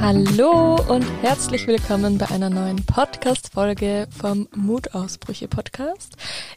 Hallo 0.00 0.76
und 0.88 1.04
herzlich 1.22 1.66
willkommen 1.66 2.18
bei 2.18 2.28
einer 2.30 2.50
neuen 2.50 2.86
Podcast-Folge 2.86 4.06
vom 4.16 4.48
Mutausbrüche-Podcast. 4.54 6.14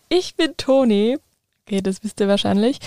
Ich 0.10 0.36
bin 0.36 0.56
Toni. 0.58 1.18
Okay, 1.68 1.82
das 1.82 2.04
wisst 2.04 2.20
ihr 2.20 2.28
wahrscheinlich. 2.28 2.78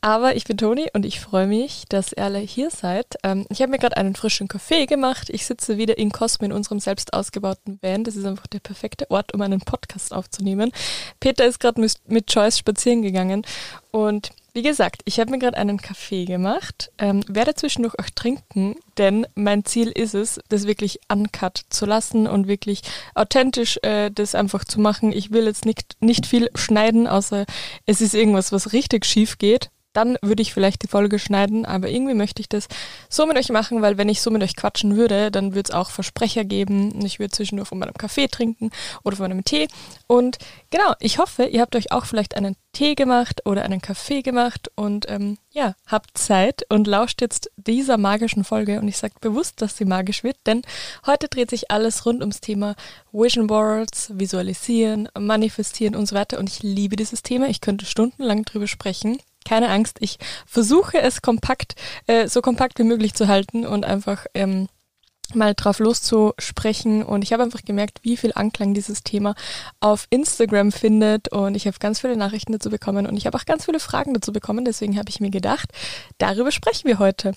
Aber 0.00 0.36
ich 0.36 0.44
bin 0.44 0.56
Toni 0.56 0.88
und 0.94 1.04
ich 1.04 1.20
freue 1.20 1.48
mich, 1.48 1.84
dass 1.88 2.12
ihr 2.12 2.22
alle 2.22 2.38
hier 2.38 2.70
seid. 2.70 3.06
Ähm, 3.24 3.44
ich 3.50 3.60
habe 3.60 3.70
mir 3.70 3.78
gerade 3.78 3.96
einen 3.96 4.14
frischen 4.14 4.46
Kaffee 4.46 4.86
gemacht. 4.86 5.30
Ich 5.30 5.46
sitze 5.46 5.78
wieder 5.78 5.98
in 5.98 6.12
Cosmo 6.12 6.46
in 6.46 6.52
unserem 6.52 6.78
selbst 6.78 7.12
ausgebauten 7.12 7.78
Van. 7.82 8.04
Das 8.04 8.14
ist 8.14 8.24
einfach 8.24 8.46
der 8.46 8.60
perfekte 8.60 9.10
Ort, 9.10 9.34
um 9.34 9.40
einen 9.40 9.60
Podcast 9.60 10.14
aufzunehmen. 10.14 10.70
Peter 11.18 11.44
ist 11.44 11.58
gerade 11.58 11.84
mit 12.06 12.32
Joyce 12.32 12.58
spazieren 12.58 13.02
gegangen 13.02 13.44
und 13.90 14.30
wie 14.54 14.62
gesagt, 14.62 15.02
ich 15.04 15.18
habe 15.18 15.32
mir 15.32 15.38
gerade 15.38 15.56
einen 15.56 15.78
Kaffee 15.78 16.24
gemacht, 16.24 16.92
ähm, 16.98 17.24
werde 17.28 17.54
zwischendurch 17.54 17.98
auch 17.98 18.08
trinken, 18.14 18.76
denn 18.98 19.26
mein 19.34 19.64
Ziel 19.64 19.88
ist 19.88 20.14
es, 20.14 20.40
das 20.48 20.66
wirklich 20.66 21.00
uncut 21.12 21.62
zu 21.70 21.86
lassen 21.86 22.28
und 22.28 22.46
wirklich 22.46 22.82
authentisch 23.16 23.78
äh, 23.82 24.12
das 24.12 24.36
einfach 24.36 24.64
zu 24.64 24.80
machen. 24.80 25.12
Ich 25.12 25.32
will 25.32 25.46
jetzt 25.46 25.66
nicht, 25.66 25.96
nicht 26.00 26.26
viel 26.26 26.50
schneiden, 26.54 27.08
außer 27.08 27.46
es 27.84 28.00
ist 28.00 28.14
irgendwas, 28.14 28.52
was 28.52 28.72
richtig 28.72 29.04
schief 29.04 29.38
geht 29.38 29.70
dann 29.94 30.18
würde 30.20 30.42
ich 30.42 30.52
vielleicht 30.52 30.82
die 30.82 30.88
Folge 30.88 31.18
schneiden, 31.18 31.64
aber 31.64 31.88
irgendwie 31.88 32.14
möchte 32.14 32.42
ich 32.42 32.48
das 32.48 32.68
so 33.08 33.26
mit 33.26 33.38
euch 33.38 33.48
machen, 33.48 33.80
weil 33.80 33.96
wenn 33.96 34.08
ich 34.08 34.20
so 34.20 34.30
mit 34.30 34.42
euch 34.42 34.56
quatschen 34.56 34.96
würde, 34.96 35.30
dann 35.30 35.54
würde 35.54 35.70
es 35.70 35.74
auch 35.74 35.90
Versprecher 35.90 36.44
geben. 36.44 37.04
Ich 37.04 37.18
würde 37.18 37.30
zwischendurch 37.30 37.68
von 37.68 37.78
meinem 37.78 37.94
Kaffee 37.94 38.26
trinken 38.26 38.70
oder 39.04 39.16
von 39.16 39.28
meinem 39.28 39.44
Tee. 39.44 39.68
Und 40.06 40.38
genau, 40.70 40.94
ich 41.00 41.18
hoffe, 41.18 41.44
ihr 41.44 41.60
habt 41.60 41.76
euch 41.76 41.92
auch 41.92 42.04
vielleicht 42.04 42.36
einen 42.36 42.56
Tee 42.72 42.96
gemacht 42.96 43.42
oder 43.46 43.62
einen 43.62 43.80
Kaffee 43.80 44.22
gemacht 44.22 44.68
und 44.74 45.08
ähm, 45.08 45.38
ja, 45.52 45.74
habt 45.86 46.18
Zeit 46.18 46.66
und 46.68 46.88
lauscht 46.88 47.20
jetzt 47.20 47.50
dieser 47.56 47.96
magischen 47.96 48.42
Folge. 48.42 48.80
Und 48.80 48.88
ich 48.88 48.98
sage 48.98 49.14
bewusst, 49.20 49.62
dass 49.62 49.76
sie 49.76 49.84
magisch 49.84 50.24
wird, 50.24 50.36
denn 50.46 50.62
heute 51.06 51.28
dreht 51.28 51.50
sich 51.50 51.70
alles 51.70 52.04
rund 52.04 52.20
ums 52.20 52.40
Thema 52.40 52.74
Vision 53.12 53.46
Boards, 53.46 54.10
Visualisieren, 54.18 55.08
Manifestieren 55.16 55.94
und 55.94 56.06
so 56.06 56.16
weiter. 56.16 56.40
Und 56.40 56.50
ich 56.50 56.64
liebe 56.64 56.96
dieses 56.96 57.22
Thema. 57.22 57.48
Ich 57.48 57.60
könnte 57.60 57.86
stundenlang 57.86 58.44
drüber 58.44 58.66
sprechen 58.66 59.18
keine 59.44 59.68
Angst, 59.70 59.96
ich 60.00 60.18
versuche 60.46 61.00
es 61.00 61.22
kompakt, 61.22 61.74
äh, 62.06 62.28
so 62.28 62.40
kompakt 62.40 62.78
wie 62.78 62.84
möglich 62.84 63.14
zu 63.14 63.28
halten 63.28 63.66
und 63.66 63.84
einfach 63.84 64.26
ähm, 64.34 64.68
mal 65.32 65.54
drauf 65.54 65.78
loszusprechen. 65.78 67.02
Und 67.02 67.22
ich 67.22 67.32
habe 67.32 67.42
einfach 67.42 67.62
gemerkt, 67.62 68.00
wie 68.02 68.16
viel 68.16 68.32
Anklang 68.34 68.74
dieses 68.74 69.02
Thema 69.02 69.34
auf 69.80 70.06
Instagram 70.10 70.72
findet. 70.72 71.28
Und 71.28 71.54
ich 71.54 71.66
habe 71.66 71.76
ganz 71.78 72.00
viele 72.00 72.16
Nachrichten 72.16 72.52
dazu 72.52 72.70
bekommen 72.70 73.06
und 73.06 73.16
ich 73.16 73.26
habe 73.26 73.36
auch 73.36 73.44
ganz 73.44 73.64
viele 73.64 73.80
Fragen 73.80 74.14
dazu 74.14 74.32
bekommen, 74.32 74.64
deswegen 74.64 74.98
habe 74.98 75.08
ich 75.08 75.20
mir 75.20 75.30
gedacht, 75.30 75.70
darüber 76.18 76.50
sprechen 76.50 76.88
wir 76.88 76.98
heute. 76.98 77.32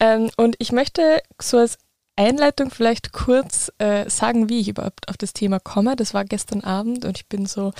Ähm, 0.00 0.30
und 0.36 0.56
ich 0.58 0.72
möchte 0.72 1.22
so 1.40 1.58
als 1.58 1.78
Einleitung 2.16 2.70
vielleicht 2.70 3.12
kurz 3.12 3.72
äh, 3.78 4.08
sagen, 4.08 4.48
wie 4.48 4.60
ich 4.60 4.68
überhaupt 4.68 5.08
auf 5.08 5.16
das 5.16 5.32
Thema 5.32 5.58
komme. 5.58 5.96
Das 5.96 6.12
war 6.12 6.24
gestern 6.24 6.60
Abend 6.60 7.04
und 7.04 7.16
ich 7.16 7.26
bin 7.26 7.46
so 7.46 7.72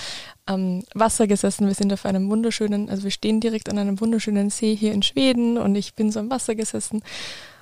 am 0.47 0.83
Wasser 0.94 1.27
gesessen. 1.27 1.66
Wir 1.66 1.74
sind 1.74 1.92
auf 1.92 2.06
einem 2.06 2.30
wunderschönen, 2.30 2.89
also 2.89 3.05
wir 3.05 3.11
stehen 3.11 3.41
direkt 3.41 3.69
an 3.69 3.78
einem 3.78 4.00
wunderschönen 4.00 4.50
See 4.50 4.74
hier 4.74 4.92
in 4.92 5.02
Schweden 5.02 5.58
und 5.58 5.74
ich 5.77 5.94
bin 5.94 6.11
so 6.11 6.20
am 6.20 6.30
Wasser 6.30 6.55
gesessen 6.55 7.02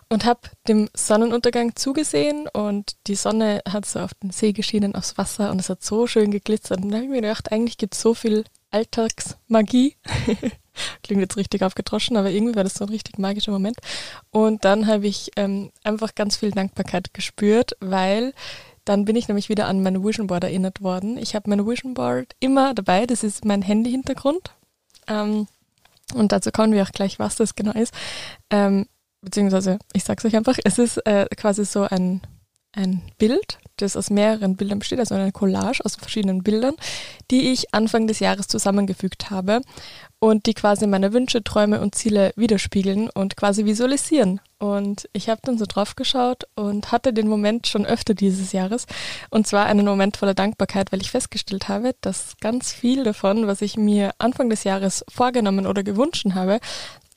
und 0.08 0.24
habe 0.24 0.40
dem 0.68 0.88
Sonnenuntergang 0.94 1.77
zugesehen 1.77 2.48
und 2.52 2.96
die 3.06 3.14
Sonne 3.14 3.62
hat 3.68 3.86
so 3.86 4.00
auf 4.00 4.12
den 4.14 4.30
See 4.30 4.52
geschienen, 4.52 4.94
aufs 4.94 5.16
Wasser 5.18 5.50
und 5.50 5.60
es 5.60 5.70
hat 5.70 5.84
so 5.84 6.06
schön 6.06 6.30
geglitzert. 6.30 6.82
Und 6.82 6.90
da 6.90 6.96
habe 6.96 7.05
ich 7.05 7.10
mir 7.10 7.20
gedacht, 7.20 7.52
eigentlich 7.52 7.78
gibt 7.78 7.94
es 7.94 8.00
so 8.02 8.14
viel 8.14 8.44
Alltagsmagie 8.70 9.96
Klingt 11.02 11.20
jetzt 11.20 11.36
richtig 11.36 11.62
aufgetroschen, 11.62 12.16
aber 12.16 12.30
irgendwie 12.30 12.54
war 12.54 12.64
das 12.64 12.74
so 12.74 12.84
ein 12.84 12.90
richtig 12.90 13.18
magischer 13.18 13.52
Moment. 13.52 13.78
Und 14.30 14.64
dann 14.64 14.86
habe 14.86 15.06
ich 15.06 15.30
ähm, 15.36 15.70
einfach 15.82 16.14
ganz 16.14 16.36
viel 16.36 16.50
Dankbarkeit 16.50 17.12
gespürt, 17.14 17.77
weil 17.80 18.33
dann 18.84 19.05
bin 19.05 19.17
ich 19.17 19.28
nämlich 19.28 19.48
wieder 19.48 19.67
an 19.67 19.83
mein 19.83 20.02
Vision 20.05 20.27
Board 20.27 20.45
erinnert 20.45 20.83
worden. 20.83 21.18
Ich 21.18 21.34
habe 21.34 21.50
mein 21.50 21.67
Vision 21.67 21.95
Board 21.95 22.34
immer 22.40 22.74
dabei, 22.74 23.06
das 23.06 23.22
ist 23.22 23.45
mein 23.45 23.62
Handy-Hintergrund. 23.62 24.52
Ähm, 25.06 25.46
und 26.14 26.33
dazu 26.33 26.50
kommen 26.50 26.72
wir 26.72 26.83
auch 26.83 26.92
gleich, 26.92 27.18
was 27.18 27.36
das 27.36 27.55
genau 27.55 27.72
ist. 27.72 27.95
Ähm, 28.50 28.86
beziehungsweise, 29.20 29.78
ich 29.92 30.05
sage 30.05 30.18
es 30.18 30.24
euch 30.24 30.36
einfach, 30.36 30.58
es 30.64 30.78
ist 30.78 30.96
äh, 31.06 31.27
quasi 31.36 31.64
so 31.64 31.83
ein, 31.83 32.22
ein 32.72 33.02
Bild, 33.18 33.58
das 33.83 33.96
aus 33.96 34.11
mehreren 34.11 34.57
Bildern 34.57 34.79
besteht, 34.79 35.01
also 35.01 35.14
eine 35.14 35.33
Collage 35.33 35.85
aus 35.85 35.96
verschiedenen 35.96 36.42
Bildern, 36.42 36.74
die 37.30 37.51
ich 37.52 37.74
Anfang 37.74 38.07
des 38.07 38.20
Jahres 38.20 38.48
zusammengefügt 38.48 39.30
habe 39.30 39.61
und 40.18 40.46
die 40.46 40.55
quasi 40.55 40.86
meine 40.86 41.13
Wünsche, 41.13 41.42
Träume 41.42 41.80
und 41.80 41.95
Ziele 41.95 42.33
widerspiegeln 42.36 43.08
und 43.11 43.36
quasi 43.36 43.64
visualisieren. 43.64 44.40
Und 44.58 45.08
ich 45.14 45.30
habe 45.30 45.40
dann 45.42 45.57
so 45.57 45.64
drauf 45.67 45.96
geschaut 45.96 46.45
und 46.55 46.92
hatte 46.92 47.13
den 47.13 47.27
Moment 47.27 47.67
schon 47.67 47.86
öfter 47.86 48.13
dieses 48.13 48.52
Jahres. 48.52 48.86
Und 49.30 49.46
zwar 49.46 49.67
einen 49.67 49.86
Moment 49.86 50.19
voller 50.19 50.35
Dankbarkeit, 50.35 50.92
weil 50.92 51.01
ich 51.01 51.11
festgestellt 51.11 51.69
habe, 51.69 51.95
dass 52.02 52.35
ganz 52.40 52.73
viel 52.73 53.05
davon, 53.05 53.46
was 53.46 53.63
ich 53.63 53.79
mir 53.79 54.13
Anfang 54.19 54.51
des 54.51 54.64
Jahres 54.64 55.05
vorgenommen 55.08 55.67
oder 55.67 55.83
gewünscht 55.83 56.27
habe, 56.35 56.61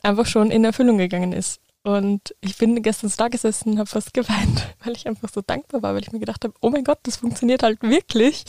einfach 0.02 0.26
schon 0.26 0.52
in 0.52 0.64
Erfüllung 0.64 0.98
gegangen 0.98 1.34
ist. 1.34 1.60
Und 1.84 2.34
ich 2.40 2.58
bin 2.58 2.82
gestern 2.82 3.12
da 3.18 3.28
gesessen 3.28 3.74
und 3.74 3.80
habe 3.80 3.90
fast 3.90 4.14
geweint, 4.14 4.74
weil 4.84 4.94
ich 4.94 5.06
einfach 5.06 5.28
so 5.30 5.42
dankbar 5.42 5.84
war, 5.84 5.94
weil 5.94 6.02
ich 6.02 6.14
mir 6.14 6.20
gedacht 6.20 6.46
habe, 6.46 6.54
oh 6.62 6.70
mein 6.70 6.86
Gott, 6.86 7.00
das 7.04 7.18
funktioniert 7.18 7.62
halt 7.62 7.82
wirklich. 7.82 8.46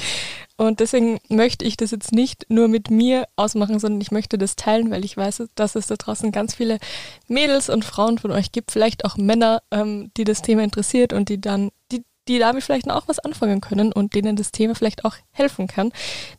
Und 0.56 0.78
deswegen 0.78 1.18
möchte 1.28 1.64
ich 1.64 1.76
das 1.76 1.90
jetzt 1.90 2.12
nicht 2.12 2.46
nur 2.48 2.68
mit 2.68 2.90
mir 2.90 3.26
ausmachen, 3.34 3.80
sondern 3.80 4.00
ich 4.00 4.12
möchte 4.12 4.38
das 4.38 4.54
teilen, 4.54 4.92
weil 4.92 5.04
ich 5.04 5.16
weiß, 5.16 5.42
dass 5.56 5.74
es 5.74 5.88
da 5.88 5.96
draußen 5.96 6.30
ganz 6.30 6.54
viele 6.54 6.78
Mädels 7.26 7.68
und 7.68 7.84
Frauen 7.84 8.18
von 8.18 8.30
euch 8.30 8.52
gibt, 8.52 8.70
vielleicht 8.70 9.04
auch 9.04 9.16
Männer, 9.16 9.62
ähm, 9.72 10.12
die 10.16 10.24
das 10.24 10.42
Thema 10.42 10.62
interessiert 10.62 11.12
und 11.12 11.28
die 11.28 11.40
dann, 11.40 11.70
die, 11.90 12.04
die 12.28 12.38
damit 12.38 12.62
vielleicht 12.62 12.88
auch 12.88 13.08
was 13.08 13.18
anfangen 13.18 13.60
können 13.60 13.92
und 13.92 14.14
denen 14.14 14.36
das 14.36 14.52
Thema 14.52 14.76
vielleicht 14.76 15.04
auch 15.04 15.16
helfen 15.32 15.66
kann. 15.66 15.90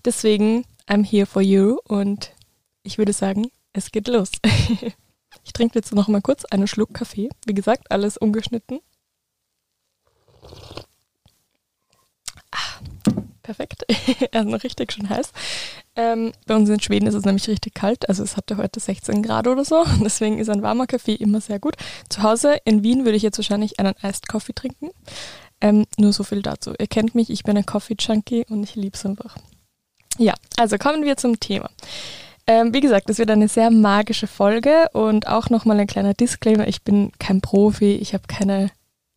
Deswegen, 0.06 0.64
I'm 0.88 1.06
here 1.06 1.26
for 1.26 1.42
you 1.42 1.78
und 1.84 2.32
ich 2.84 2.98
würde 2.98 3.12
sagen, 3.12 3.48
es 3.74 3.92
geht 3.92 4.08
los. 4.08 4.32
Ich 5.44 5.54
trinke 5.54 5.78
jetzt 5.78 5.94
noch 5.94 6.08
mal 6.08 6.22
kurz 6.22 6.46
einen 6.46 6.68
Schluck 6.68 6.94
Kaffee. 6.94 7.30
Wie 7.46 7.54
gesagt, 7.54 7.92
alles 7.92 8.18
ungeschnitten. 8.18 8.80
Ah, 12.52 12.80
perfekt. 13.42 13.84
er 14.32 14.42
ist 14.42 14.48
noch 14.48 14.64
richtig 14.64 14.94
schön 14.94 15.10
heiß. 15.10 15.32
Ähm, 15.96 16.34
bei 16.46 16.56
uns 16.56 16.70
in 16.70 16.80
Schweden 16.80 17.08
ist 17.08 17.16
es 17.16 17.26
nämlich 17.26 17.48
richtig 17.48 17.74
kalt. 17.74 18.08
Also 18.10 18.24
es 18.24 18.38
hatte 18.38 18.58
heute 18.58 18.80
16 18.80 19.24
Grad 19.24 19.48
oder 19.48 19.66
so. 19.66 19.86
Deswegen 20.04 20.40
ist 20.40 20.50
ein 20.50 20.62
warmer 20.62 20.88
Kaffee 20.88 21.16
immer 21.16 21.42
sehr 21.42 21.60
gut. 21.60 21.76
Zu 22.10 22.24
Hause 22.24 22.58
in 22.66 22.84
Wien 22.84 23.06
würde 23.06 23.18
ich 23.18 23.24
jetzt 23.24 23.38
wahrscheinlich 23.38 23.80
einen 23.80 23.96
Iced 24.02 24.28
Coffee 24.28 24.54
trinken. 24.54 24.90
Ähm, 25.62 25.86
nur 25.98 26.14
so 26.14 26.24
viel 26.24 26.42
dazu. 26.42 26.74
Ihr 26.78 26.88
kennt 26.88 27.16
mich, 27.16 27.30
ich 27.30 27.44
bin 27.44 27.58
ein 27.58 27.66
Coffee 27.66 27.96
Junkie 27.98 28.46
und 28.50 28.64
ich 28.64 28.76
liebe 28.76 28.96
es 28.96 29.06
einfach. 29.06 29.38
Ja, 30.18 30.34
also 30.58 30.78
kommen 30.78 31.04
wir 31.04 31.18
zum 31.18 31.40
Thema. 31.40 31.70
Ähm, 32.48 32.74
wie 32.74 32.82
gesagt, 32.82 33.10
es 33.10 33.18
wird 33.18 33.32
eine 33.32 33.48
sehr 33.48 33.72
magische 33.72 34.28
Folge 34.28 34.90
und 34.94 35.28
auch 35.28 35.50
nochmal 35.50 35.80
ein 35.80 35.88
kleiner 35.88 36.14
Disclaimer. 36.14 36.68
Ich 36.68 36.84
bin 36.84 37.12
kein 37.20 37.42
Profi, 37.42 37.94
ich 37.94 38.14
habe 38.14 38.24
keine, 38.28 38.70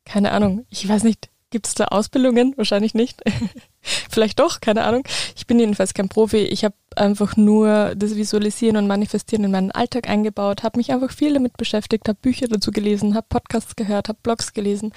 keine 0.05 0.33
Ahnung, 0.33 0.65
ich 0.71 0.89
weiß 0.89 1.03
nicht, 1.03 1.29
gibt 1.51 1.67
es 1.67 1.75
da 1.75 1.87
Ausbildungen? 1.87 2.55
Wahrscheinlich 2.57 2.95
nicht. 2.95 3.23
Vielleicht 4.11 4.39
doch, 4.39 4.61
keine 4.61 4.85
Ahnung. 4.85 5.05
Ich 5.37 5.47
bin 5.47 5.59
jedenfalls 5.59 5.95
kein 5.95 6.09
Profi. 6.09 6.39
Ich 6.39 6.65
habe 6.65 6.75
einfach 6.97 7.37
nur 7.37 7.95
das 7.97 8.17
Visualisieren 8.17 8.77
und 8.77 8.87
Manifestieren 8.87 9.45
in 9.45 9.51
meinen 9.51 9.71
Alltag 9.71 10.09
eingebaut, 10.09 10.63
habe 10.63 10.79
mich 10.79 10.93
einfach 10.93 11.11
viel 11.11 11.35
damit 11.35 11.57
beschäftigt, 11.57 12.09
habe 12.09 12.19
Bücher 12.21 12.49
dazu 12.49 12.71
gelesen, 12.71 13.15
habe 13.15 13.27
Podcasts 13.29 13.77
gehört, 13.77 14.09
habe 14.09 14.19
Blogs 14.23 14.53
gelesen. 14.53 14.93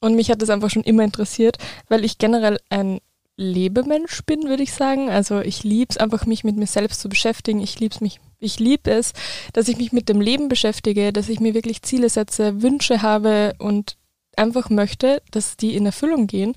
Und 0.00 0.14
mich 0.14 0.30
hat 0.30 0.42
das 0.42 0.50
einfach 0.50 0.70
schon 0.70 0.82
immer 0.82 1.04
interessiert, 1.04 1.58
weil 1.88 2.04
ich 2.04 2.18
generell 2.18 2.58
ein 2.68 3.00
Lebemensch 3.36 4.22
bin, 4.24 4.44
würde 4.44 4.62
ich 4.62 4.72
sagen. 4.72 5.10
Also 5.10 5.40
ich 5.40 5.62
liebe 5.62 5.90
es 5.90 5.98
einfach, 5.98 6.26
mich 6.26 6.44
mit 6.44 6.56
mir 6.56 6.66
selbst 6.66 7.00
zu 7.00 7.08
beschäftigen. 7.08 7.60
Ich 7.60 7.78
liebe 7.78 7.94
es 7.94 8.00
mich, 8.00 8.20
ich 8.38 8.58
liebe 8.58 8.90
es, 8.90 9.12
dass 9.52 9.68
ich 9.68 9.76
mich 9.76 9.92
mit 9.92 10.08
dem 10.08 10.20
Leben 10.20 10.48
beschäftige, 10.48 11.12
dass 11.12 11.28
ich 11.28 11.40
mir 11.40 11.54
wirklich 11.54 11.82
Ziele 11.82 12.08
setze, 12.08 12.62
Wünsche 12.62 13.02
habe 13.02 13.54
und 13.58 13.96
einfach 14.36 14.70
möchte, 14.70 15.22
dass 15.30 15.56
die 15.56 15.76
in 15.76 15.86
Erfüllung 15.86 16.26
gehen 16.26 16.54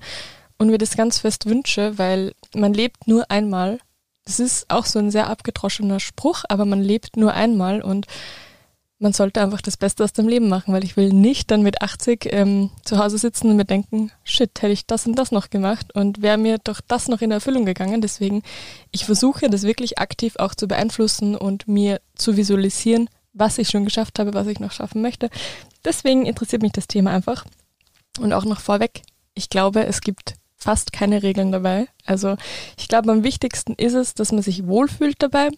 und 0.58 0.68
mir 0.68 0.78
das 0.78 0.96
ganz 0.96 1.18
fest 1.18 1.46
wünsche, 1.46 1.98
weil 1.98 2.34
man 2.54 2.74
lebt 2.74 3.06
nur 3.06 3.30
einmal. 3.30 3.78
Das 4.24 4.40
ist 4.40 4.70
auch 4.70 4.84
so 4.84 4.98
ein 4.98 5.10
sehr 5.10 5.28
abgedroschener 5.28 6.00
Spruch, 6.00 6.44
aber 6.48 6.66
man 6.66 6.82
lebt 6.82 7.16
nur 7.16 7.32
einmal 7.32 7.80
und 7.82 8.06
man 9.00 9.14
sollte 9.14 9.40
einfach 9.40 9.62
das 9.62 9.78
Beste 9.78 10.04
aus 10.04 10.12
dem 10.12 10.28
Leben 10.28 10.48
machen, 10.48 10.74
weil 10.74 10.84
ich 10.84 10.96
will 10.96 11.08
nicht 11.08 11.50
dann 11.50 11.62
mit 11.62 11.80
80 11.80 12.28
ähm, 12.32 12.70
zu 12.84 12.98
Hause 12.98 13.16
sitzen 13.16 13.48
und 13.48 13.56
mir 13.56 13.64
denken, 13.64 14.12
shit, 14.24 14.50
hätte 14.60 14.72
ich 14.72 14.86
das 14.86 15.06
und 15.06 15.14
das 15.16 15.32
noch 15.32 15.48
gemacht 15.48 15.94
und 15.94 16.20
wäre 16.20 16.36
mir 16.36 16.58
doch 16.62 16.82
das 16.86 17.08
noch 17.08 17.22
in 17.22 17.30
Erfüllung 17.30 17.64
gegangen. 17.64 18.02
Deswegen, 18.02 18.42
ich 18.90 19.06
versuche 19.06 19.48
das 19.48 19.62
wirklich 19.62 19.98
aktiv 19.98 20.34
auch 20.36 20.54
zu 20.54 20.68
beeinflussen 20.68 21.34
und 21.34 21.66
mir 21.66 22.00
zu 22.14 22.36
visualisieren, 22.36 23.08
was 23.32 23.56
ich 23.56 23.70
schon 23.70 23.86
geschafft 23.86 24.18
habe, 24.18 24.34
was 24.34 24.46
ich 24.46 24.60
noch 24.60 24.72
schaffen 24.72 25.00
möchte. 25.00 25.30
Deswegen 25.82 26.26
interessiert 26.26 26.60
mich 26.60 26.72
das 26.72 26.86
Thema 26.86 27.10
einfach. 27.10 27.46
Und 28.20 28.34
auch 28.34 28.44
noch 28.44 28.60
vorweg, 28.60 29.00
ich 29.34 29.48
glaube, 29.48 29.86
es 29.86 30.02
gibt 30.02 30.34
fast 30.56 30.92
keine 30.92 31.22
Regeln 31.22 31.52
dabei. 31.52 31.88
Also 32.04 32.36
ich 32.78 32.88
glaube, 32.88 33.10
am 33.10 33.24
wichtigsten 33.24 33.72
ist 33.76 33.94
es, 33.94 34.12
dass 34.12 34.30
man 34.30 34.42
sich 34.42 34.66
wohlfühlt 34.66 35.16
dabei, 35.20 35.48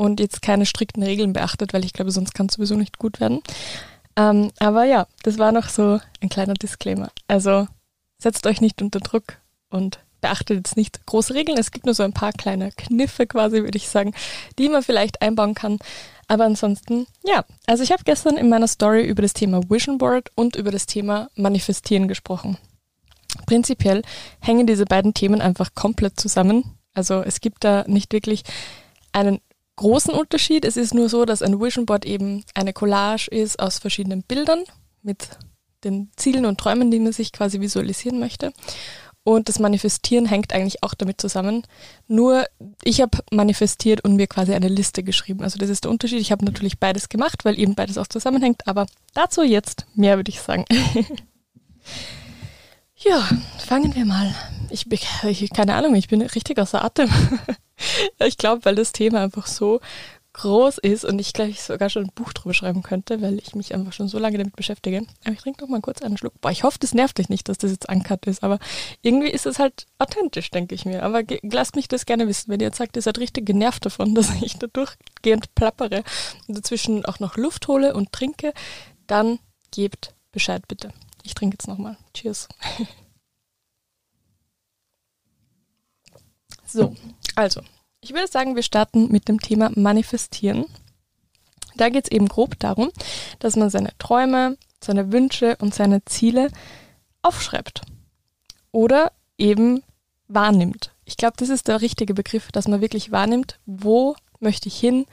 und 0.00 0.18
jetzt 0.18 0.40
keine 0.40 0.64
strikten 0.64 1.02
Regeln 1.02 1.34
beachtet, 1.34 1.74
weil 1.74 1.84
ich 1.84 1.92
glaube, 1.92 2.10
sonst 2.10 2.32
kann 2.32 2.46
es 2.46 2.54
sowieso 2.54 2.74
nicht 2.74 2.96
gut 2.96 3.20
werden. 3.20 3.42
Ähm, 4.16 4.50
aber 4.58 4.84
ja, 4.84 5.06
das 5.24 5.36
war 5.36 5.52
noch 5.52 5.68
so 5.68 6.00
ein 6.22 6.30
kleiner 6.30 6.54
Disclaimer. 6.54 7.10
Also 7.28 7.68
setzt 8.16 8.46
euch 8.46 8.62
nicht 8.62 8.80
unter 8.80 9.00
Druck 9.00 9.36
und 9.68 10.00
beachtet 10.22 10.56
jetzt 10.56 10.78
nicht 10.78 11.04
große 11.04 11.34
Regeln. 11.34 11.58
Es 11.58 11.70
gibt 11.70 11.84
nur 11.84 11.94
so 11.94 12.02
ein 12.02 12.14
paar 12.14 12.32
kleine 12.32 12.72
Kniffe 12.72 13.26
quasi, 13.26 13.62
würde 13.62 13.76
ich 13.76 13.90
sagen, 13.90 14.14
die 14.58 14.70
man 14.70 14.82
vielleicht 14.82 15.20
einbauen 15.20 15.54
kann. 15.54 15.78
Aber 16.28 16.44
ansonsten, 16.44 17.06
ja, 17.22 17.44
also 17.66 17.82
ich 17.82 17.92
habe 17.92 18.04
gestern 18.04 18.38
in 18.38 18.48
meiner 18.48 18.68
Story 18.68 19.04
über 19.04 19.20
das 19.20 19.34
Thema 19.34 19.60
Vision 19.68 19.98
Board 19.98 20.30
und 20.34 20.56
über 20.56 20.70
das 20.70 20.86
Thema 20.86 21.28
Manifestieren 21.34 22.08
gesprochen. 22.08 22.56
Prinzipiell 23.44 24.00
hängen 24.40 24.66
diese 24.66 24.86
beiden 24.86 25.12
Themen 25.12 25.42
einfach 25.42 25.74
komplett 25.74 26.18
zusammen. 26.18 26.78
Also 26.94 27.20
es 27.20 27.42
gibt 27.42 27.64
da 27.64 27.84
nicht 27.86 28.14
wirklich 28.14 28.44
einen 29.12 29.40
großen 29.80 30.12
Unterschied. 30.12 30.66
Es 30.66 30.76
ist 30.76 30.92
nur 30.92 31.08
so, 31.08 31.24
dass 31.24 31.40
ein 31.40 31.58
Vision 31.58 31.86
Board 31.86 32.04
eben 32.04 32.44
eine 32.54 32.74
Collage 32.74 33.28
ist 33.30 33.58
aus 33.58 33.78
verschiedenen 33.78 34.22
Bildern 34.22 34.64
mit 35.02 35.30
den 35.84 36.10
Zielen 36.16 36.44
und 36.44 36.60
Träumen, 36.60 36.90
die 36.90 37.00
man 37.00 37.12
sich 37.12 37.32
quasi 37.32 37.60
visualisieren 37.60 38.20
möchte. 38.20 38.52
Und 39.24 39.48
das 39.48 39.58
Manifestieren 39.58 40.26
hängt 40.26 40.52
eigentlich 40.52 40.82
auch 40.82 40.92
damit 40.92 41.18
zusammen. 41.20 41.62
Nur 42.08 42.44
ich 42.84 43.00
habe 43.00 43.18
manifestiert 43.32 44.04
und 44.04 44.16
mir 44.16 44.26
quasi 44.26 44.52
eine 44.52 44.68
Liste 44.68 45.02
geschrieben. 45.02 45.42
Also 45.42 45.58
das 45.58 45.70
ist 45.70 45.84
der 45.84 45.90
Unterschied. 45.90 46.20
Ich 46.20 46.30
habe 46.30 46.44
natürlich 46.44 46.78
beides 46.78 47.08
gemacht, 47.08 47.46
weil 47.46 47.58
eben 47.58 47.74
beides 47.74 47.96
auch 47.96 48.06
zusammenhängt. 48.06 48.66
Aber 48.66 48.84
dazu 49.14 49.42
jetzt 49.42 49.86
mehr, 49.94 50.16
würde 50.16 50.30
ich 50.30 50.42
sagen. 50.42 50.64
ja, 53.00 53.28
fangen 53.58 53.94
wir 53.94 54.04
mal. 54.04 54.34
Ich, 54.70 54.86
ich 54.90 55.50
keine 55.50 55.74
Ahnung, 55.74 55.94
ich 55.94 56.08
bin 56.08 56.22
richtig 56.22 56.58
außer 56.58 56.84
Atem. 56.84 57.10
ich 58.18 58.36
glaube, 58.38 58.64
weil 58.64 58.74
das 58.74 58.92
Thema 58.92 59.22
einfach 59.22 59.46
so 59.46 59.80
groß 60.32 60.78
ist 60.78 61.04
und 61.04 61.18
ich 61.18 61.32
glaube, 61.32 61.50
ich 61.50 61.60
sogar 61.60 61.90
schon 61.90 62.04
ein 62.04 62.12
Buch 62.14 62.32
drüber 62.32 62.54
schreiben 62.54 62.82
könnte, 62.82 63.20
weil 63.20 63.38
ich 63.38 63.54
mich 63.54 63.74
einfach 63.74 63.92
schon 63.92 64.06
so 64.06 64.18
lange 64.18 64.38
damit 64.38 64.54
beschäftige. 64.54 65.02
Aber 65.24 65.32
ich 65.32 65.40
trinke 65.40 65.62
noch 65.62 65.68
mal 65.68 65.80
kurz 65.80 66.02
einen 66.02 66.16
Schluck. 66.16 66.40
Boah, 66.40 66.50
ich 66.50 66.62
hoffe, 66.62 66.78
das 66.78 66.94
nervt 66.94 67.18
dich 67.18 67.28
nicht, 67.28 67.48
dass 67.48 67.58
das 67.58 67.72
jetzt 67.72 67.88
ankert 67.88 68.26
ist, 68.26 68.44
aber 68.44 68.58
irgendwie 69.02 69.28
ist 69.28 69.46
es 69.46 69.58
halt 69.58 69.86
authentisch, 69.98 70.50
denke 70.50 70.74
ich 70.74 70.84
mir. 70.84 71.02
Aber 71.02 71.22
lasst 71.42 71.74
mich 71.74 71.88
das 71.88 72.06
gerne 72.06 72.28
wissen, 72.28 72.50
wenn 72.50 72.60
ihr 72.60 72.66
jetzt 72.66 72.78
sagt, 72.78 72.96
ihr 72.96 73.02
seid 73.02 73.18
richtig 73.18 73.46
genervt 73.46 73.84
davon, 73.84 74.14
dass 74.14 74.30
ich 74.40 74.56
da 74.58 74.68
durchgehend 74.68 75.54
plappere 75.54 76.04
und 76.46 76.56
dazwischen 76.56 77.04
auch 77.04 77.18
noch 77.18 77.36
Luft 77.36 77.66
hole 77.66 77.94
und 77.94 78.12
trinke, 78.12 78.52
dann 79.06 79.40
gebt 79.72 80.14
Bescheid 80.30 80.62
bitte. 80.68 80.92
Ich 81.22 81.34
trinke 81.34 81.54
jetzt 81.54 81.68
nochmal. 81.68 81.96
Cheers. 82.14 82.48
so, 86.66 86.94
also, 87.34 87.62
ich 88.00 88.12
würde 88.12 88.28
sagen, 88.28 88.56
wir 88.56 88.62
starten 88.62 89.10
mit 89.10 89.28
dem 89.28 89.40
Thema 89.40 89.70
Manifestieren. 89.74 90.66
Da 91.76 91.88
geht 91.88 92.04
es 92.04 92.10
eben 92.10 92.28
grob 92.28 92.58
darum, 92.58 92.90
dass 93.38 93.56
man 93.56 93.70
seine 93.70 93.96
Träume, 93.98 94.56
seine 94.82 95.12
Wünsche 95.12 95.56
und 95.60 95.74
seine 95.74 96.04
Ziele 96.04 96.50
aufschreibt 97.22 97.82
oder 98.72 99.12
eben 99.38 99.82
wahrnimmt. 100.28 100.92
Ich 101.04 101.16
glaube, 101.16 101.34
das 101.36 101.48
ist 101.48 101.68
der 101.68 101.80
richtige 101.80 102.14
Begriff, 102.14 102.52
dass 102.52 102.68
man 102.68 102.80
wirklich 102.80 103.10
wahrnimmt, 103.10 103.58
wo 103.66 104.14
möchte 104.38 104.68
ich 104.68 104.78
hin, 104.78 105.06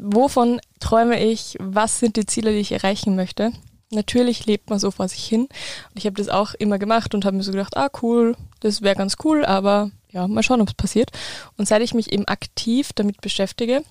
wovon 0.00 0.60
träume 0.80 1.22
ich, 1.22 1.56
was 1.60 1.98
sind 1.98 2.16
die 2.16 2.26
Ziele, 2.26 2.52
die 2.52 2.58
ich 2.58 2.72
erreichen 2.72 3.16
möchte. 3.16 3.52
Natürlich 3.90 4.46
lebt 4.46 4.68
man 4.68 4.80
so 4.80 4.90
vor 4.90 5.08
sich 5.08 5.24
hin 5.24 5.42
und 5.42 5.96
ich 5.96 6.06
habe 6.06 6.16
das 6.16 6.28
auch 6.28 6.54
immer 6.54 6.78
gemacht 6.78 7.14
und 7.14 7.24
habe 7.24 7.36
mir 7.36 7.44
so 7.44 7.52
gedacht, 7.52 7.76
ah 7.76 7.88
cool, 8.02 8.36
das 8.60 8.82
wäre 8.82 8.96
ganz 8.96 9.16
cool, 9.22 9.44
aber 9.44 9.90
ja, 10.10 10.26
mal 10.26 10.42
schauen, 10.42 10.60
ob 10.60 10.68
es 10.68 10.74
passiert. 10.74 11.10
Und 11.56 11.68
seit 11.68 11.82
ich 11.82 11.94
mich 11.94 12.12
eben 12.12 12.26
aktiv 12.26 12.92
damit 12.94 13.20
beschäftige 13.20 13.82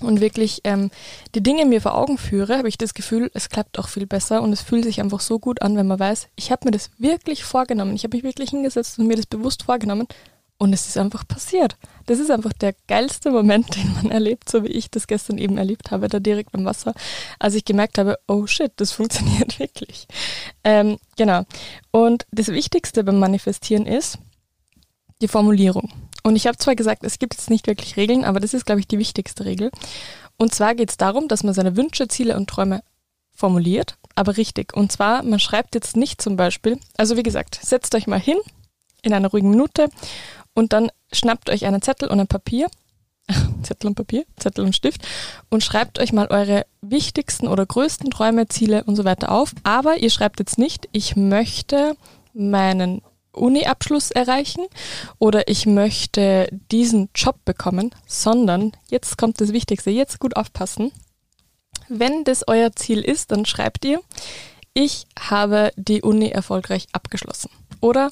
und 0.00 0.20
wirklich 0.20 0.62
ähm, 0.64 0.90
die 1.34 1.42
Dinge 1.42 1.66
mir 1.66 1.82
vor 1.82 1.94
Augen 1.94 2.16
führe, 2.16 2.56
habe 2.56 2.68
ich 2.68 2.78
das 2.78 2.94
Gefühl, 2.94 3.30
es 3.34 3.50
klappt 3.50 3.78
auch 3.78 3.88
viel 3.88 4.06
besser 4.06 4.40
und 4.40 4.52
es 4.52 4.62
fühlt 4.62 4.84
sich 4.84 5.00
einfach 5.00 5.20
so 5.20 5.38
gut 5.38 5.60
an, 5.60 5.76
wenn 5.76 5.86
man 5.86 5.98
weiß, 5.98 6.28
ich 6.36 6.50
habe 6.50 6.64
mir 6.64 6.70
das 6.70 6.90
wirklich 6.96 7.44
vorgenommen. 7.44 7.94
Ich 7.94 8.04
habe 8.04 8.16
mich 8.16 8.24
wirklich 8.24 8.50
hingesetzt 8.50 8.98
und 8.98 9.08
mir 9.08 9.16
das 9.16 9.26
bewusst 9.26 9.64
vorgenommen 9.64 10.06
und 10.58 10.72
es 10.72 10.88
ist 10.88 10.98
einfach 10.98 11.26
passiert. 11.26 11.76
Das 12.06 12.18
ist 12.18 12.30
einfach 12.30 12.52
der 12.52 12.74
geilste 12.88 13.30
Moment, 13.30 13.74
den 13.76 13.94
man 13.94 14.10
erlebt, 14.10 14.50
so 14.50 14.64
wie 14.64 14.68
ich 14.68 14.90
das 14.90 15.06
gestern 15.06 15.38
eben 15.38 15.56
erlebt 15.56 15.90
habe, 15.90 16.08
da 16.08 16.18
direkt 16.18 16.54
am 16.54 16.64
Wasser, 16.64 16.94
als 17.38 17.54
ich 17.54 17.64
gemerkt 17.64 17.98
habe, 17.98 18.18
oh 18.26 18.46
shit, 18.46 18.72
das 18.76 18.92
funktioniert 18.98 19.58
wirklich. 19.58 20.06
Ähm, 20.64 20.98
genau. 21.16 21.44
Und 21.90 22.26
das 22.32 22.48
Wichtigste 22.48 23.04
beim 23.04 23.18
Manifestieren 23.18 23.86
ist, 23.86 24.18
die 25.22 25.28
Formulierung. 25.28 25.90
Und 26.22 26.36
ich 26.36 26.46
habe 26.46 26.58
zwar 26.58 26.74
gesagt, 26.74 27.04
es 27.04 27.18
gibt 27.18 27.34
jetzt 27.34 27.50
nicht 27.50 27.66
wirklich 27.66 27.96
Regeln, 27.96 28.24
aber 28.24 28.40
das 28.40 28.54
ist, 28.54 28.66
glaube 28.66 28.80
ich, 28.80 28.88
die 28.88 28.98
wichtigste 28.98 29.44
Regel. 29.44 29.70
Und 30.36 30.54
zwar 30.54 30.74
geht 30.74 30.90
es 30.90 30.96
darum, 30.96 31.28
dass 31.28 31.42
man 31.42 31.54
seine 31.54 31.76
Wünsche, 31.76 32.06
Ziele 32.08 32.36
und 32.36 32.50
Träume 32.50 32.82
formuliert, 33.32 33.96
aber 34.14 34.36
richtig. 34.36 34.76
Und 34.76 34.92
zwar, 34.92 35.22
man 35.22 35.40
schreibt 35.40 35.74
jetzt 35.74 35.96
nicht 35.96 36.20
zum 36.20 36.36
Beispiel, 36.36 36.78
also 36.96 37.16
wie 37.16 37.22
gesagt, 37.22 37.58
setzt 37.62 37.94
euch 37.94 38.06
mal 38.06 38.20
hin 38.20 38.38
in 39.08 39.14
einer 39.14 39.28
ruhigen 39.28 39.50
Minute 39.50 39.88
und 40.54 40.72
dann 40.72 40.90
schnappt 41.12 41.50
euch 41.50 41.66
einen 41.66 41.82
Zettel 41.82 42.08
und 42.08 42.20
ein 42.20 42.26
Papier, 42.26 42.68
Zettel 43.62 43.88
und 43.88 43.94
Papier, 43.94 44.24
Zettel 44.36 44.64
und 44.64 44.74
Stift 44.74 45.06
und 45.50 45.62
schreibt 45.62 45.98
euch 45.98 46.12
mal 46.12 46.28
eure 46.28 46.66
wichtigsten 46.80 47.48
oder 47.48 47.66
größten 47.66 48.10
Träume, 48.10 48.48
Ziele 48.48 48.84
und 48.84 48.96
so 48.96 49.04
weiter 49.04 49.32
auf. 49.32 49.52
Aber 49.64 49.98
ihr 49.98 50.10
schreibt 50.10 50.40
jetzt 50.40 50.58
nicht, 50.58 50.88
ich 50.92 51.16
möchte 51.16 51.96
meinen 52.34 53.02
Uni-Abschluss 53.32 54.10
erreichen 54.10 54.64
oder 55.18 55.48
ich 55.48 55.66
möchte 55.66 56.48
diesen 56.70 57.08
Job 57.14 57.36
bekommen, 57.44 57.94
sondern 58.06 58.72
jetzt 58.88 59.18
kommt 59.18 59.40
das 59.40 59.52
Wichtigste, 59.52 59.90
jetzt 59.90 60.18
gut 60.18 60.36
aufpassen. 60.36 60.92
Wenn 61.88 62.24
das 62.24 62.46
euer 62.46 62.72
Ziel 62.74 63.00
ist, 63.00 63.32
dann 63.32 63.46
schreibt 63.46 63.84
ihr, 63.84 64.00
ich 64.74 65.06
habe 65.18 65.72
die 65.76 66.02
Uni 66.02 66.28
erfolgreich 66.28 66.86
abgeschlossen 66.92 67.50
oder 67.80 68.10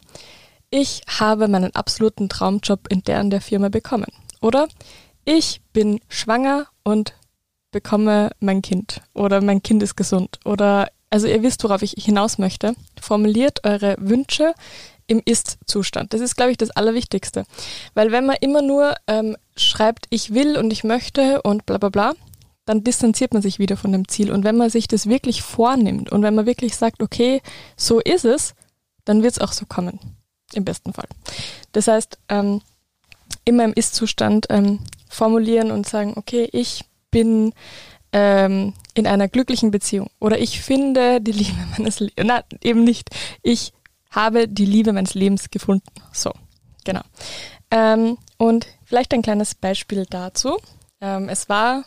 ich 0.70 1.02
habe 1.06 1.48
meinen 1.48 1.74
absoluten 1.74 2.28
Traumjob 2.28 2.88
in 2.88 3.02
der 3.02 3.20
und 3.20 3.30
der 3.30 3.40
Firma 3.40 3.68
bekommen 3.68 4.12
oder 4.40 4.68
ich 5.24 5.60
bin 5.72 6.00
schwanger 6.08 6.66
und 6.84 7.14
bekomme 7.72 8.30
mein 8.40 8.62
Kind 8.62 9.00
oder 9.14 9.40
mein 9.40 9.62
Kind 9.62 9.82
ist 9.82 9.96
gesund 9.96 10.38
oder 10.44 10.88
also 11.10 11.26
ihr 11.28 11.42
wisst, 11.42 11.62
worauf 11.64 11.82
ich 11.82 11.94
hinaus 11.96 12.38
möchte. 12.38 12.74
Formuliert 13.00 13.64
eure 13.64 13.96
Wünsche 13.98 14.54
im 15.06 15.22
Ist-Zustand. 15.24 16.12
Das 16.12 16.20
ist, 16.20 16.36
glaube 16.36 16.50
ich, 16.50 16.58
das 16.58 16.70
Allerwichtigste. 16.70 17.44
Weil 17.94 18.10
wenn 18.10 18.26
man 18.26 18.36
immer 18.40 18.60
nur 18.60 18.94
ähm, 19.06 19.36
schreibt, 19.56 20.06
ich 20.10 20.34
will 20.34 20.58
und 20.58 20.72
ich 20.72 20.84
möchte 20.84 21.42
und 21.42 21.64
bla 21.64 21.78
bla 21.78 21.90
bla, 21.90 22.12
dann 22.64 22.82
distanziert 22.82 23.32
man 23.32 23.42
sich 23.42 23.58
wieder 23.58 23.76
von 23.76 23.92
dem 23.92 24.08
Ziel. 24.08 24.32
Und 24.32 24.42
wenn 24.42 24.56
man 24.56 24.70
sich 24.70 24.88
das 24.88 25.08
wirklich 25.08 25.42
vornimmt 25.42 26.10
und 26.10 26.22
wenn 26.22 26.34
man 26.34 26.46
wirklich 26.46 26.76
sagt, 26.76 27.02
okay, 27.02 27.40
so 27.76 28.00
ist 28.00 28.24
es, 28.24 28.54
dann 29.04 29.22
wird 29.22 29.34
es 29.34 29.40
auch 29.40 29.52
so 29.52 29.64
kommen. 29.66 30.00
Im 30.52 30.64
besten 30.64 30.92
Fall. 30.92 31.08
Das 31.72 31.88
heißt, 31.88 32.18
ähm, 32.28 32.62
immer 33.44 33.64
im 33.64 33.72
Ist-Zustand 33.72 34.46
ähm, 34.50 34.80
formulieren 35.08 35.70
und 35.70 35.88
sagen, 35.88 36.14
okay, 36.16 36.48
ich 36.52 36.84
bin 37.10 37.52
ähm, 38.12 38.74
in 38.94 39.06
einer 39.06 39.28
glücklichen 39.28 39.70
Beziehung 39.70 40.10
oder 40.20 40.38
ich 40.38 40.60
finde 40.60 41.20
die 41.20 41.32
Liebe 41.32 41.56
meines 41.78 42.00
Lebens. 42.00 42.26
Nein, 42.26 42.42
eben 42.62 42.84
nicht. 42.84 43.10
Ich 43.42 43.72
habe 44.10 44.48
die 44.48 44.64
Liebe 44.64 44.92
meines 44.92 45.14
Lebens 45.14 45.50
gefunden. 45.50 45.90
So, 46.12 46.32
genau. 46.84 47.02
Ähm, 47.70 48.18
und 48.38 48.66
vielleicht 48.84 49.12
ein 49.12 49.22
kleines 49.22 49.54
Beispiel 49.54 50.06
dazu. 50.08 50.56
Ähm, 51.00 51.28
es 51.28 51.48
war, 51.48 51.84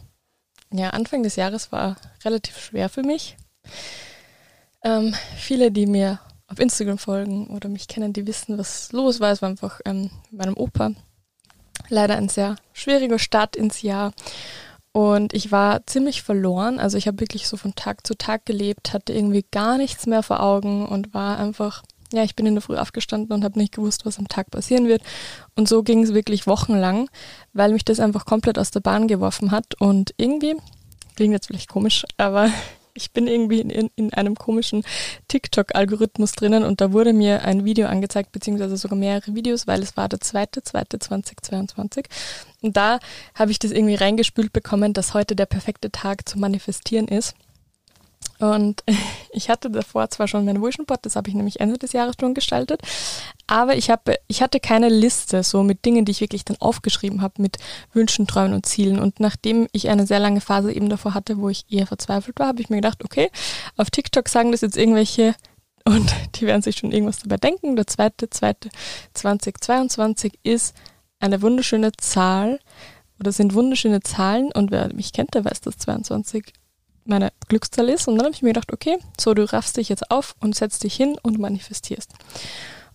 ja, 0.71 0.89
Anfang 0.91 1.23
des 1.23 1.35
Jahres 1.35 1.71
war 1.71 1.97
relativ 2.23 2.59
schwer 2.59 2.89
für 2.89 3.03
mich. 3.03 3.37
Ähm, 4.83 5.13
viele, 5.37 5.71
die 5.71 5.85
mir 5.85 6.19
auf 6.49 6.59
Instagram 6.59 6.97
folgen 6.97 7.47
oder 7.47 7.69
mich 7.69 7.87
kennen, 7.87 8.13
die 8.13 8.27
wissen, 8.27 8.57
was 8.57 8.91
los 8.91 9.19
war. 9.19 9.31
Es 9.31 9.41
war 9.41 9.49
einfach 9.49 9.79
ähm, 9.85 10.09
mit 10.31 10.41
meinem 10.41 10.57
Opa 10.57 10.91
leider 11.89 12.15
ein 12.17 12.29
sehr 12.29 12.55
schwieriger 12.73 13.19
Start 13.19 13.55
ins 13.55 13.81
Jahr. 13.81 14.13
Und 14.91 15.33
ich 15.33 15.51
war 15.51 15.85
ziemlich 15.85 16.23
verloren. 16.23 16.79
Also 16.79 16.97
ich 16.97 17.07
habe 17.07 17.19
wirklich 17.19 17.47
so 17.47 17.57
von 17.57 17.75
Tag 17.75 18.05
zu 18.05 18.15
Tag 18.17 18.45
gelebt, 18.45 18.93
hatte 18.93 19.13
irgendwie 19.13 19.45
gar 19.51 19.77
nichts 19.77 20.07
mehr 20.07 20.23
vor 20.23 20.41
Augen 20.41 20.87
und 20.87 21.13
war 21.13 21.37
einfach 21.37 21.83
ja, 22.11 22.23
ich 22.23 22.35
bin 22.35 22.45
in 22.45 22.55
der 22.55 22.61
Früh 22.61 22.77
aufgestanden 22.77 23.31
und 23.33 23.43
habe 23.43 23.59
nicht 23.59 23.73
gewusst, 23.73 24.05
was 24.05 24.17
am 24.17 24.27
Tag 24.27 24.49
passieren 24.49 24.87
wird. 24.87 25.03
Und 25.55 25.69
so 25.69 25.83
ging 25.83 26.03
es 26.03 26.13
wirklich 26.13 26.47
wochenlang, 26.47 27.07
weil 27.53 27.71
mich 27.71 27.85
das 27.85 27.99
einfach 27.99 28.25
komplett 28.25 28.57
aus 28.57 28.71
der 28.71 28.79
Bahn 28.79 29.07
geworfen 29.07 29.51
hat. 29.51 29.79
Und 29.79 30.13
irgendwie, 30.17 30.55
klingt 31.15 31.33
jetzt 31.33 31.47
vielleicht 31.47 31.69
komisch, 31.69 32.05
aber 32.17 32.49
ich 32.93 33.11
bin 33.11 33.27
irgendwie 33.27 33.61
in, 33.61 33.89
in 33.95 34.13
einem 34.13 34.35
komischen 34.35 34.83
TikTok-Algorithmus 35.27 36.33
drinnen 36.33 36.63
und 36.63 36.81
da 36.81 36.91
wurde 36.91 37.13
mir 37.13 37.43
ein 37.43 37.65
Video 37.65 37.87
angezeigt, 37.87 38.31
beziehungsweise 38.31 38.77
sogar 38.77 38.97
mehrere 38.97 39.35
Videos, 39.35 39.67
weil 39.67 39.81
es 39.81 39.97
war 39.97 40.09
der 40.09 40.19
zweite, 40.21 40.63
zweite 40.63 40.99
2022. 40.99 42.05
Und 42.61 42.75
da 42.75 42.99
habe 43.35 43.51
ich 43.51 43.59
das 43.59 43.71
irgendwie 43.71 43.95
reingespült 43.95 44.53
bekommen, 44.53 44.93
dass 44.93 45.13
heute 45.13 45.35
der 45.35 45.45
perfekte 45.45 45.91
Tag 45.91 46.27
zu 46.27 46.39
manifestieren 46.39 47.07
ist. 47.07 47.35
Und 48.39 48.83
ich 49.31 49.49
hatte 49.49 49.69
davor 49.69 50.09
zwar 50.09 50.27
schon 50.27 50.45
mein 50.45 50.61
Vision 50.61 50.85
Board, 50.85 51.05
das 51.05 51.15
habe 51.15 51.29
ich 51.29 51.35
nämlich 51.35 51.59
Ende 51.59 51.77
des 51.77 51.93
Jahres 51.93 52.15
schon 52.19 52.33
gestaltet, 52.33 52.81
aber 53.49 53.75
ich 53.75 53.89
habe, 53.89 54.15
ich 54.27 54.43
hatte 54.43 54.59
keine 54.59 54.89
Liste 54.89 55.41
so 55.41 55.63
mit 55.63 55.83
Dingen, 55.83 56.05
die 56.05 56.11
ich 56.11 56.21
wirklich 56.21 56.45
dann 56.45 56.57
aufgeschrieben 56.59 57.23
habe, 57.23 57.41
mit 57.41 57.57
Wünschen, 57.93 58.27
Träumen 58.27 58.53
und 58.53 58.67
Zielen. 58.67 58.99
Und 58.99 59.19
nachdem 59.19 59.67
ich 59.71 59.89
eine 59.89 60.05
sehr 60.05 60.19
lange 60.19 60.39
Phase 60.39 60.71
eben 60.71 60.87
davor 60.87 61.15
hatte, 61.15 61.39
wo 61.39 61.49
ich 61.49 61.65
eher 61.67 61.87
verzweifelt 61.87 62.37
war, 62.39 62.47
habe 62.47 62.61
ich 62.61 62.69
mir 62.69 62.75
gedacht, 62.75 63.03
okay, 63.03 63.31
auf 63.75 63.89
TikTok 63.89 64.29
sagen 64.29 64.51
das 64.51 64.61
jetzt 64.61 64.77
irgendwelche 64.77 65.33
und 65.85 66.13
die 66.35 66.45
werden 66.45 66.61
sich 66.61 66.77
schon 66.77 66.91
irgendwas 66.91 67.19
dabei 67.19 67.37
denken. 67.37 67.75
Der 67.75 67.87
zweite, 67.87 68.29
zweite 68.29 68.69
2022 69.15 70.39
ist 70.43 70.75
eine 71.19 71.41
wunderschöne 71.41 71.91
Zahl 71.93 72.59
oder 73.19 73.31
sind 73.31 73.55
wunderschöne 73.55 74.01
Zahlen 74.01 74.51
und 74.51 74.69
wer 74.69 74.93
mich 74.93 75.11
kennt, 75.11 75.33
der 75.33 75.43
weiß, 75.43 75.61
dass 75.61 75.79
22 75.79 76.53
meine 77.03 77.31
Glückszahl 77.47 77.89
ist. 77.89 78.07
Und 78.07 78.17
dann 78.17 78.25
habe 78.25 78.35
ich 78.35 78.43
mir 78.43 78.49
gedacht, 78.49 78.71
okay, 78.71 78.99
so 79.19 79.33
du 79.33 79.51
raffst 79.51 79.77
dich 79.77 79.89
jetzt 79.89 80.11
auf 80.11 80.35
und 80.39 80.55
setzt 80.55 80.83
dich 80.83 80.93
hin 80.93 81.17
und 81.23 81.39
manifestierst. 81.39 82.11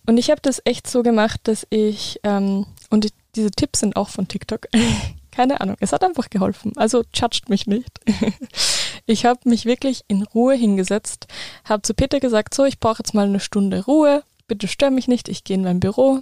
Und 0.05 0.17
ich 0.17 0.29
habe 0.29 0.41
das 0.41 0.61
echt 0.65 0.87
so 0.87 1.03
gemacht, 1.03 1.41
dass 1.43 1.65
ich, 1.69 2.19
ähm, 2.23 2.65
und 2.89 3.11
diese 3.35 3.51
Tipps 3.51 3.79
sind 3.79 3.95
auch 3.95 4.09
von 4.09 4.27
TikTok, 4.27 4.67
keine 5.31 5.61
Ahnung, 5.61 5.75
es 5.79 5.91
hat 5.91 6.03
einfach 6.03 6.29
geholfen. 6.29 6.73
Also 6.75 7.03
judgt 7.13 7.49
mich 7.49 7.67
nicht. 7.67 7.99
ich 9.05 9.25
habe 9.25 9.39
mich 9.45 9.65
wirklich 9.65 10.03
in 10.07 10.23
Ruhe 10.23 10.55
hingesetzt, 10.55 11.27
habe 11.65 11.81
zu 11.81 11.93
Peter 11.93 12.19
gesagt, 12.19 12.53
so, 12.53 12.65
ich 12.65 12.79
brauche 12.79 12.99
jetzt 12.99 13.13
mal 13.13 13.25
eine 13.25 13.39
Stunde 13.39 13.83
Ruhe, 13.85 14.23
bitte 14.47 14.67
stör 14.67 14.91
mich 14.91 15.07
nicht, 15.07 15.27
ich 15.27 15.43
gehe 15.43 15.55
in 15.55 15.63
mein 15.63 15.79
Büro, 15.79 16.21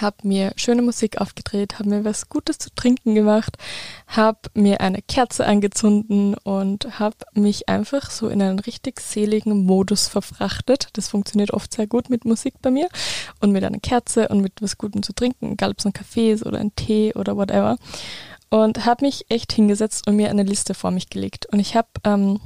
habe 0.00 0.16
mir 0.22 0.52
schöne 0.56 0.82
Musik 0.82 1.20
aufgedreht, 1.20 1.78
habe 1.78 1.88
mir 1.88 2.04
was 2.04 2.28
Gutes 2.28 2.58
zu 2.58 2.70
trinken 2.74 3.14
gemacht, 3.14 3.56
habe 4.06 4.38
mir 4.54 4.80
eine 4.80 5.02
Kerze 5.02 5.46
angezündet 5.46 6.38
und 6.44 6.98
habe 6.98 7.16
mich 7.34 7.68
einfach 7.68 8.10
so 8.10 8.28
in 8.28 8.42
einen 8.42 8.58
richtig 8.58 9.00
seligen 9.00 9.64
Modus 9.64 10.08
verfrachtet. 10.08 10.88
Das 10.94 11.08
funktioniert 11.08 11.52
oft 11.52 11.72
sehr 11.72 11.86
gut 11.86 12.10
mit 12.10 12.24
Musik 12.24 12.54
bei 12.62 12.70
mir 12.70 12.88
und 13.40 13.52
mit 13.52 13.64
einer 13.64 13.80
Kerze 13.80 14.28
und 14.28 14.40
mit 14.40 14.54
was 14.60 14.78
Gutem 14.78 15.02
zu 15.02 15.12
trinken, 15.12 15.52
egal 15.52 15.70
ob 15.70 15.78
es 15.78 15.86
ein 15.86 15.92
Kaffee 15.92 16.32
ist 16.32 16.46
oder 16.46 16.58
ein 16.58 16.74
Tee 16.76 17.12
oder 17.14 17.36
whatever. 17.36 17.76
Und 18.48 18.84
habe 18.84 19.04
mich 19.04 19.26
echt 19.28 19.52
hingesetzt 19.52 20.08
und 20.08 20.16
mir 20.16 20.28
eine 20.28 20.42
Liste 20.42 20.74
vor 20.74 20.90
mich 20.90 21.08
gelegt. 21.08 21.46
Und 21.52 21.60
ich 21.60 21.76
habe 21.76 21.88
ähm, 22.04 22.40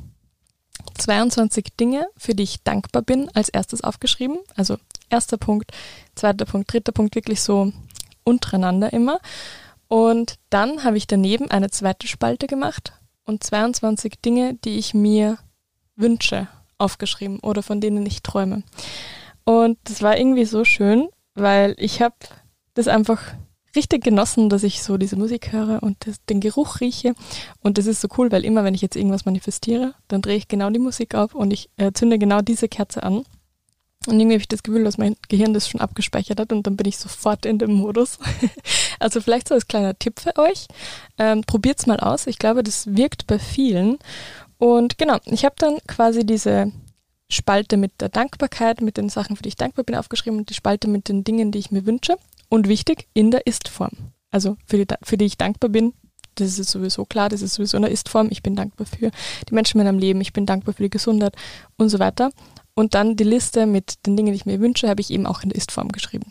22 0.94 1.76
Dinge, 1.78 2.06
für 2.16 2.34
die 2.34 2.42
ich 2.42 2.62
dankbar 2.62 3.02
bin, 3.02 3.30
als 3.34 3.48
erstes 3.48 3.82
aufgeschrieben. 3.82 4.38
Also 4.56 4.76
erster 5.10 5.36
Punkt, 5.36 5.72
zweiter 6.14 6.44
Punkt, 6.44 6.72
dritter 6.72 6.92
Punkt, 6.92 7.14
wirklich 7.14 7.40
so 7.40 7.72
untereinander 8.24 8.92
immer. 8.92 9.18
Und 9.88 10.36
dann 10.50 10.84
habe 10.84 10.96
ich 10.96 11.06
daneben 11.06 11.50
eine 11.50 11.70
zweite 11.70 12.06
Spalte 12.06 12.46
gemacht 12.46 12.92
und 13.24 13.44
22 13.44 14.20
Dinge, 14.24 14.54
die 14.64 14.78
ich 14.78 14.94
mir 14.94 15.38
wünsche, 15.96 16.48
aufgeschrieben 16.78 17.38
oder 17.40 17.62
von 17.62 17.80
denen 17.80 18.04
ich 18.06 18.22
träume. 18.22 18.62
Und 19.44 19.78
das 19.84 20.02
war 20.02 20.16
irgendwie 20.16 20.46
so 20.46 20.64
schön, 20.64 21.08
weil 21.34 21.74
ich 21.78 22.02
habe 22.02 22.16
das 22.74 22.88
einfach 22.88 23.22
richtig 23.76 24.04
genossen, 24.04 24.48
dass 24.48 24.62
ich 24.62 24.82
so 24.82 24.96
diese 24.96 25.16
Musik 25.16 25.52
höre 25.52 25.82
und 25.82 25.96
das, 26.06 26.16
den 26.28 26.40
Geruch 26.40 26.80
rieche. 26.80 27.14
Und 27.60 27.78
das 27.78 27.86
ist 27.86 28.00
so 28.00 28.08
cool, 28.18 28.30
weil 28.32 28.44
immer, 28.44 28.64
wenn 28.64 28.74
ich 28.74 28.82
jetzt 28.82 28.96
irgendwas 28.96 29.24
manifestiere, 29.24 29.94
dann 30.08 30.22
drehe 30.22 30.36
ich 30.36 30.48
genau 30.48 30.70
die 30.70 30.78
Musik 30.78 31.14
auf 31.14 31.34
und 31.34 31.52
ich 31.52 31.70
äh, 31.76 31.92
zünde 31.92 32.18
genau 32.18 32.40
diese 32.40 32.68
Kerze 32.68 33.02
an. 33.02 33.24
Und 34.06 34.20
irgendwie 34.20 34.34
habe 34.34 34.42
ich 34.42 34.48
das 34.48 34.62
Gefühl, 34.62 34.84
dass 34.84 34.98
mein 34.98 35.16
Gehirn 35.28 35.54
das 35.54 35.68
schon 35.68 35.80
abgespeichert 35.80 36.38
hat 36.38 36.52
und 36.52 36.66
dann 36.66 36.76
bin 36.76 36.86
ich 36.86 36.98
sofort 36.98 37.46
in 37.46 37.58
dem 37.58 37.72
Modus. 37.72 38.18
also 38.98 39.20
vielleicht 39.20 39.48
so 39.48 39.54
als 39.54 39.66
kleiner 39.66 39.98
Tipp 39.98 40.20
für 40.20 40.36
euch. 40.36 40.66
Ähm, 41.18 41.42
probiert's 41.46 41.86
mal 41.86 42.00
aus. 42.00 42.26
Ich 42.26 42.38
glaube, 42.38 42.62
das 42.62 42.94
wirkt 42.94 43.26
bei 43.26 43.38
vielen. 43.38 43.98
Und 44.58 44.98
genau, 44.98 45.18
ich 45.24 45.44
habe 45.44 45.54
dann 45.58 45.78
quasi 45.86 46.26
diese 46.26 46.70
Spalte 47.30 47.76
mit 47.78 48.00
der 48.00 48.10
Dankbarkeit, 48.10 48.82
mit 48.82 48.98
den 48.98 49.08
Sachen, 49.08 49.36
für 49.36 49.42
die 49.42 49.48
ich 49.48 49.56
dankbar 49.56 49.84
bin, 49.84 49.96
aufgeschrieben 49.96 50.38
und 50.38 50.50
die 50.50 50.54
Spalte 50.54 50.88
mit 50.88 51.08
den 51.08 51.24
Dingen, 51.24 51.50
die 51.50 51.58
ich 51.58 51.70
mir 51.70 51.86
wünsche. 51.86 52.16
Und 52.48 52.68
wichtig, 52.68 53.08
in 53.14 53.30
der 53.30 53.46
Ist-Form. 53.46 54.12
Also 54.30 54.56
für 54.66 54.78
die, 54.78 54.86
für 55.02 55.16
die 55.16 55.26
ich 55.26 55.38
dankbar 55.38 55.70
bin, 55.70 55.92
das 56.34 56.58
ist 56.58 56.70
sowieso 56.70 57.04
klar, 57.04 57.28
das 57.28 57.42
ist 57.42 57.54
sowieso 57.54 57.76
in 57.76 57.82
der 57.82 57.92
Ist-Form. 57.92 58.28
Ich 58.30 58.42
bin 58.42 58.56
dankbar 58.56 58.86
für 58.86 59.10
die 59.48 59.54
Menschen 59.54 59.80
in 59.80 59.86
meinem 59.86 59.98
Leben, 59.98 60.20
ich 60.20 60.32
bin 60.32 60.46
dankbar 60.46 60.74
für 60.74 60.82
die 60.82 60.90
Gesundheit 60.90 61.36
und 61.76 61.88
so 61.88 61.98
weiter. 61.98 62.30
Und 62.74 62.94
dann 62.94 63.16
die 63.16 63.24
Liste 63.24 63.66
mit 63.66 64.04
den 64.06 64.16
Dingen, 64.16 64.32
die 64.32 64.36
ich 64.36 64.46
mir 64.46 64.60
wünsche, 64.60 64.88
habe 64.88 65.00
ich 65.00 65.10
eben 65.10 65.26
auch 65.26 65.42
in 65.42 65.50
der 65.50 65.58
Ist-Form 65.58 65.90
geschrieben. 65.90 66.30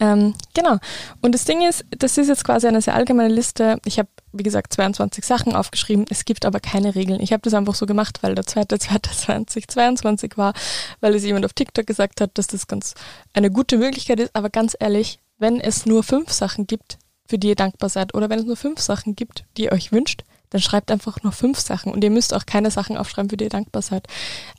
Ähm, 0.00 0.34
genau. 0.54 0.78
Und 1.20 1.34
das 1.34 1.44
Ding 1.44 1.62
ist, 1.62 1.84
das 1.90 2.18
ist 2.18 2.28
jetzt 2.28 2.44
quasi 2.44 2.66
eine 2.66 2.82
sehr 2.82 2.94
allgemeine 2.94 3.32
Liste. 3.32 3.78
Ich 3.84 3.98
habe, 3.98 4.08
wie 4.32 4.42
gesagt, 4.42 4.72
22 4.72 5.24
Sachen 5.24 5.54
aufgeschrieben. 5.54 6.06
Es 6.08 6.24
gibt 6.24 6.44
aber 6.44 6.60
keine 6.60 6.94
Regeln. 6.94 7.20
Ich 7.20 7.32
habe 7.32 7.42
das 7.42 7.54
einfach 7.54 7.74
so 7.74 7.86
gemacht, 7.86 8.22
weil 8.22 8.34
der 8.34 8.46
zweite, 8.46 8.78
zweite 8.80 9.10
2022 9.10 10.36
war, 10.36 10.54
weil 11.00 11.14
es 11.14 11.24
jemand 11.24 11.44
auf 11.44 11.52
TikTok 11.52 11.86
gesagt 11.86 12.20
hat, 12.20 12.30
dass 12.34 12.46
das 12.46 12.66
ganz 12.66 12.94
eine 13.32 13.50
gute 13.50 13.78
Möglichkeit 13.78 14.20
ist. 14.20 14.34
Aber 14.34 14.50
ganz 14.50 14.76
ehrlich, 14.78 15.18
wenn 15.38 15.60
es 15.60 15.86
nur 15.86 16.02
fünf 16.02 16.32
Sachen 16.32 16.66
gibt, 16.66 16.98
für 17.26 17.38
die 17.38 17.48
ihr 17.48 17.56
dankbar 17.56 17.88
seid, 17.88 18.14
oder 18.14 18.28
wenn 18.28 18.40
es 18.40 18.46
nur 18.46 18.56
fünf 18.56 18.80
Sachen 18.80 19.16
gibt, 19.16 19.44
die 19.56 19.64
ihr 19.64 19.72
euch 19.72 19.92
wünscht, 19.92 20.24
dann 20.50 20.60
schreibt 20.60 20.90
einfach 20.90 21.22
nur 21.22 21.32
fünf 21.32 21.60
Sachen 21.60 21.92
und 21.92 22.02
ihr 22.02 22.10
müsst 22.10 22.34
auch 22.34 22.44
keine 22.44 22.70
Sachen 22.70 22.96
aufschreiben, 22.96 23.30
für 23.30 23.36
die 23.36 23.44
ihr 23.44 23.50
dankbar 23.50 23.82
seid. 23.82 24.08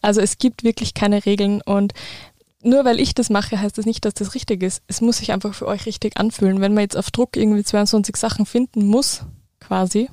Also 0.01 0.21
es 0.21 0.37
gibt 0.37 0.63
wirklich 0.63 0.93
keine 0.93 1.25
Regeln 1.25 1.61
und 1.61 1.93
nur 2.63 2.85
weil 2.85 2.99
ich 2.99 3.13
das 3.13 3.29
mache, 3.29 3.59
heißt 3.59 3.77
das 3.77 3.85
nicht, 3.85 4.05
dass 4.05 4.13
das 4.13 4.35
richtig 4.35 4.63
ist. 4.63 4.83
Es 4.87 5.01
muss 5.01 5.17
sich 5.17 5.31
einfach 5.31 5.53
für 5.53 5.67
euch 5.67 5.85
richtig 5.85 6.17
anfühlen. 6.17 6.61
Wenn 6.61 6.73
man 6.73 6.83
jetzt 6.83 6.97
auf 6.97 7.11
Druck 7.11 7.35
irgendwie 7.35 7.63
22 7.63 8.15
Sachen 8.15 8.45
finden 8.45 8.85
muss, 8.85 9.23
quasi, 9.71 10.09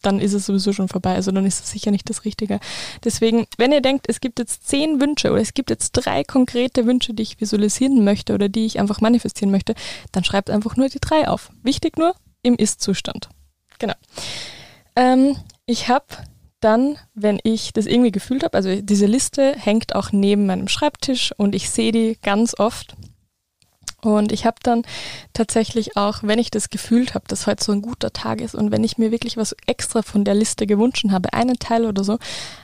dann 0.00 0.20
ist 0.20 0.32
es 0.32 0.46
sowieso 0.46 0.72
schon 0.72 0.86
vorbei. 0.86 1.16
Also 1.16 1.32
dann 1.32 1.44
ist 1.44 1.64
es 1.64 1.72
sicher 1.72 1.90
nicht 1.90 2.08
das 2.08 2.24
Richtige. 2.24 2.60
Deswegen, 3.02 3.46
wenn 3.58 3.72
ihr 3.72 3.80
denkt, 3.80 4.06
es 4.08 4.20
gibt 4.20 4.38
jetzt 4.38 4.68
zehn 4.68 5.00
Wünsche 5.00 5.32
oder 5.32 5.40
es 5.40 5.54
gibt 5.54 5.70
jetzt 5.70 5.90
drei 5.90 6.22
konkrete 6.22 6.86
Wünsche, 6.86 7.12
die 7.12 7.24
ich 7.24 7.40
visualisieren 7.40 8.04
möchte 8.04 8.32
oder 8.32 8.48
die 8.48 8.64
ich 8.64 8.78
einfach 8.78 9.00
manifestieren 9.00 9.50
möchte, 9.50 9.74
dann 10.12 10.22
schreibt 10.22 10.50
einfach 10.50 10.76
nur 10.76 10.88
die 10.88 11.00
drei 11.00 11.26
auf. 11.26 11.50
Wichtig 11.64 11.96
nur 11.96 12.14
im 12.42 12.54
Ist-Zustand. 12.54 13.28
Genau. 13.80 13.94
Ähm, 14.94 15.36
ich 15.66 15.88
habe 15.88 16.06
dann, 16.60 16.98
wenn 17.14 17.40
ich 17.42 17.72
das 17.72 17.86
irgendwie 17.86 18.12
gefühlt 18.12 18.44
habe, 18.44 18.56
also 18.56 18.80
diese 18.80 19.06
Liste 19.06 19.56
hängt 19.58 19.96
auch 19.96 20.12
neben 20.12 20.46
meinem 20.46 20.68
Schreibtisch 20.68 21.32
und 21.36 21.56
ich 21.56 21.70
sehe 21.70 21.90
die 21.90 22.18
ganz 22.22 22.56
oft. 22.56 22.94
Und 24.02 24.30
ich 24.30 24.44
habe 24.44 24.56
dann 24.62 24.82
tatsächlich 25.32 25.96
auch, 25.96 26.18
wenn 26.22 26.38
ich 26.38 26.50
das 26.50 26.70
gefühlt 26.70 27.14
habe, 27.14 27.24
dass 27.28 27.46
heute 27.46 27.64
so 27.64 27.72
ein 27.72 27.82
guter 27.82 28.12
Tag 28.12 28.40
ist 28.40 28.54
und 28.54 28.70
wenn 28.70 28.84
ich 28.84 28.98
mir 28.98 29.10
wirklich 29.10 29.36
was 29.36 29.56
extra 29.66 30.02
von 30.02 30.24
der 30.24 30.34
Liste 30.34 30.66
gewünscht 30.66 31.06
habe, 31.10 31.32
einen 31.32 31.58
Teil 31.58 31.86
oder 31.86 32.04
so, 32.04 32.18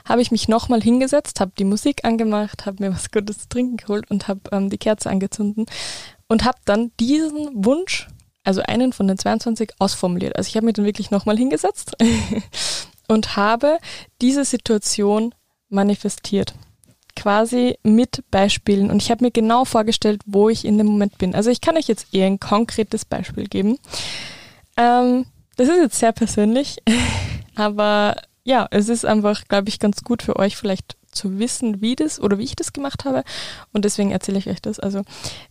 habe 0.07 0.21
ich 0.21 0.31
mich 0.31 0.47
nochmal 0.47 0.81
hingesetzt, 0.81 1.39
habe 1.39 1.51
die 1.57 1.65
Musik 1.65 2.05
angemacht, 2.05 2.65
habe 2.65 2.83
mir 2.83 2.93
was 2.93 3.11
Gutes 3.11 3.39
zu 3.39 3.49
trinken 3.49 3.77
geholt 3.77 4.09
und 4.11 4.27
habe 4.27 4.41
ähm, 4.51 4.69
die 4.69 4.77
Kerze 4.77 5.09
angezündet 5.09 5.69
und 6.27 6.45
habe 6.45 6.57
dann 6.65 6.91
diesen 6.99 7.65
Wunsch 7.65 8.07
also 8.43 8.61
einen 8.61 8.93
von 8.93 9.07
den 9.07 9.17
22 9.17 9.73
ausformuliert. 9.79 10.35
Also 10.35 10.49
ich 10.49 10.55
habe 10.55 10.65
mich 10.65 10.75
dann 10.75 10.85
wirklich 10.85 11.11
nochmal 11.11 11.37
hingesetzt 11.37 11.95
und 13.07 13.35
habe 13.35 13.77
diese 14.21 14.45
Situation 14.45 15.33
manifestiert. 15.69 16.53
Quasi 17.23 17.77
mit 17.83 18.21
Beispielen. 18.31 18.91
Und 18.91 19.01
ich 19.01 19.09
habe 19.09 19.23
mir 19.23 19.31
genau 19.31 19.63
vorgestellt, 19.63 20.21
wo 20.25 20.49
ich 20.49 20.65
in 20.65 20.77
dem 20.77 20.87
Moment 20.87 21.17
bin. 21.17 21.33
Also 21.33 21.51
ich 21.51 21.61
kann 21.61 21.77
euch 21.77 21.87
jetzt 21.87 22.13
eher 22.13 22.25
ein 22.25 22.37
konkretes 22.37 23.05
Beispiel 23.05 23.47
geben. 23.47 23.79
Ähm, 24.75 25.25
das 25.55 25.69
ist 25.69 25.77
jetzt 25.77 25.99
sehr 25.99 26.11
persönlich, 26.11 26.79
aber 27.55 28.17
ja, 28.43 28.67
es 28.71 28.89
ist 28.89 29.05
einfach, 29.05 29.45
glaube 29.47 29.69
ich, 29.69 29.79
ganz 29.79 30.03
gut 30.03 30.21
für 30.21 30.35
euch 30.35 30.57
vielleicht 30.57 30.97
zu 31.13 31.39
wissen, 31.39 31.79
wie 31.79 31.95
das 31.95 32.19
oder 32.19 32.39
wie 32.39 32.43
ich 32.43 32.57
das 32.57 32.73
gemacht 32.73 33.05
habe. 33.05 33.23
Und 33.71 33.85
deswegen 33.85 34.11
erzähle 34.11 34.39
ich 34.39 34.49
euch 34.49 34.61
das. 34.61 34.81
Also 34.81 35.03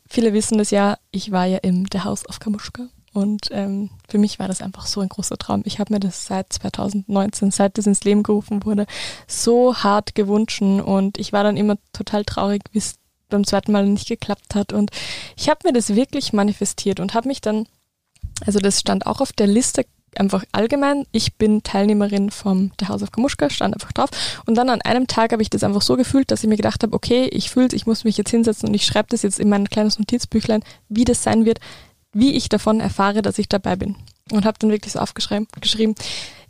viele 0.07 0.35
wissen 0.35 0.59
das 0.59 0.73
ja, 0.73 0.99
ich 1.11 1.33
war 1.33 1.47
ja 1.47 1.57
im 1.63 1.87
The 1.91 2.01
House 2.01 2.29
of 2.29 2.39
Kamushka. 2.39 2.89
Und 3.13 3.49
ähm, 3.51 3.91
für 4.09 4.19
mich 4.19 4.39
war 4.39 4.49
das 4.49 4.63
einfach 4.63 4.87
so 4.87 5.01
ein 5.01 5.09
großer 5.09 5.37
Traum. 5.37 5.63
Ich 5.65 5.79
habe 5.79 5.93
mir 5.93 6.01
das 6.01 6.27
seit 6.27 6.53
2019, 6.53 7.51
seit 7.51 7.77
das 7.77 7.87
ins 7.87 8.05
Leben 8.05 8.23
gerufen 8.23 8.65
wurde, 8.65 8.87
so 9.27 9.77
hart 9.77 10.15
gewünscht. 10.15 10.63
Und 10.63 11.19
ich 11.19 11.33
war 11.33 11.45
dann 11.45 11.57
immer 11.57 11.77
total 11.93 12.25
traurig, 12.25 12.63
wie 12.73 12.79
es 12.79 12.97
beim 13.29 13.47
zweiten 13.47 13.73
Mal 13.73 13.87
nicht 13.87 14.09
geklappt 14.09 14.55
hat. 14.55 14.73
Und 14.73 14.91
ich 15.37 15.49
habe 15.49 15.61
mir 15.65 15.73
das 15.73 15.95
wirklich 15.95 16.33
manifestiert 16.33 17.01
und 17.01 17.15
habe 17.15 17.29
mich 17.29 17.41
dann, 17.41 17.67
also 18.47 18.59
das 18.59 18.81
stand 18.81 19.07
auch 19.07 19.21
auf 19.21 19.33
der 19.33 19.47
Liste 19.47 19.85
einfach 20.17 20.45
allgemein, 20.53 21.07
ich 21.13 21.37
bin 21.37 21.63
Teilnehmerin 21.63 22.31
vom 22.31 22.73
The 22.79 22.89
House 22.89 23.03
of 23.03 23.13
Kamushka, 23.13 23.51
stand 23.51 23.75
einfach 23.75 23.93
drauf. 23.93 24.11
Und 24.47 24.57
dann 24.57 24.69
an 24.69 24.83
einem 24.83 25.07
Tag 25.07 25.33
habe 25.33 25.43
ich 25.43 25.51
das 25.51 25.65
einfach 25.65 25.83
so 25.83 25.97
gefühlt, 25.97 26.31
dass 26.31 26.43
ich 26.43 26.49
mir 26.49 26.57
gedacht 26.57 26.83
habe, 26.83 26.95
okay, 26.95 27.25
ich 27.33 27.51
fühle 27.51 27.69
ich 27.73 27.87
muss 27.87 28.05
mich 28.05 28.17
jetzt 28.17 28.31
hinsetzen 28.31 28.69
und 28.69 28.75
ich 28.75 28.85
schreibe 28.85 29.09
das 29.11 29.23
jetzt 29.23 29.41
in 29.41 29.49
mein 29.49 29.69
kleines 29.69 29.99
Notizbüchlein, 29.99 30.63
wie 30.89 31.05
das 31.05 31.23
sein 31.23 31.45
wird, 31.45 31.61
wie 32.13 32.33
ich 32.33 32.49
davon 32.49 32.81
erfahre, 32.81 33.23
dass 33.23 33.39
ich 33.39 33.49
dabei 33.49 33.77
bin. 33.77 33.97
Und 34.31 34.45
habe 34.45 34.59
dann 34.59 34.71
wirklich 34.71 34.93
so 34.93 34.99
aufgeschrieben, 34.99 35.49
geschrieben, 35.61 35.95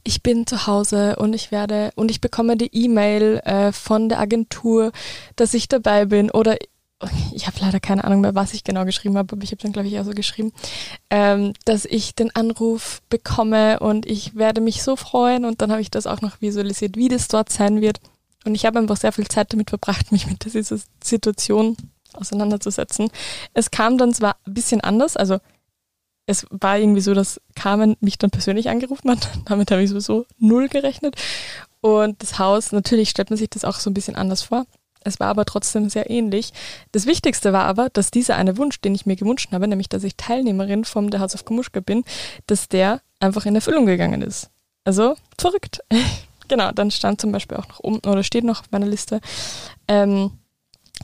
ich 0.04 0.22
bin 0.22 0.46
zu 0.46 0.66
Hause 0.66 1.16
und 1.16 1.32
ich 1.32 1.50
werde 1.50 1.92
und 1.94 2.10
ich 2.10 2.20
bekomme 2.20 2.56
die 2.56 2.70
E-Mail 2.72 3.40
äh, 3.44 3.72
von 3.72 4.08
der 4.08 4.18
Agentur, 4.18 4.92
dass 5.36 5.54
ich 5.54 5.68
dabei 5.68 6.06
bin 6.06 6.30
oder 6.30 6.56
ich 7.34 7.46
habe 7.46 7.56
leider 7.60 7.80
keine 7.80 8.04
Ahnung 8.04 8.20
mehr, 8.20 8.34
was 8.34 8.54
ich 8.54 8.64
genau 8.64 8.84
geschrieben 8.84 9.16
habe, 9.16 9.32
aber 9.32 9.42
ich 9.42 9.50
habe 9.50 9.62
dann, 9.62 9.72
glaube 9.72 9.88
ich, 9.88 9.98
auch 9.98 10.04
so 10.04 10.12
geschrieben, 10.12 10.52
ähm, 11.10 11.52
dass 11.64 11.84
ich 11.84 12.14
den 12.14 12.34
Anruf 12.34 13.02
bekomme 13.08 13.80
und 13.80 14.06
ich 14.06 14.36
werde 14.36 14.60
mich 14.60 14.82
so 14.82 14.96
freuen 14.96 15.44
und 15.44 15.60
dann 15.62 15.72
habe 15.72 15.80
ich 15.80 15.90
das 15.90 16.06
auch 16.06 16.20
noch 16.20 16.40
visualisiert, 16.40 16.96
wie 16.96 17.08
das 17.08 17.28
dort 17.28 17.50
sein 17.50 17.80
wird. 17.80 18.00
Und 18.44 18.54
ich 18.54 18.66
habe 18.66 18.78
einfach 18.78 18.96
sehr 18.96 19.12
viel 19.12 19.28
Zeit 19.28 19.52
damit 19.52 19.70
verbracht, 19.70 20.12
mich 20.12 20.26
mit 20.26 20.44
dieser 20.44 20.78
Situation 21.02 21.76
auseinanderzusetzen. 22.14 23.10
Es 23.54 23.70
kam 23.70 23.98
dann 23.98 24.12
zwar 24.12 24.36
ein 24.46 24.54
bisschen 24.54 24.80
anders, 24.80 25.16
also 25.16 25.38
es 26.26 26.46
war 26.50 26.78
irgendwie 26.78 27.00
so, 27.00 27.14
dass 27.14 27.40
Carmen 27.54 27.96
mich 28.00 28.18
dann 28.18 28.30
persönlich 28.30 28.68
angerufen 28.68 29.10
hat. 29.10 29.28
Damit 29.46 29.70
habe 29.70 29.82
ich 29.82 29.90
sowieso 29.90 30.26
null 30.38 30.68
gerechnet. 30.68 31.16
Und 31.80 32.22
das 32.22 32.38
Haus, 32.38 32.72
natürlich 32.72 33.10
stellt 33.10 33.30
man 33.30 33.36
sich 33.36 33.50
das 33.50 33.64
auch 33.64 33.76
so 33.76 33.90
ein 33.90 33.94
bisschen 33.94 34.14
anders 34.14 34.42
vor. 34.42 34.66
Es 35.04 35.18
war 35.18 35.28
aber 35.28 35.44
trotzdem 35.44 35.88
sehr 35.90 36.10
ähnlich. 36.10 36.52
Das 36.92 37.06
Wichtigste 37.06 37.52
war 37.52 37.64
aber, 37.64 37.90
dass 37.90 38.12
dieser 38.12 38.36
eine 38.36 38.56
Wunsch, 38.56 38.80
den 38.80 38.94
ich 38.94 39.04
mir 39.04 39.16
gewünscht 39.16 39.50
habe, 39.50 39.66
nämlich 39.66 39.88
dass 39.88 40.04
ich 40.04 40.16
Teilnehmerin 40.16 40.84
vom 40.84 41.10
The 41.10 41.18
House 41.18 41.34
of 41.34 41.44
Kamuschka 41.44 41.80
bin, 41.80 42.04
dass 42.46 42.68
der 42.68 43.00
einfach 43.18 43.44
in 43.46 43.56
Erfüllung 43.56 43.86
gegangen 43.86 44.22
ist. 44.22 44.50
Also 44.84 45.16
verrückt. 45.38 45.80
genau, 46.48 46.70
dann 46.70 46.92
stand 46.92 47.20
zum 47.20 47.32
Beispiel 47.32 47.56
auch 47.56 47.68
noch 47.68 47.80
oben 47.80 47.98
oder 48.06 48.22
steht 48.22 48.44
noch 48.44 48.60
auf 48.60 48.70
meiner 48.70 48.86
Liste, 48.86 49.20
ähm, 49.88 50.30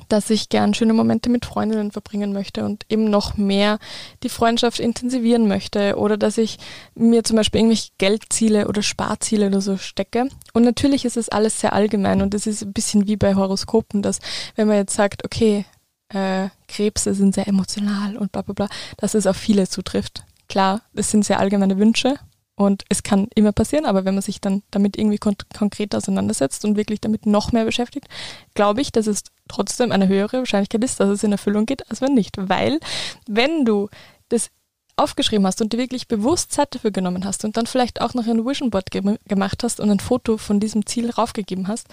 dass 0.09 0.31
ich 0.31 0.49
gern 0.49 0.75
schöne 0.75 0.93
Momente 0.93 1.31
mit 1.31 1.45
Freundinnen 1.45 1.91
verbringen 1.91 2.33
möchte 2.33 2.65
und 2.65 2.85
eben 2.89 3.11
noch 3.11 3.37
mehr 3.37 3.79
die 4.23 4.29
Freundschaft 4.29 4.81
intensivieren 4.81 5.49
möchte 5.49 5.97
oder 5.97 6.17
dass 6.17 6.39
ich 6.39 6.59
mir 6.95 7.25
zum 7.25 7.37
Beispiel 7.37 7.61
irgendwelche 7.61 7.91
Geldziele 7.99 8.69
oder 8.69 8.83
Sparziele 8.83 9.47
oder 9.49 9.61
so 9.61 9.77
stecke. 9.77 10.29
Und 10.53 10.65
natürlich 10.65 11.05
ist 11.05 11.17
es 11.17 11.29
alles 11.29 11.61
sehr 11.61 11.73
allgemein 11.73 12.23
und 12.23 12.35
es 12.35 12.47
ist 12.47 12.63
ein 12.63 12.73
bisschen 12.73 13.07
wie 13.07 13.17
bei 13.17 13.35
Horoskopen, 13.35 14.03
dass 14.03 14.21
wenn 14.57 14.69
man 14.69 14.77
jetzt 14.77 14.95
sagt, 14.95 15.25
okay, 15.25 15.65
äh, 16.11 16.49
Krebse 16.69 17.15
sind 17.15 17.35
sehr 17.35 17.49
emotional 17.49 18.17
und 18.17 18.33
bla 18.33 18.43
bla 18.43 18.55
bla, 18.55 18.69
dass 18.97 19.15
es 19.15 19.27
auf 19.27 19.37
viele 19.37 19.69
zutrifft. 19.69 20.25
Klar, 20.49 20.83
es 20.95 21.11
sind 21.11 21.25
sehr 21.25 21.41
allgemeine 21.41 21.79
Wünsche 21.79 22.17
und 22.59 22.85
es 22.89 23.05
kann 23.05 23.29
immer 23.37 23.53
passieren, 23.53 23.87
aber 23.87 24.05
wenn 24.05 24.15
man 24.15 24.23
sich 24.23 24.41
dann 24.41 24.65
damit 24.73 24.99
irgendwie 24.99 25.19
kon 25.19 25.37
konkret 25.57 25.95
auseinandersetzt 25.95 26.65
und 26.65 26.77
wirklich 26.77 27.01
damit 27.01 27.25
noch 27.25 27.53
mehr 27.53 27.65
beschäftigt, 27.65 28.09
glaube 28.55 28.81
ich, 28.81 28.91
dass 28.91 29.07
es 29.07 29.23
trotzdem 29.47 29.93
eine 29.93 30.09
höhere 30.09 30.39
Wahrscheinlichkeit 30.39 30.83
ist, 30.83 30.99
dass 30.99 31.09
es 31.09 31.23
in 31.23 31.31
Erfüllung 31.31 31.67
geht, 31.67 31.89
als 31.89 32.01
wenn 32.01 32.15
nicht. 32.15 32.35
Weil, 32.37 32.81
wenn 33.29 33.65
du 33.65 33.89
das 34.29 34.51
aufgeschrieben 34.97 35.47
hast 35.47 35.63
und 35.63 35.73
dir 35.73 35.79
wirklich 35.79 36.09
bewusst 36.09 36.51
Zeit 36.51 36.75
dafür 36.75 36.91
genommen 36.91 37.25
hast 37.25 37.45
und 37.45 37.57
dann 37.57 37.67
vielleicht 37.67 38.01
auch 38.01 38.15
noch 38.15 38.27
ein 38.27 38.45
Vision 38.45 38.71
Board 38.71 38.91
ge 38.91 39.19
gemacht 39.29 39.63
hast 39.63 39.79
und 39.79 39.89
ein 39.89 40.01
Foto 40.01 40.37
von 40.37 40.59
diesem 40.59 40.85
Ziel 40.85 41.11
raufgegeben 41.11 41.69
hast, 41.69 41.87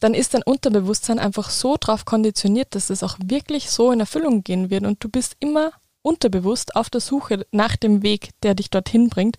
dann 0.00 0.14
ist 0.14 0.32
dein 0.32 0.42
Unterbewusstsein 0.42 1.18
einfach 1.18 1.50
so 1.50 1.76
drauf 1.78 2.06
konditioniert, 2.06 2.74
dass 2.74 2.88
es 2.88 3.02
auch 3.02 3.18
wirklich 3.22 3.68
so 3.68 3.92
in 3.92 4.00
Erfüllung 4.00 4.42
gehen 4.42 4.70
wird 4.70 4.84
und 4.84 5.04
du 5.04 5.10
bist 5.10 5.36
immer 5.38 5.72
unterbewusst 6.00 6.76
auf 6.76 6.88
der 6.88 7.02
Suche 7.02 7.46
nach 7.50 7.76
dem 7.76 8.02
Weg, 8.02 8.30
der 8.42 8.54
dich 8.54 8.70
dorthin 8.70 9.10
bringt, 9.10 9.36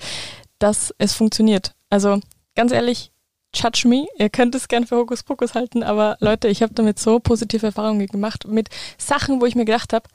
dass 0.60 0.94
es 0.98 1.13
funktioniert. 1.13 1.74
Also 1.89 2.20
ganz 2.56 2.72
ehrlich, 2.72 3.12
judge 3.54 3.88
me, 3.88 4.06
ihr 4.18 4.30
könnt 4.30 4.56
es 4.56 4.68
gern 4.68 4.86
für 4.86 4.98
Hokuspokus 4.98 5.56
halten, 5.56 5.84
aber 5.84 6.18
Leute, 6.20 6.48
ich 6.48 6.62
habe 6.62 6.74
damit 6.74 7.00
so 7.00 7.20
positive 7.20 7.66
Erfahrungen 7.66 8.06
gemacht 8.08 8.48
mit 8.48 8.70
Sachen, 8.98 9.42
wo 9.42 9.46
ich 9.46 9.56
mir 9.56 9.66
gedacht 9.66 9.94
habe, 9.94 10.08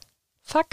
fuck, 0.43 0.67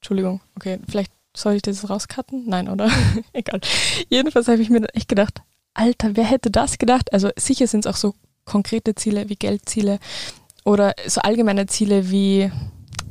Entschuldigung, 0.00 0.40
okay, 0.54 0.78
vielleicht 0.88 1.12
soll 1.36 1.54
ich 1.54 1.62
das 1.62 1.88
rauscutten? 1.88 2.44
Nein, 2.46 2.68
oder? 2.68 2.90
Egal. 3.32 3.60
Jedenfalls 4.08 4.48
habe 4.48 4.62
ich 4.62 4.70
mir 4.70 4.86
echt 4.94 5.08
gedacht, 5.08 5.42
Alter, 5.74 6.16
wer 6.16 6.24
hätte 6.24 6.50
das 6.50 6.78
gedacht? 6.78 7.12
Also 7.12 7.30
sicher 7.36 7.66
sind 7.66 7.84
es 7.84 7.92
auch 7.92 7.96
so 7.96 8.14
konkrete 8.44 8.94
Ziele 8.94 9.28
wie 9.28 9.36
Geldziele 9.36 9.98
oder 10.64 10.94
so 11.06 11.20
allgemeine 11.20 11.66
Ziele 11.66 12.10
wie, 12.10 12.50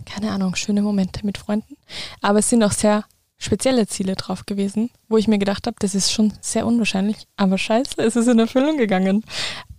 keine 0.05 0.31
Ahnung, 0.31 0.55
schöne 0.55 0.81
Momente 0.81 1.25
mit 1.25 1.37
Freunden. 1.37 1.77
Aber 2.21 2.39
es 2.39 2.49
sind 2.49 2.63
auch 2.63 2.71
sehr 2.71 3.05
spezielle 3.37 3.87
Ziele 3.87 4.15
drauf 4.15 4.45
gewesen, 4.45 4.89
wo 5.07 5.17
ich 5.17 5.27
mir 5.27 5.37
gedacht 5.37 5.67
habe, 5.67 5.77
das 5.79 5.95
ist 5.95 6.11
schon 6.11 6.33
sehr 6.41 6.65
unwahrscheinlich, 6.65 7.27
aber 7.35 7.57
scheiße, 7.57 8.01
es 8.01 8.15
ist 8.15 8.27
in 8.27 8.39
Erfüllung 8.39 8.77
gegangen. 8.77 9.23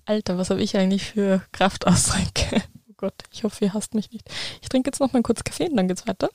Alter, 0.04 0.38
was 0.38 0.50
habe 0.50 0.62
ich 0.62 0.76
eigentlich 0.76 1.04
für 1.04 1.42
Kraftausdrücke? 1.52 2.62
Oh 2.88 2.94
Gott, 2.96 3.24
ich 3.32 3.44
hoffe, 3.44 3.64
ihr 3.64 3.74
hasst 3.74 3.94
mich 3.94 4.10
nicht. 4.10 4.28
Ich 4.62 4.68
trinke 4.68 4.88
jetzt 4.88 5.00
noch 5.00 5.12
mal 5.12 5.22
kurz 5.22 5.44
Kaffee 5.44 5.68
und 5.68 5.76
dann 5.76 5.88
geht's 5.88 6.06
weiter. 6.06 6.30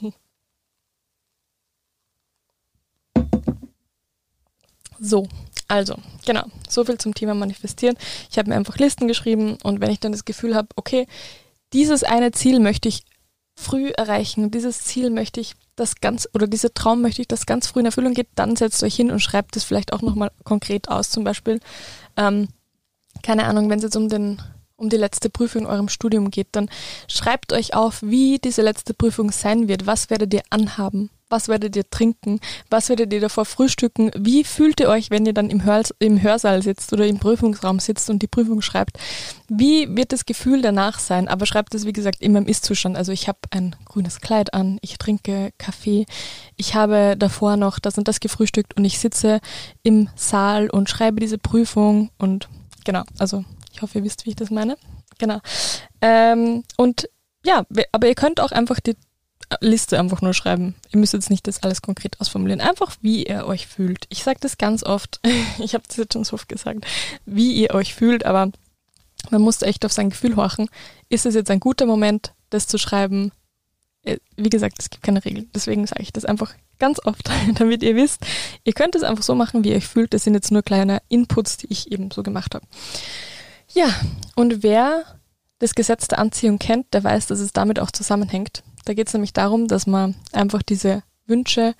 So, 4.98 5.28
also, 5.68 5.96
genau, 6.24 6.44
so 6.68 6.84
viel 6.84 6.98
zum 6.98 7.14
Thema 7.14 7.34
Manifestieren. 7.34 7.96
Ich 8.30 8.38
habe 8.38 8.48
mir 8.48 8.56
einfach 8.56 8.78
Listen 8.78 9.08
geschrieben 9.08 9.58
und 9.62 9.80
wenn 9.80 9.90
ich 9.90 10.00
dann 10.00 10.12
das 10.12 10.24
Gefühl 10.24 10.54
habe, 10.54 10.68
okay, 10.76 11.06
dieses 11.72 12.04
eine 12.04 12.32
Ziel 12.32 12.60
möchte 12.60 12.88
ich 12.88 13.04
früh 13.56 13.90
erreichen, 13.90 14.50
dieses 14.50 14.82
Ziel 14.82 15.10
möchte 15.10 15.40
ich 15.40 15.54
das 15.74 15.96
ganz, 16.00 16.28
oder 16.34 16.46
dieser 16.46 16.72
Traum 16.72 17.02
möchte 17.02 17.22
ich, 17.22 17.28
dass 17.28 17.46
ganz 17.46 17.66
früh 17.66 17.80
in 17.80 17.86
Erfüllung 17.86 18.14
geht, 18.14 18.28
dann 18.34 18.56
setzt 18.56 18.82
euch 18.82 18.94
hin 18.94 19.10
und 19.10 19.20
schreibt 19.20 19.56
es 19.56 19.64
vielleicht 19.64 19.92
auch 19.92 20.02
nochmal 20.02 20.30
konkret 20.44 20.88
aus. 20.88 21.10
Zum 21.10 21.24
Beispiel, 21.24 21.60
ähm, 22.16 22.48
keine 23.22 23.44
Ahnung, 23.44 23.68
wenn 23.68 23.78
es 23.78 23.84
jetzt 23.84 23.96
um 23.96 24.08
den 24.08 24.40
um 24.76 24.90
die 24.90 24.96
letzte 24.98 25.30
Prüfung 25.30 25.62
in 25.62 25.66
eurem 25.66 25.88
Studium 25.88 26.30
geht, 26.30 26.48
dann 26.52 26.68
schreibt 27.08 27.54
euch 27.54 27.74
auf, 27.74 28.02
wie 28.02 28.38
diese 28.38 28.60
letzte 28.60 28.92
Prüfung 28.92 29.32
sein 29.32 29.68
wird. 29.68 29.86
Was 29.86 30.10
werdet 30.10 30.34
ihr 30.34 30.42
anhaben? 30.50 31.08
Was 31.28 31.48
werdet 31.48 31.74
ihr 31.74 31.88
trinken? 31.90 32.38
Was 32.70 32.88
werdet 32.88 33.12
ihr 33.12 33.20
davor 33.20 33.44
frühstücken? 33.44 34.12
Wie 34.16 34.44
fühlt 34.44 34.78
ihr 34.78 34.88
euch, 34.88 35.10
wenn 35.10 35.26
ihr 35.26 35.32
dann 35.32 35.50
im, 35.50 35.64
Hör 35.64 35.82
im 35.98 36.22
Hörsaal 36.22 36.62
sitzt 36.62 36.92
oder 36.92 37.06
im 37.06 37.18
Prüfungsraum 37.18 37.80
sitzt 37.80 38.08
und 38.10 38.22
die 38.22 38.28
Prüfung 38.28 38.62
schreibt? 38.62 38.98
Wie 39.48 39.96
wird 39.96 40.12
das 40.12 40.24
Gefühl 40.24 40.62
danach 40.62 41.00
sein? 41.00 41.26
Aber 41.26 41.44
schreibt 41.46 41.74
es, 41.74 41.84
wie 41.84 41.92
gesagt, 41.92 42.22
immer 42.22 42.38
im 42.38 42.46
Ist-Zustand. 42.46 42.96
Also 42.96 43.10
ich 43.10 43.26
habe 43.26 43.38
ein 43.50 43.74
grünes 43.84 44.20
Kleid 44.20 44.54
an, 44.54 44.78
ich 44.82 44.98
trinke 44.98 45.50
Kaffee, 45.58 46.06
ich 46.56 46.74
habe 46.74 47.16
davor 47.18 47.56
noch 47.56 47.78
das 47.78 47.98
und 47.98 48.06
das 48.06 48.20
gefrühstückt 48.20 48.76
und 48.76 48.84
ich 48.84 48.98
sitze 48.98 49.40
im 49.82 50.08
Saal 50.14 50.70
und 50.70 50.88
schreibe 50.88 51.20
diese 51.20 51.38
Prüfung 51.38 52.10
und 52.18 52.48
genau, 52.84 53.02
also 53.18 53.44
ich 53.72 53.82
hoffe, 53.82 53.98
ihr 53.98 54.04
wisst, 54.04 54.26
wie 54.26 54.30
ich 54.30 54.36
das 54.36 54.50
meine. 54.50 54.76
Genau. 55.18 55.40
Ähm, 56.00 56.64
und 56.76 57.08
ja, 57.44 57.64
aber 57.92 58.08
ihr 58.08 58.14
könnt 58.14 58.40
auch 58.40 58.52
einfach 58.52 58.80
die 58.80 58.96
Liste 59.60 59.98
einfach 59.98 60.22
nur 60.22 60.34
schreiben. 60.34 60.74
Ihr 60.92 60.98
müsst 60.98 61.12
jetzt 61.12 61.30
nicht 61.30 61.46
das 61.46 61.62
alles 61.62 61.82
konkret 61.82 62.20
ausformulieren. 62.20 62.60
Einfach, 62.60 62.96
wie 63.00 63.26
ihr 63.26 63.46
euch 63.46 63.66
fühlt. 63.66 64.06
Ich 64.08 64.22
sage 64.22 64.38
das 64.40 64.58
ganz 64.58 64.82
oft. 64.82 65.20
ich 65.58 65.74
habe 65.74 65.84
das 65.86 65.96
jetzt 65.96 66.12
schon 66.14 66.24
so 66.24 66.34
oft 66.34 66.48
gesagt. 66.48 66.84
Wie 67.24 67.52
ihr 67.52 67.74
euch 67.74 67.94
fühlt, 67.94 68.26
aber 68.26 68.50
man 69.30 69.42
muss 69.42 69.62
echt 69.62 69.84
auf 69.84 69.92
sein 69.92 70.10
Gefühl 70.10 70.36
horchen. 70.36 70.68
Ist 71.08 71.26
es 71.26 71.34
jetzt 71.34 71.50
ein 71.50 71.60
guter 71.60 71.86
Moment, 71.86 72.32
das 72.50 72.66
zu 72.66 72.78
schreiben? 72.78 73.32
Äh, 74.02 74.18
wie 74.36 74.50
gesagt, 74.50 74.76
es 74.78 74.90
gibt 74.90 75.04
keine 75.04 75.24
Regeln. 75.24 75.48
Deswegen 75.54 75.86
sage 75.86 76.02
ich 76.02 76.12
das 76.12 76.24
einfach 76.24 76.54
ganz 76.78 77.00
oft, 77.04 77.30
damit 77.54 77.82
ihr 77.82 77.96
wisst, 77.96 78.26
ihr 78.64 78.72
könnt 78.72 78.94
es 78.94 79.02
einfach 79.02 79.24
so 79.24 79.34
machen, 79.34 79.64
wie 79.64 79.70
ihr 79.70 79.76
euch 79.76 79.86
fühlt. 79.86 80.12
Das 80.12 80.24
sind 80.24 80.34
jetzt 80.34 80.50
nur 80.50 80.62
kleine 80.62 81.02
Inputs, 81.08 81.56
die 81.56 81.68
ich 81.70 81.92
eben 81.92 82.10
so 82.10 82.22
gemacht 82.22 82.54
habe. 82.54 82.66
Ja, 83.72 83.88
und 84.34 84.62
wer 84.62 85.04
das 85.58 85.74
Gesetz 85.74 86.08
der 86.08 86.18
Anziehung 86.18 86.58
kennt, 86.58 86.92
der 86.92 87.02
weiß, 87.04 87.26
dass 87.28 87.40
es 87.40 87.52
damit 87.52 87.78
auch 87.80 87.90
zusammenhängt. 87.90 88.62
Da 88.86 88.94
geht 88.94 89.08
es 89.08 89.12
nämlich 89.12 89.32
darum, 89.32 89.66
dass 89.66 89.86
man 89.86 90.14
einfach 90.32 90.62
diese 90.62 91.02
Wünsche 91.26 91.74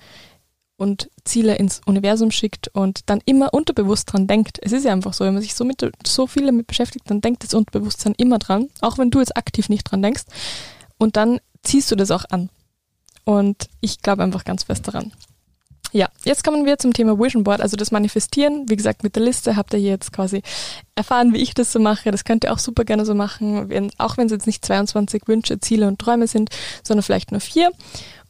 und 0.75 1.09
Ziele 1.23 1.55
ins 1.55 1.81
Universum 1.85 2.31
schickt 2.31 2.67
und 2.67 3.09
dann 3.09 3.21
immer 3.25 3.53
unterbewusst 3.53 4.11
dran 4.11 4.27
denkt. 4.27 4.59
Es 4.61 4.73
ist 4.73 4.83
ja 4.83 4.91
einfach 4.91 5.13
so, 5.13 5.25
wenn 5.25 5.33
man 5.33 5.41
sich 5.41 5.55
so, 5.55 5.65
mit, 5.65 5.89
so 6.05 6.27
viel 6.27 6.45
damit 6.45 6.67
beschäftigt, 6.67 7.09
dann 7.09 7.21
denkt 7.21 7.43
das 7.43 7.53
Unterbewusstsein 7.53 8.13
immer 8.17 8.39
dran, 8.39 8.69
auch 8.81 8.97
wenn 8.97 9.09
du 9.09 9.19
jetzt 9.19 9.35
aktiv 9.35 9.69
nicht 9.69 9.85
dran 9.85 10.01
denkst. 10.01 10.23
Und 10.97 11.15
dann 11.15 11.39
ziehst 11.63 11.89
du 11.89 11.95
das 11.95 12.11
auch 12.11 12.25
an. 12.29 12.49
Und 13.23 13.69
ich 13.79 14.01
glaube 14.01 14.23
einfach 14.23 14.43
ganz 14.43 14.63
fest 14.63 14.87
daran. 14.87 15.13
Ja, 15.93 16.09
jetzt 16.25 16.43
kommen 16.43 16.65
wir 16.65 16.77
zum 16.77 16.93
Thema 16.93 17.17
Vision 17.17 17.43
Board, 17.43 17.61
also 17.61 17.77
das 17.77 17.91
Manifestieren. 17.91 18.65
Wie 18.67 18.75
gesagt, 18.75 19.03
mit 19.03 19.15
der 19.15 19.23
Liste 19.23 19.55
habt 19.55 19.73
ihr 19.73 19.79
hier 19.79 19.91
jetzt 19.91 20.11
quasi 20.11 20.41
erfahren, 20.95 21.33
wie 21.33 21.41
ich 21.41 21.53
das 21.53 21.71
so 21.71 21.79
mache. 21.79 22.11
Das 22.11 22.25
könnt 22.25 22.43
ihr 22.43 22.53
auch 22.53 22.59
super 22.59 22.83
gerne 22.83 23.05
so 23.05 23.15
machen, 23.15 23.69
wenn, 23.69 23.91
auch 23.97 24.17
wenn 24.17 24.25
es 24.25 24.31
jetzt 24.31 24.47
nicht 24.47 24.65
22 24.65 25.23
Wünsche, 25.27 25.59
Ziele 25.59 25.87
und 25.87 25.99
Träume 25.99 26.27
sind, 26.27 26.49
sondern 26.83 27.03
vielleicht 27.03 27.31
nur 27.31 27.39
vier. 27.39 27.71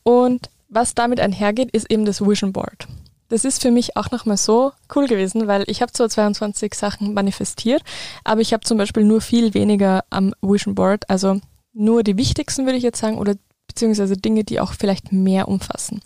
Und 0.04 0.50
was 0.70 0.93
damit 0.93 1.20
einhergeht, 1.20 1.72
ist 1.72 1.89
eben 1.91 2.06
das 2.06 2.22
Vision 2.22 2.54
Board. 2.54 2.88
Das 3.30 3.43
ist 3.43 3.62
für 3.62 3.72
mich 3.72 3.98
auch 3.98 4.12
nochmal 4.12 4.38
so 4.38 4.72
cool 4.96 5.08
gewesen, 5.08 5.48
weil 5.48 5.63
ich 5.67 5.82
habe 5.82 5.91
zwar 5.91 6.10
22 6.10 6.74
Sachen 6.74 7.13
manifestiert, 7.13 7.82
aber 8.24 8.41
ich 8.41 8.54
habe 8.54 8.63
zum 8.63 8.78
Beispiel 8.78 9.04
nur 9.04 9.20
viel 9.20 9.54
weniger 9.54 10.06
am 10.10 10.34
Vision 10.41 10.76
Board, 10.76 11.10
also 11.10 11.41
nur 11.74 12.04
die 12.04 12.17
wichtigsten 12.17 12.65
würde 12.65 12.78
ich 12.78 12.84
jetzt 12.84 13.00
sagen 13.00 13.17
oder 13.17 13.36
beziehungsweise 13.78 14.18
Dinge, 14.18 14.44
die 14.44 14.60
auch 14.60 14.74
vielleicht 14.74 15.12
mehr 15.12 15.48
umfassen. 15.48 16.02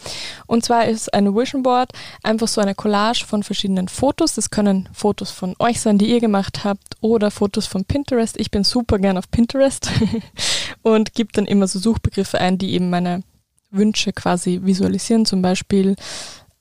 Und 0.45 0.65
zwar 0.65 0.87
ist 0.87 1.13
eine 1.13 1.33
Vision 1.33 1.63
Board 1.63 1.93
einfach 2.21 2.49
so 2.49 2.59
eine 2.59 2.75
Collage 2.75 3.25
von 3.25 3.43
verschiedenen 3.43 3.87
Fotos. 3.87 4.35
Das 4.35 4.49
können 4.49 4.89
Fotos 4.91 5.31
von 5.31 5.55
euch 5.57 5.79
sein, 5.79 5.97
die 5.97 6.09
ihr 6.09 6.19
gemacht 6.19 6.65
habt, 6.65 6.97
oder 6.99 7.31
Fotos 7.31 7.67
von 7.67 7.85
Pinterest. 7.85 8.37
Ich 8.37 8.51
bin 8.51 8.65
super 8.65 8.99
gern 8.99 9.17
auf 9.17 9.31
Pinterest 9.31 9.89
und 10.81 11.13
gebe 11.13 11.31
dann 11.31 11.45
immer 11.45 11.65
so 11.65 11.79
Suchbegriffe 11.79 12.39
ein, 12.39 12.57
die 12.57 12.73
eben 12.73 12.89
meine 12.89 13.23
Wünsche 13.69 14.11
quasi 14.11 14.59
visualisieren, 14.61 15.25
zum 15.25 15.41
Beispiel 15.41 15.95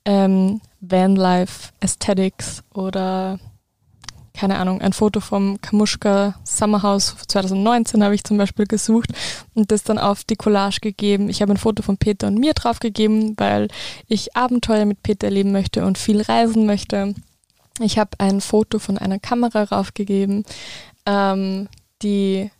ähm, 0.05 0.61
Vanlife 0.79 1.71
Aesthetics 1.81 2.63
oder 2.73 3.37
keine 4.33 4.57
Ahnung, 4.57 4.81
ein 4.81 4.93
Foto 4.93 5.19
vom 5.19 5.59
Kamuschka 5.61 6.35
Summerhouse 6.43 7.15
2019 7.27 8.03
habe 8.03 8.15
ich 8.15 8.23
zum 8.23 8.37
Beispiel 8.37 8.65
gesucht 8.65 9.09
und 9.53 9.71
das 9.71 9.83
dann 9.83 9.97
auf 9.97 10.23
die 10.23 10.35
Collage 10.35 10.79
gegeben. 10.81 11.29
Ich 11.29 11.41
habe 11.41 11.53
ein 11.53 11.57
Foto 11.57 11.83
von 11.83 11.97
Peter 11.97 12.27
und 12.27 12.39
mir 12.39 12.53
draufgegeben, 12.53 13.35
weil 13.37 13.67
ich 14.07 14.35
Abenteuer 14.35 14.85
mit 14.85 15.03
Peter 15.03 15.27
erleben 15.27 15.51
möchte 15.51 15.85
und 15.85 15.97
viel 15.97 16.21
reisen 16.21 16.65
möchte. 16.65 17.13
Ich 17.79 17.97
habe 17.97 18.11
ein 18.19 18.41
Foto 18.41 18.79
von 18.79 18.97
einer 18.97 19.19
Kamera 19.19 19.63
raufgegeben, 19.63 20.45
ähm, 21.05 21.67
die 22.01 22.51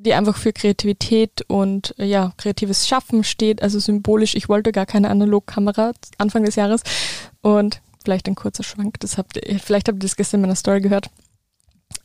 die 0.00 0.14
einfach 0.14 0.36
für 0.36 0.52
Kreativität 0.52 1.42
und 1.48 1.94
ja, 1.98 2.32
kreatives 2.36 2.86
Schaffen 2.86 3.24
steht, 3.24 3.62
also 3.62 3.80
symbolisch. 3.80 4.36
Ich 4.36 4.48
wollte 4.48 4.70
gar 4.70 4.86
keine 4.86 5.10
Analogkamera 5.10 5.92
Anfang 6.18 6.44
des 6.44 6.54
Jahres 6.54 6.82
und 7.42 7.80
vielleicht 8.04 8.28
ein 8.28 8.34
kurzer 8.34 8.62
Schwank, 8.62 9.00
das 9.00 9.18
habt 9.18 9.36
ihr, 9.36 9.58
vielleicht 9.58 9.88
habt 9.88 9.96
ihr 9.96 10.06
das 10.06 10.16
gestern 10.16 10.38
in 10.38 10.42
meiner 10.42 10.56
Story 10.56 10.80
gehört. 10.80 11.10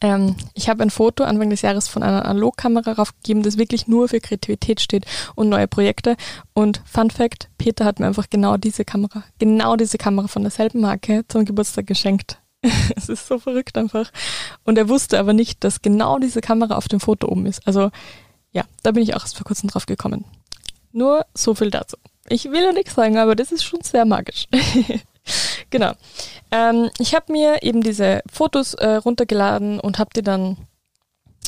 Ähm, 0.01 0.35
ich 0.53 0.69
habe 0.69 0.83
ein 0.83 0.89
Foto 0.89 1.23
Anfang 1.23 1.49
des 1.49 1.61
Jahres 1.61 1.87
von 1.87 2.03
einer 2.03 2.25
Analogkamera 2.25 2.93
raufgegeben, 2.93 3.43
das 3.43 3.57
wirklich 3.57 3.87
nur 3.87 4.09
für 4.09 4.19
Kreativität 4.19 4.81
steht 4.81 5.05
und 5.35 5.49
neue 5.49 5.67
Projekte. 5.67 6.15
Und 6.53 6.81
Fun 6.85 7.09
Fact, 7.09 7.49
Peter 7.57 7.85
hat 7.85 7.99
mir 7.99 8.07
einfach 8.07 8.29
genau 8.29 8.57
diese 8.57 8.85
Kamera, 8.85 9.23
genau 9.39 9.75
diese 9.75 9.97
Kamera 9.97 10.27
von 10.27 10.41
derselben 10.41 10.81
Marke 10.81 11.25
zum 11.27 11.45
Geburtstag 11.45 11.87
geschenkt. 11.87 12.39
es 12.95 13.09
ist 13.09 13.27
so 13.27 13.39
verrückt 13.39 13.77
einfach. 13.77 14.11
Und 14.63 14.77
er 14.77 14.89
wusste 14.89 15.19
aber 15.19 15.33
nicht, 15.33 15.63
dass 15.63 15.81
genau 15.81 16.19
diese 16.19 16.41
Kamera 16.41 16.75
auf 16.75 16.87
dem 16.87 16.99
Foto 16.99 17.27
oben 17.27 17.45
ist. 17.45 17.65
Also 17.67 17.91
ja, 18.51 18.63
da 18.83 18.91
bin 18.91 19.03
ich 19.03 19.15
auch 19.15 19.21
erst 19.21 19.37
vor 19.37 19.45
kurzem 19.45 19.69
drauf 19.69 19.85
gekommen. 19.85 20.25
Nur 20.91 21.25
so 21.33 21.55
viel 21.55 21.71
dazu. 21.71 21.97
Ich 22.29 22.45
will 22.45 22.63
ja 22.63 22.71
nichts 22.71 22.95
sagen, 22.95 23.17
aber 23.17 23.35
das 23.35 23.51
ist 23.51 23.63
schon 23.63 23.81
sehr 23.81 24.05
magisch. 24.05 24.47
genau. 25.69 25.93
Ähm, 26.51 26.89
ich 26.99 27.15
habe 27.15 27.31
mir 27.31 27.63
eben 27.63 27.81
diese 27.81 28.21
Fotos 28.31 28.73
äh, 28.75 28.95
runtergeladen 28.95 29.79
und 29.79 29.99
habe 29.99 30.11
die 30.15 30.21
dann, 30.21 30.57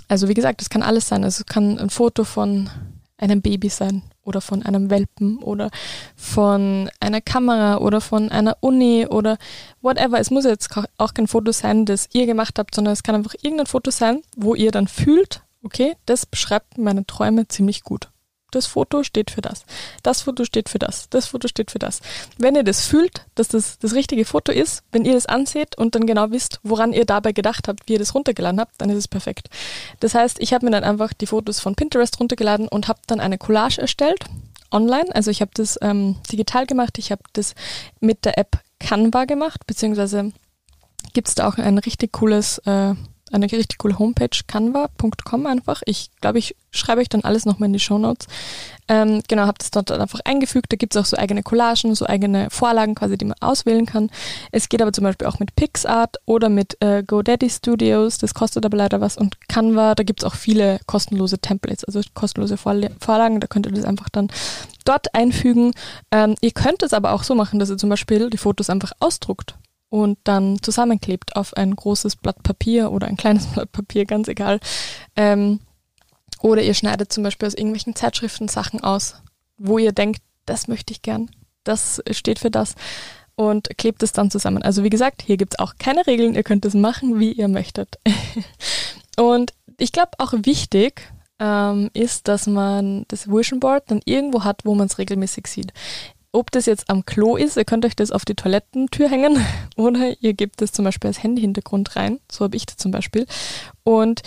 also 0.07 0.27
wie 0.27 0.33
gesagt, 0.33 0.61
das 0.61 0.69
kann 0.69 0.83
alles 0.83 1.07
sein. 1.07 1.23
Also 1.23 1.41
es 1.41 1.45
kann 1.45 1.77
ein 1.77 1.89
Foto 1.89 2.23
von 2.23 2.69
einem 3.17 3.41
Baby 3.41 3.69
sein 3.69 4.03
oder 4.23 4.41
von 4.41 4.63
einem 4.63 4.89
Welpen 4.89 5.37
oder 5.37 5.69
von 6.15 6.89
einer 6.99 7.21
Kamera 7.21 7.77
oder 7.77 8.01
von 8.01 8.29
einer 8.29 8.57
Uni 8.59 9.07
oder 9.07 9.37
whatever. 9.81 10.19
Es 10.19 10.31
muss 10.31 10.43
jetzt 10.43 10.69
auch 10.97 11.13
kein 11.13 11.27
Foto 11.27 11.51
sein, 11.51 11.85
das 11.85 12.09
ihr 12.13 12.25
gemacht 12.25 12.59
habt, 12.59 12.75
sondern 12.75 12.93
es 12.93 13.03
kann 13.03 13.15
einfach 13.15 13.35
irgendein 13.41 13.67
Foto 13.67 13.91
sein, 13.91 14.21
wo 14.35 14.55
ihr 14.55 14.71
dann 14.71 14.87
fühlt, 14.87 15.43
okay, 15.63 15.95
das 16.05 16.25
beschreibt 16.25 16.77
meine 16.77 17.05
Träume 17.05 17.47
ziemlich 17.47 17.83
gut 17.83 18.09
das 18.55 18.65
Foto 18.65 19.03
steht 19.03 19.31
für 19.31 19.41
das, 19.41 19.65
das 20.03 20.21
Foto 20.21 20.45
steht 20.45 20.69
für 20.69 20.79
das, 20.79 21.09
das 21.09 21.27
Foto 21.27 21.47
steht 21.47 21.71
für 21.71 21.79
das. 21.79 22.01
Wenn 22.37 22.55
ihr 22.55 22.63
das 22.63 22.85
fühlt, 22.85 23.25
dass 23.35 23.49
das 23.49 23.79
das 23.79 23.93
richtige 23.93 24.25
Foto 24.25 24.51
ist, 24.51 24.83
wenn 24.91 25.05
ihr 25.05 25.13
das 25.13 25.25
anseht 25.25 25.77
und 25.77 25.95
dann 25.95 26.07
genau 26.07 26.31
wisst, 26.31 26.59
woran 26.63 26.93
ihr 26.93 27.05
dabei 27.05 27.31
gedacht 27.31 27.67
habt, 27.67 27.87
wie 27.87 27.93
ihr 27.93 27.99
das 27.99 28.15
runtergeladen 28.15 28.59
habt, 28.59 28.73
dann 28.79 28.89
ist 28.89 28.97
es 28.97 29.07
perfekt. 29.07 29.49
Das 29.99 30.15
heißt, 30.15 30.37
ich 30.39 30.53
habe 30.53 30.65
mir 30.65 30.71
dann 30.71 30.83
einfach 30.83 31.13
die 31.13 31.27
Fotos 31.27 31.59
von 31.59 31.75
Pinterest 31.75 32.19
runtergeladen 32.19 32.67
und 32.67 32.87
habe 32.87 32.99
dann 33.07 33.19
eine 33.19 33.37
Collage 33.37 33.81
erstellt, 33.81 34.25
online. 34.71 35.13
Also 35.13 35.31
ich 35.31 35.41
habe 35.41 35.51
das 35.53 35.77
ähm, 35.81 36.17
digital 36.31 36.65
gemacht, 36.65 36.97
ich 36.97 37.11
habe 37.11 37.21
das 37.33 37.55
mit 37.99 38.25
der 38.25 38.37
App 38.37 38.59
Canva 38.79 39.25
gemacht, 39.25 39.65
beziehungsweise 39.67 40.31
gibt 41.13 41.29
es 41.29 41.35
da 41.35 41.47
auch 41.47 41.57
ein 41.57 41.77
richtig 41.77 42.11
cooles 42.13 42.59
äh, 42.59 42.93
eine 43.35 43.51
richtig 43.51 43.77
coole 43.77 43.99
Homepage, 43.99 44.29
canva.com 44.47 45.45
einfach. 45.45 45.81
Ich 45.85 46.09
glaube, 46.21 46.39
ich 46.39 46.55
schreibe 46.71 47.01
euch 47.01 47.09
dann 47.09 47.21
alles 47.21 47.45
nochmal 47.45 47.67
in 47.67 47.73
die 47.73 47.79
Show 47.79 47.97
Notes. 47.97 48.27
Ähm, 48.87 49.21
genau, 49.27 49.43
habe 49.43 49.57
das 49.57 49.71
dort 49.71 49.91
einfach 49.91 50.19
eingefügt. 50.25 50.71
Da 50.71 50.77
gibt 50.77 50.95
es 50.95 51.01
auch 51.01 51.05
so 51.05 51.17
eigene 51.17 51.43
Collagen, 51.43 51.95
so 51.95 52.05
eigene 52.05 52.49
Vorlagen 52.49 52.95
quasi, 52.95 53.17
die 53.17 53.25
man 53.25 53.37
auswählen 53.39 53.85
kann. 53.85 54.09
Es 54.51 54.69
geht 54.69 54.81
aber 54.81 54.93
zum 54.93 55.03
Beispiel 55.03 55.27
auch 55.27 55.39
mit 55.39 55.55
PixArt 55.55 56.17
oder 56.25 56.49
mit 56.49 56.81
äh, 56.81 57.03
GoDaddy 57.03 57.49
Studios. 57.49 58.17
Das 58.17 58.33
kostet 58.33 58.65
aber 58.65 58.77
leider 58.77 59.01
was. 59.01 59.17
Und 59.17 59.37
Canva, 59.47 59.95
da 59.95 60.03
gibt 60.03 60.21
es 60.21 60.25
auch 60.25 60.35
viele 60.35 60.79
kostenlose 60.85 61.39
Templates, 61.39 61.83
also 61.83 62.01
kostenlose 62.13 62.57
Vorlagen. 62.57 63.39
Da 63.39 63.47
könnt 63.47 63.65
ihr 63.65 63.71
das 63.71 63.85
einfach 63.85 64.09
dann 64.09 64.29
dort 64.85 65.13
einfügen. 65.15 65.73
Ähm, 66.11 66.35
ihr 66.41 66.51
könnt 66.51 66.83
es 66.83 66.93
aber 66.93 67.13
auch 67.13 67.23
so 67.23 67.35
machen, 67.35 67.59
dass 67.59 67.69
ihr 67.69 67.77
zum 67.77 67.89
Beispiel 67.89 68.29
die 68.29 68.37
Fotos 68.37 68.69
einfach 68.69 68.91
ausdruckt 68.99 69.55
und 69.95 70.19
dann 70.25 70.61
zusammenklebt 70.61 71.37
auf 71.37 71.55
ein 71.55 71.73
großes 71.73 72.17
Blatt 72.17 72.43
Papier 72.43 72.91
oder 72.91 73.07
ein 73.07 73.15
kleines 73.15 73.45
Blatt 73.53 73.71
Papier, 73.71 74.03
ganz 74.03 74.27
egal. 74.27 74.59
Ähm, 75.15 75.61
oder 76.41 76.61
ihr 76.61 76.73
schneidet 76.73 77.13
zum 77.13 77.23
Beispiel 77.23 77.47
aus 77.47 77.53
irgendwelchen 77.53 77.95
Zeitschriften 77.95 78.49
Sachen 78.49 78.83
aus, 78.83 79.15
wo 79.57 79.77
ihr 79.77 79.93
denkt, 79.93 80.21
das 80.45 80.67
möchte 80.67 80.91
ich 80.91 81.01
gern, 81.01 81.31
das 81.63 82.03
steht 82.11 82.39
für 82.39 82.51
das 82.51 82.75
und 83.35 83.69
klebt 83.77 84.03
es 84.03 84.11
dann 84.11 84.29
zusammen. 84.29 84.63
Also 84.63 84.83
wie 84.83 84.89
gesagt, 84.89 85.21
hier 85.21 85.37
gibt 85.37 85.53
es 85.53 85.59
auch 85.59 85.75
keine 85.79 86.05
Regeln, 86.05 86.35
ihr 86.35 86.43
könnt 86.43 86.65
es 86.65 86.73
machen, 86.73 87.21
wie 87.21 87.31
ihr 87.31 87.47
möchtet. 87.47 87.97
und 89.17 89.53
ich 89.77 89.93
glaube 89.93 90.11
auch 90.17 90.33
wichtig 90.33 91.09
ähm, 91.39 91.89
ist, 91.93 92.27
dass 92.27 92.47
man 92.47 93.05
das 93.07 93.29
Vision 93.29 93.61
Board 93.61 93.85
dann 93.87 94.01
irgendwo 94.03 94.43
hat, 94.43 94.65
wo 94.65 94.75
man 94.75 94.87
es 94.87 94.97
regelmäßig 94.97 95.47
sieht 95.47 95.71
ob 96.35 96.51
das 96.51 96.65
jetzt 96.65 96.89
am 96.89 97.05
Klo 97.05 97.35
ist, 97.35 97.57
ihr 97.57 97.65
könnt 97.65 97.85
euch 97.85 97.95
das 97.95 98.11
auf 98.11 98.25
die 98.25 98.35
Toilettentür 98.35 99.09
hängen 99.09 99.43
oder 99.75 100.21
ihr 100.21 100.33
gebt 100.33 100.61
das 100.61 100.71
zum 100.71 100.85
Beispiel 100.85 101.07
als 101.07 101.23
Handyhintergrund 101.23 101.95
rein. 101.95 102.19
So 102.31 102.45
habe 102.45 102.57
ich 102.57 102.65
das 102.65 102.77
zum 102.77 102.91
Beispiel. 102.91 103.25
Und 103.83 104.21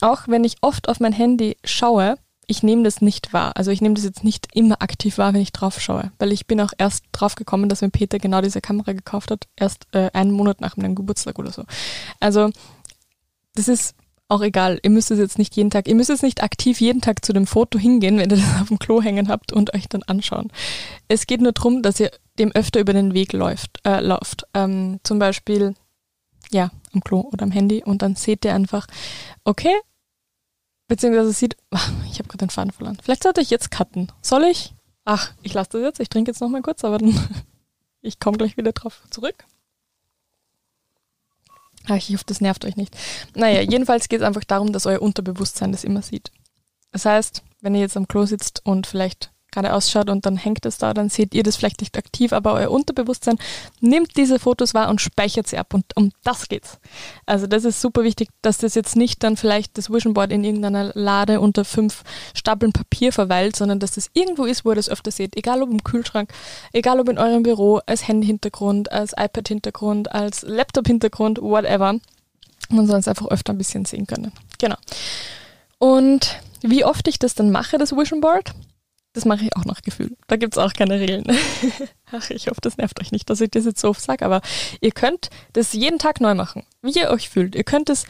auch 0.00 0.28
wenn 0.28 0.44
ich 0.44 0.56
oft 0.60 0.88
auf 0.88 1.00
mein 1.00 1.12
Handy 1.12 1.56
schaue, 1.64 2.16
ich 2.46 2.62
nehme 2.62 2.82
das 2.82 3.00
nicht 3.00 3.32
wahr. 3.32 3.56
Also 3.56 3.70
ich 3.70 3.80
nehme 3.80 3.94
das 3.94 4.04
jetzt 4.04 4.22
nicht 4.22 4.48
immer 4.54 4.82
aktiv 4.82 5.16
wahr, 5.16 5.32
wenn 5.32 5.40
ich 5.40 5.52
drauf 5.52 5.80
schaue. 5.80 6.12
Weil 6.18 6.32
ich 6.32 6.46
bin 6.46 6.60
auch 6.60 6.72
erst 6.76 7.04
drauf 7.12 7.36
gekommen, 7.36 7.68
dass 7.70 7.80
mir 7.80 7.88
Peter 7.88 8.18
genau 8.18 8.42
diese 8.42 8.60
Kamera 8.60 8.92
gekauft 8.92 9.30
hat, 9.30 9.46
erst 9.56 9.86
äh, 9.92 10.10
einen 10.12 10.30
Monat 10.30 10.60
nach 10.60 10.76
meinem 10.76 10.94
Geburtstag 10.94 11.38
oder 11.38 11.52
so. 11.52 11.64
Also 12.20 12.50
das 13.54 13.68
ist 13.68 13.94
auch 14.28 14.42
egal. 14.42 14.80
Ihr 14.82 14.90
müsst 14.90 15.10
es 15.10 15.18
jetzt 15.18 15.38
nicht 15.38 15.54
jeden 15.56 15.70
Tag, 15.70 15.88
ihr 15.88 15.94
müsst 15.94 16.10
jetzt 16.10 16.22
nicht 16.22 16.42
aktiv 16.42 16.80
jeden 16.80 17.00
Tag 17.00 17.24
zu 17.24 17.32
dem 17.32 17.46
Foto 17.46 17.78
hingehen, 17.78 18.16
wenn 18.16 18.30
ihr 18.30 18.36
das 18.36 18.60
auf 18.60 18.68
dem 18.68 18.78
Klo 18.78 19.02
hängen 19.02 19.28
habt 19.28 19.52
und 19.52 19.74
euch 19.74 19.88
dann 19.88 20.02
anschauen. 20.02 20.50
Es 21.08 21.26
geht 21.26 21.40
nur 21.40 21.52
darum, 21.52 21.82
dass 21.82 22.00
ihr 22.00 22.10
dem 22.38 22.52
öfter 22.52 22.80
über 22.80 22.92
den 22.92 23.14
Weg 23.14 23.32
läuft, 23.32 23.80
äh, 23.84 24.00
lauft. 24.00 24.44
Ähm, 24.54 25.00
zum 25.02 25.18
Beispiel, 25.18 25.74
ja, 26.50 26.70
am 26.92 27.02
Klo 27.02 27.28
oder 27.32 27.44
am 27.44 27.50
Handy 27.50 27.82
und 27.84 28.02
dann 28.02 28.16
seht 28.16 28.44
ihr 28.44 28.54
einfach, 28.54 28.86
okay, 29.44 29.74
beziehungsweise 30.88 31.32
sieht, 31.32 31.56
ach, 31.70 31.92
ich 32.10 32.18
habe 32.18 32.28
gerade 32.28 32.46
den 32.46 32.50
Faden 32.50 32.72
verloren. 32.72 32.98
Vielleicht 33.02 33.22
sollte 33.22 33.40
ich 33.40 33.50
jetzt 33.50 33.70
cutten. 33.70 34.10
Soll 34.22 34.44
ich? 34.44 34.74
Ach, 35.04 35.32
ich 35.42 35.52
lasse 35.52 35.70
das 35.72 35.82
jetzt, 35.82 36.00
ich 36.00 36.08
trinke 36.08 36.30
jetzt 36.30 36.40
noch 36.40 36.48
mal 36.48 36.62
kurz, 36.62 36.82
aber 36.84 36.98
dann, 36.98 37.14
ich 38.00 38.18
komme 38.18 38.38
gleich 38.38 38.56
wieder 38.56 38.72
drauf 38.72 39.02
zurück. 39.10 39.44
Ach, 41.88 41.96
ich 41.96 42.12
hoffe, 42.12 42.24
das 42.26 42.40
nervt 42.40 42.64
euch 42.64 42.76
nicht. 42.76 42.96
Naja, 43.34 43.60
jedenfalls 43.70 44.08
geht 44.08 44.20
es 44.20 44.26
einfach 44.26 44.44
darum, 44.44 44.72
dass 44.72 44.86
euer 44.86 45.02
Unterbewusstsein 45.02 45.72
das 45.72 45.84
immer 45.84 46.02
sieht. 46.02 46.30
Das 46.92 47.04
heißt, 47.04 47.42
wenn 47.60 47.74
ihr 47.74 47.80
jetzt 47.80 47.96
am 47.96 48.08
Klo 48.08 48.24
sitzt 48.24 48.64
und 48.64 48.86
vielleicht 48.86 49.33
gerade 49.54 49.72
ausschaut 49.72 50.10
und 50.10 50.26
dann 50.26 50.36
hängt 50.36 50.66
es 50.66 50.78
da, 50.78 50.92
dann 50.92 51.08
seht 51.08 51.34
ihr 51.34 51.42
das 51.42 51.56
vielleicht 51.56 51.80
nicht 51.80 51.96
aktiv, 51.96 52.32
aber 52.32 52.52
euer 52.54 52.70
Unterbewusstsein 52.70 53.38
nimmt 53.80 54.16
diese 54.16 54.38
Fotos 54.38 54.74
wahr 54.74 54.88
und 54.88 55.00
speichert 55.00 55.46
sie 55.46 55.56
ab 55.56 55.72
und 55.72 55.84
um 55.96 56.10
das 56.24 56.48
geht's. 56.48 56.78
Also 57.26 57.46
das 57.46 57.64
ist 57.64 57.80
super 57.80 58.02
wichtig, 58.02 58.28
dass 58.42 58.58
das 58.58 58.74
jetzt 58.74 58.96
nicht 58.96 59.22
dann 59.22 59.36
vielleicht 59.36 59.78
das 59.78 59.90
Vision 59.90 60.14
Board 60.14 60.32
in 60.32 60.44
irgendeiner 60.44 60.92
Lade 60.94 61.40
unter 61.40 61.64
fünf 61.64 62.02
Stapeln 62.34 62.72
Papier 62.72 63.12
verweilt, 63.12 63.56
sondern 63.56 63.78
dass 63.78 63.92
das 63.92 64.10
irgendwo 64.12 64.44
ist, 64.44 64.64
wo 64.64 64.70
ihr 64.70 64.76
das 64.76 64.88
öfter 64.88 65.10
seht, 65.10 65.36
egal 65.36 65.62
ob 65.62 65.70
im 65.70 65.82
Kühlschrank, 65.84 66.30
egal 66.72 67.00
ob 67.00 67.08
in 67.08 67.18
eurem 67.18 67.42
Büro, 67.42 67.80
als 67.86 68.06
Handy-Hintergrund, 68.06 68.92
als 68.92 69.12
iPad-Hintergrund, 69.12 70.12
als 70.12 70.42
Laptop-Hintergrund, 70.42 71.40
whatever. 71.40 71.94
Man 72.70 72.86
soll 72.86 72.98
es 72.98 73.08
einfach 73.08 73.28
öfter 73.28 73.52
ein 73.52 73.58
bisschen 73.58 73.84
sehen 73.84 74.06
können. 74.06 74.32
Genau. 74.58 74.76
Und 75.78 76.40
wie 76.62 76.84
oft 76.84 77.06
ich 77.08 77.18
das 77.18 77.34
dann 77.34 77.50
mache, 77.50 77.78
das 77.78 77.92
Vision 77.92 78.20
Board, 78.20 78.54
das 79.14 79.24
mache 79.24 79.44
ich 79.44 79.56
auch 79.56 79.64
nach 79.64 79.80
Gefühl. 79.82 80.16
Da 80.26 80.36
gibt 80.36 80.54
es 80.54 80.58
auch 80.58 80.72
keine 80.72 81.00
Regeln. 81.00 81.24
Ach, 82.12 82.30
ich 82.30 82.48
hoffe, 82.48 82.60
das 82.60 82.76
nervt 82.76 83.00
euch 83.00 83.12
nicht, 83.12 83.30
dass 83.30 83.40
ich 83.40 83.50
das 83.50 83.64
jetzt 83.64 83.80
so 83.80 83.88
oft 83.88 84.00
sage, 84.00 84.24
aber 84.24 84.42
ihr 84.80 84.92
könnt 84.92 85.30
das 85.52 85.72
jeden 85.72 85.98
Tag 85.98 86.20
neu 86.20 86.34
machen, 86.34 86.64
wie 86.82 86.98
ihr 86.98 87.10
euch 87.10 87.30
fühlt. 87.30 87.54
Ihr 87.54 87.64
könnt 87.64 87.88
es 87.88 88.04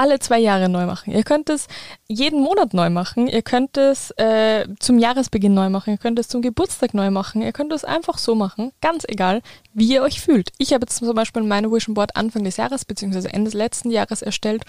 alle 0.00 0.18
zwei 0.18 0.38
Jahre 0.38 0.70
neu 0.70 0.86
machen. 0.86 1.12
Ihr 1.12 1.24
könnt 1.24 1.50
es 1.50 1.66
jeden 2.08 2.40
Monat 2.40 2.72
neu 2.72 2.88
machen. 2.88 3.26
Ihr 3.26 3.42
könnt 3.42 3.76
es 3.76 4.12
äh, 4.12 4.66
zum 4.78 4.98
Jahresbeginn 4.98 5.52
neu 5.52 5.68
machen. 5.68 5.90
Ihr 5.90 5.98
könnt 5.98 6.18
es 6.18 6.28
zum 6.28 6.40
Geburtstag 6.40 6.94
neu 6.94 7.10
machen. 7.10 7.42
Ihr 7.42 7.52
könnt 7.52 7.70
es 7.70 7.84
einfach 7.84 8.16
so 8.16 8.34
machen. 8.34 8.72
Ganz 8.80 9.04
egal, 9.06 9.42
wie 9.74 9.92
ihr 9.92 10.02
euch 10.02 10.22
fühlt. 10.22 10.52
Ich 10.56 10.72
habe 10.72 10.84
jetzt 10.84 10.96
zum 10.96 11.14
Beispiel 11.14 11.42
meine 11.42 11.70
Vision 11.70 11.92
Board 11.94 12.16
Anfang 12.16 12.44
des 12.44 12.56
Jahres 12.56 12.86
bzw. 12.86 13.28
Ende 13.28 13.50
des 13.50 13.54
letzten 13.54 13.90
Jahres 13.90 14.22
erstellt 14.22 14.64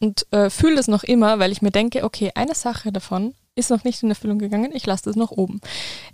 und 0.00 0.26
äh, 0.30 0.48
fühle 0.48 0.78
es 0.78 0.86
noch 0.86 1.02
immer, 1.02 1.40
weil 1.40 1.50
ich 1.50 1.60
mir 1.60 1.72
denke, 1.72 2.04
okay, 2.04 2.30
eine 2.36 2.54
Sache 2.54 2.92
davon 2.92 3.34
ist 3.58 3.70
noch 3.70 3.84
nicht 3.84 4.02
in 4.02 4.08
Erfüllung 4.08 4.38
gegangen, 4.38 4.70
ich 4.74 4.86
lasse 4.86 5.04
das 5.04 5.16
noch 5.16 5.30
oben. 5.30 5.60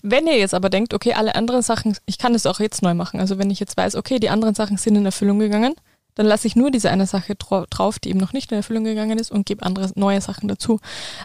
Wenn 0.03 0.27
ihr 0.27 0.39
jetzt 0.39 0.55
aber 0.55 0.71
denkt, 0.71 0.95
okay, 0.95 1.15
alle 1.15 1.35
anderen 1.35 1.63
Sachen, 1.63 1.97
ich 2.07 2.19
kann 2.19 2.33
das 2.33 2.47
auch 2.47 2.61
jetzt 2.61 2.83
neu 2.83 2.95
machen, 2.95 3.21
also 3.21 3.39
wenn 3.39 3.51
ich 3.51 3.61
jetzt 3.61 3.77
weiß, 3.77 3.95
okay, 3.97 4.19
die 4.19 4.31
anderen 4.31 4.55
Sachen 4.55 4.77
sind 4.77 4.97
in 4.97 5.05
Erfüllung 5.05 5.39
gegangen, 5.39 5.75
dann 6.15 6.27
lasse 6.27 6.47
ich 6.47 6.57
nur 6.57 6.71
diese 6.71 6.91
eine 6.91 7.07
Sache 7.07 7.35
drauf, 7.35 7.99
die 7.99 8.11
eben 8.11 8.21
noch 8.21 8.33
nicht 8.33 8.53
in 8.53 8.59
Erfüllung 8.59 8.85
gegangen 8.85 9.19
ist 9.19 9.31
und 9.31 9.47
gebe 9.47 9.65
andere 9.65 9.91
neue 9.97 10.21
Sachen 10.21 10.49
dazu. 10.49 10.81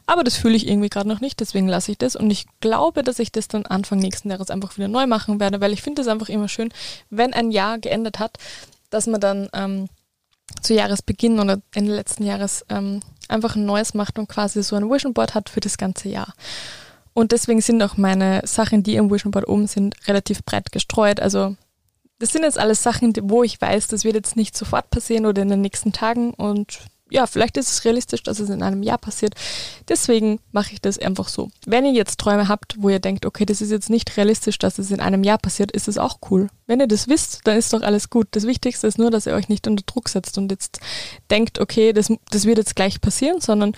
Aber 0.08 0.23
das 0.23 0.36
fühle 0.36 0.55
ich 0.55 0.67
irgendwie 0.67 0.89
gerade 0.89 1.08
noch 1.08 1.21
nicht, 1.21 1.39
deswegen 1.39 1.67
lasse 1.67 1.91
ich 1.91 1.97
das 1.97 2.15
und 2.15 2.29
ich 2.32 2.45
glaube, 2.60 3.03
dass 3.03 3.19
ich 3.19 3.32
das 3.32 3.47
dann 3.47 3.65
Anfang 3.65 3.99
nächsten 3.99 4.29
Jahres 4.29 4.49
einfach 4.49 4.77
wieder 4.77 4.88
neu 4.88 5.05
machen 5.08 5.39
werde, 5.39 5.62
weil 5.62 5.73
ich 5.73 5.82
finde 5.82 6.01
es 6.01 6.08
einfach 6.08 6.29
immer 6.29 6.47
schön, 6.47 6.69
wenn 7.10 7.34
ein 7.34 7.51
Jahr 7.51 7.77
geendet 7.77 8.19
hat, 8.19 8.38
dass 8.89 9.05
man 9.05 9.21
dann 9.21 9.49
ähm, 9.53 9.89
zu 10.62 10.73
Jahresbeginn 10.73 11.39
oder 11.39 11.62
Ende 11.73 11.95
letzten 11.95 12.23
Jahres 12.23 12.65
ähm, 12.69 13.01
einfach 13.27 13.55
ein 13.55 13.65
neues 13.65 13.93
macht 13.93 14.19
und 14.19 14.27
quasi 14.27 14.62
so 14.63 14.75
ein 14.75 14.89
Vision 14.89 15.13
Board 15.13 15.35
hat 15.35 15.49
für 15.49 15.59
das 15.59 15.77
ganze 15.77 16.09
Jahr. 16.09 16.33
Und 17.13 17.31
deswegen 17.31 17.62
sind 17.62 17.81
auch 17.81 17.97
meine 17.97 18.41
Sachen, 18.45 18.83
die 18.83 18.95
im 18.95 19.12
Vision 19.12 19.31
Board 19.31 19.47
oben 19.47 19.67
sind, 19.67 19.95
relativ 20.07 20.43
breit 20.43 20.71
gestreut. 20.71 21.19
Also 21.19 21.55
das 22.19 22.31
sind 22.31 22.43
jetzt 22.43 22.59
alles 22.59 22.83
Sachen, 22.83 23.13
wo 23.23 23.43
ich 23.43 23.59
weiß, 23.59 23.88
das 23.88 24.03
wird 24.03 24.15
jetzt 24.15 24.35
nicht 24.35 24.55
sofort 24.55 24.89
passieren 24.89 25.25
oder 25.25 25.41
in 25.41 25.49
den 25.49 25.62
nächsten 25.62 25.93
Tagen 25.93 26.33
und 26.33 26.79
ja, 27.10 27.28
vielleicht 27.28 27.58
ist 27.58 27.72
es 27.72 27.86
realistisch, 27.86 28.24
dass 28.24 28.39
es 28.39 28.50
in 28.50 28.63
einem 28.63 28.84
Jahr 28.84 28.98
passiert. 28.98 29.34
Deswegen 29.88 30.39
mache 30.52 30.74
ich 30.74 30.82
das 30.82 31.00
einfach 31.00 31.28
so. 31.28 31.50
Wenn 31.65 31.86
ihr 31.86 31.91
jetzt 31.91 32.19
Träume 32.19 32.48
habt, 32.48 32.76
wo 32.78 32.89
ihr 32.89 33.00
denkt, 33.00 33.26
okay, 33.26 33.45
das 33.45 33.62
ist 33.62 33.72
jetzt 33.72 33.89
nicht 33.89 34.15
realistisch, 34.17 34.58
dass 34.60 34.78
es 34.78 34.91
in 34.91 35.00
einem 35.00 35.24
Jahr 35.24 35.38
passiert, 35.38 35.72
ist 35.72 35.88
es 35.88 35.98
auch 35.98 36.19
cool. 36.30 36.50
Wenn 36.67 36.80
ihr 36.80 36.88
das 36.88 37.08
wisst, 37.08 37.41
dann 37.45 37.58
ist 37.58 37.74
doch 37.74 37.82
alles 37.82 38.10
gut. 38.10 38.28
Das 38.32 38.45
Wichtigste 38.45 38.88
ist 38.88 39.00
nur, 39.00 39.12
dass 39.12 39.26
ihr 39.26 39.34
euch 39.34 39.50
nicht 39.50 39.67
unter 39.67 39.84
Druck 39.86 40.10
setzt 40.10 40.38
und 40.38 40.52
jetzt 40.52 40.80
denkt, 41.30 41.60
okay, 41.60 41.93
das, 41.93 42.12
das 42.30 42.45
wird 42.45 42.58
jetzt 42.58 42.76
gleich 42.76 43.02
passieren, 43.02 43.41
sondern 43.41 43.74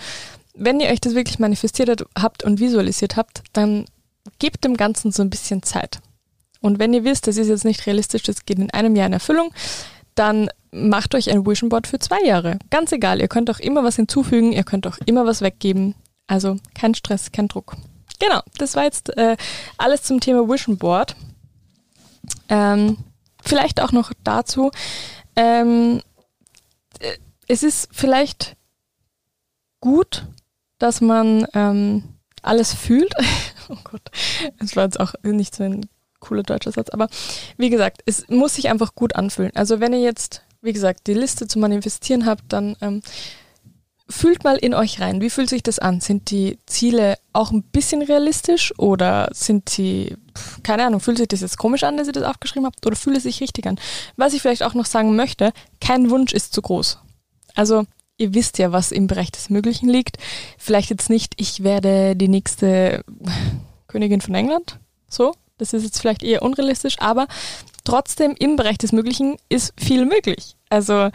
wenn 0.54 0.80
ihr 0.80 0.88
euch 0.88 1.00
das 1.00 1.14
wirklich 1.14 1.38
manifestiert 1.38 2.04
habt 2.18 2.44
und 2.44 2.60
visualisiert 2.60 3.16
habt, 3.16 3.42
dann 3.52 3.86
gebt 4.38 4.64
dem 4.64 4.76
Ganzen 4.76 5.12
so 5.12 5.22
ein 5.22 5.30
bisschen 5.30 5.62
Zeit. 5.62 6.00
Und 6.60 6.78
wenn 6.78 6.94
ihr 6.94 7.04
wisst, 7.04 7.26
das 7.26 7.36
ist 7.36 7.48
jetzt 7.48 7.64
nicht 7.64 7.86
realistisch, 7.86 8.22
das 8.22 8.44
geht 8.44 8.58
in 8.58 8.70
einem 8.70 8.94
Jahr 8.94 9.08
in 9.08 9.12
Erfüllung, 9.12 9.52
dann 10.14 10.48
macht 10.70 11.14
euch 11.14 11.30
ein 11.30 11.46
Vision 11.46 11.68
Board 11.68 11.86
für 11.86 11.98
zwei 11.98 12.22
Jahre. 12.24 12.58
Ganz 12.70 12.92
egal, 12.92 13.20
ihr 13.20 13.28
könnt 13.28 13.50
auch 13.50 13.58
immer 13.58 13.84
was 13.84 13.96
hinzufügen, 13.96 14.52
ihr 14.52 14.64
könnt 14.64 14.86
auch 14.86 14.98
immer 15.06 15.26
was 15.26 15.40
weggeben. 15.40 15.94
Also 16.26 16.56
kein 16.74 16.94
Stress, 16.94 17.32
kein 17.32 17.48
Druck. 17.48 17.76
Genau, 18.18 18.40
das 18.58 18.76
war 18.76 18.84
jetzt 18.84 19.16
äh, 19.16 19.36
alles 19.78 20.02
zum 20.02 20.20
Thema 20.20 20.48
Vision 20.48 20.78
Board. 20.78 21.16
Ähm, 22.48 22.98
vielleicht 23.42 23.80
auch 23.80 23.92
noch 23.92 24.12
dazu, 24.22 24.70
ähm, 25.36 26.00
äh, 27.00 27.16
es 27.48 27.62
ist 27.62 27.88
vielleicht 27.92 28.56
gut, 29.80 30.26
dass 30.78 31.00
man 31.00 31.46
ähm, 31.54 32.04
alles 32.42 32.72
fühlt. 32.72 33.12
oh 33.68 33.76
Gott, 33.84 34.02
das 34.58 34.76
war 34.76 34.84
jetzt 34.84 35.00
auch 35.00 35.14
nicht 35.22 35.54
so 35.54 35.64
ein 35.64 35.88
cooler 36.22 36.42
deutscher 36.42 36.72
Satz. 36.72 36.88
Aber 36.88 37.08
wie 37.58 37.68
gesagt, 37.68 38.02
es 38.06 38.28
muss 38.28 38.54
sich 38.54 38.70
einfach 38.70 38.94
gut 38.94 39.14
anfühlen. 39.14 39.52
Also 39.54 39.80
wenn 39.80 39.92
ihr 39.92 40.00
jetzt, 40.00 40.42
wie 40.62 40.72
gesagt, 40.72 41.06
die 41.06 41.14
Liste 41.14 41.46
zu 41.46 41.58
manifestieren 41.58 42.24
habt, 42.24 42.44
dann 42.48 42.76
ähm, 42.80 43.02
fühlt 44.08 44.44
mal 44.44 44.56
in 44.56 44.74
euch 44.74 45.00
rein. 45.00 45.20
Wie 45.20 45.30
fühlt 45.30 45.48
sich 45.48 45.62
das 45.62 45.78
an? 45.78 46.00
Sind 46.00 46.30
die 46.30 46.58
Ziele 46.66 47.16
auch 47.32 47.50
ein 47.50 47.62
bisschen 47.62 48.02
realistisch 48.02 48.78
oder 48.78 49.28
sind 49.32 49.68
sie, 49.68 50.16
keine 50.62 50.86
Ahnung, 50.86 51.00
fühlt 51.00 51.18
sich 51.18 51.28
das 51.28 51.40
jetzt 51.40 51.58
komisch 51.58 51.82
an, 51.82 51.96
dass 51.96 52.06
ihr 52.06 52.12
das 52.12 52.24
aufgeschrieben 52.24 52.66
habt 52.66 52.86
oder 52.86 52.96
fühlt 52.96 53.16
es 53.16 53.24
sich 53.24 53.40
richtig 53.40 53.66
an? 53.66 53.78
Was 54.16 54.34
ich 54.34 54.42
vielleicht 54.42 54.62
auch 54.62 54.74
noch 54.74 54.86
sagen 54.86 55.16
möchte, 55.16 55.52
kein 55.80 56.10
Wunsch 56.10 56.32
ist 56.32 56.54
zu 56.54 56.62
groß. 56.62 56.98
Also 57.54 57.84
ihr 58.18 58.34
wisst 58.34 58.58
ja, 58.58 58.70
was 58.72 58.92
im 58.92 59.06
Bereich 59.06 59.32
des 59.32 59.50
Möglichen 59.50 59.88
liegt. 59.88 60.18
Vielleicht 60.58 60.90
jetzt 60.90 61.10
nicht, 61.10 61.34
ich 61.38 61.62
werde 61.62 62.14
die 62.14 62.28
nächste 62.28 63.04
Königin 63.88 64.20
von 64.20 64.34
England, 64.34 64.78
so, 65.08 65.34
das 65.62 65.72
ist 65.72 65.84
jetzt 65.84 66.00
vielleicht 66.00 66.22
eher 66.22 66.42
unrealistisch, 66.42 66.96
aber 66.98 67.28
trotzdem 67.84 68.34
im 68.38 68.56
Bereich 68.56 68.78
des 68.78 68.92
Möglichen 68.92 69.36
ist 69.48 69.72
viel 69.78 70.04
möglich. 70.04 70.56
Also 70.68 71.10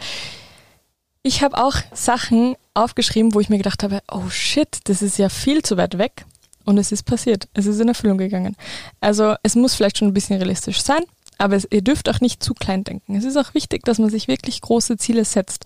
ich 1.22 1.42
habe 1.42 1.62
auch 1.62 1.76
Sachen 1.92 2.56
aufgeschrieben, 2.74 3.34
wo 3.34 3.40
ich 3.40 3.50
mir 3.50 3.58
gedacht 3.58 3.82
habe, 3.82 4.00
oh 4.10 4.30
shit, 4.30 4.80
das 4.84 5.02
ist 5.02 5.18
ja 5.18 5.28
viel 5.28 5.62
zu 5.62 5.76
weit 5.76 5.98
weg. 5.98 6.24
Und 6.64 6.78
es 6.78 6.92
ist 6.92 7.04
passiert. 7.04 7.48
Es 7.54 7.66
ist 7.66 7.80
in 7.80 7.88
Erfüllung 7.88 8.18
gegangen. 8.18 8.54
Also 9.00 9.34
es 9.42 9.54
muss 9.54 9.74
vielleicht 9.74 9.98
schon 9.98 10.08
ein 10.08 10.14
bisschen 10.14 10.36
realistisch 10.36 10.82
sein, 10.82 11.02
aber 11.38 11.56
es, 11.56 11.66
ihr 11.70 11.82
dürft 11.82 12.08
auch 12.10 12.20
nicht 12.20 12.42
zu 12.42 12.52
klein 12.52 12.84
denken. 12.84 13.16
Es 13.16 13.24
ist 13.24 13.36
auch 13.36 13.54
wichtig, 13.54 13.84
dass 13.84 13.98
man 13.98 14.10
sich 14.10 14.28
wirklich 14.28 14.60
große 14.60 14.98
Ziele 14.98 15.24
setzt. 15.24 15.64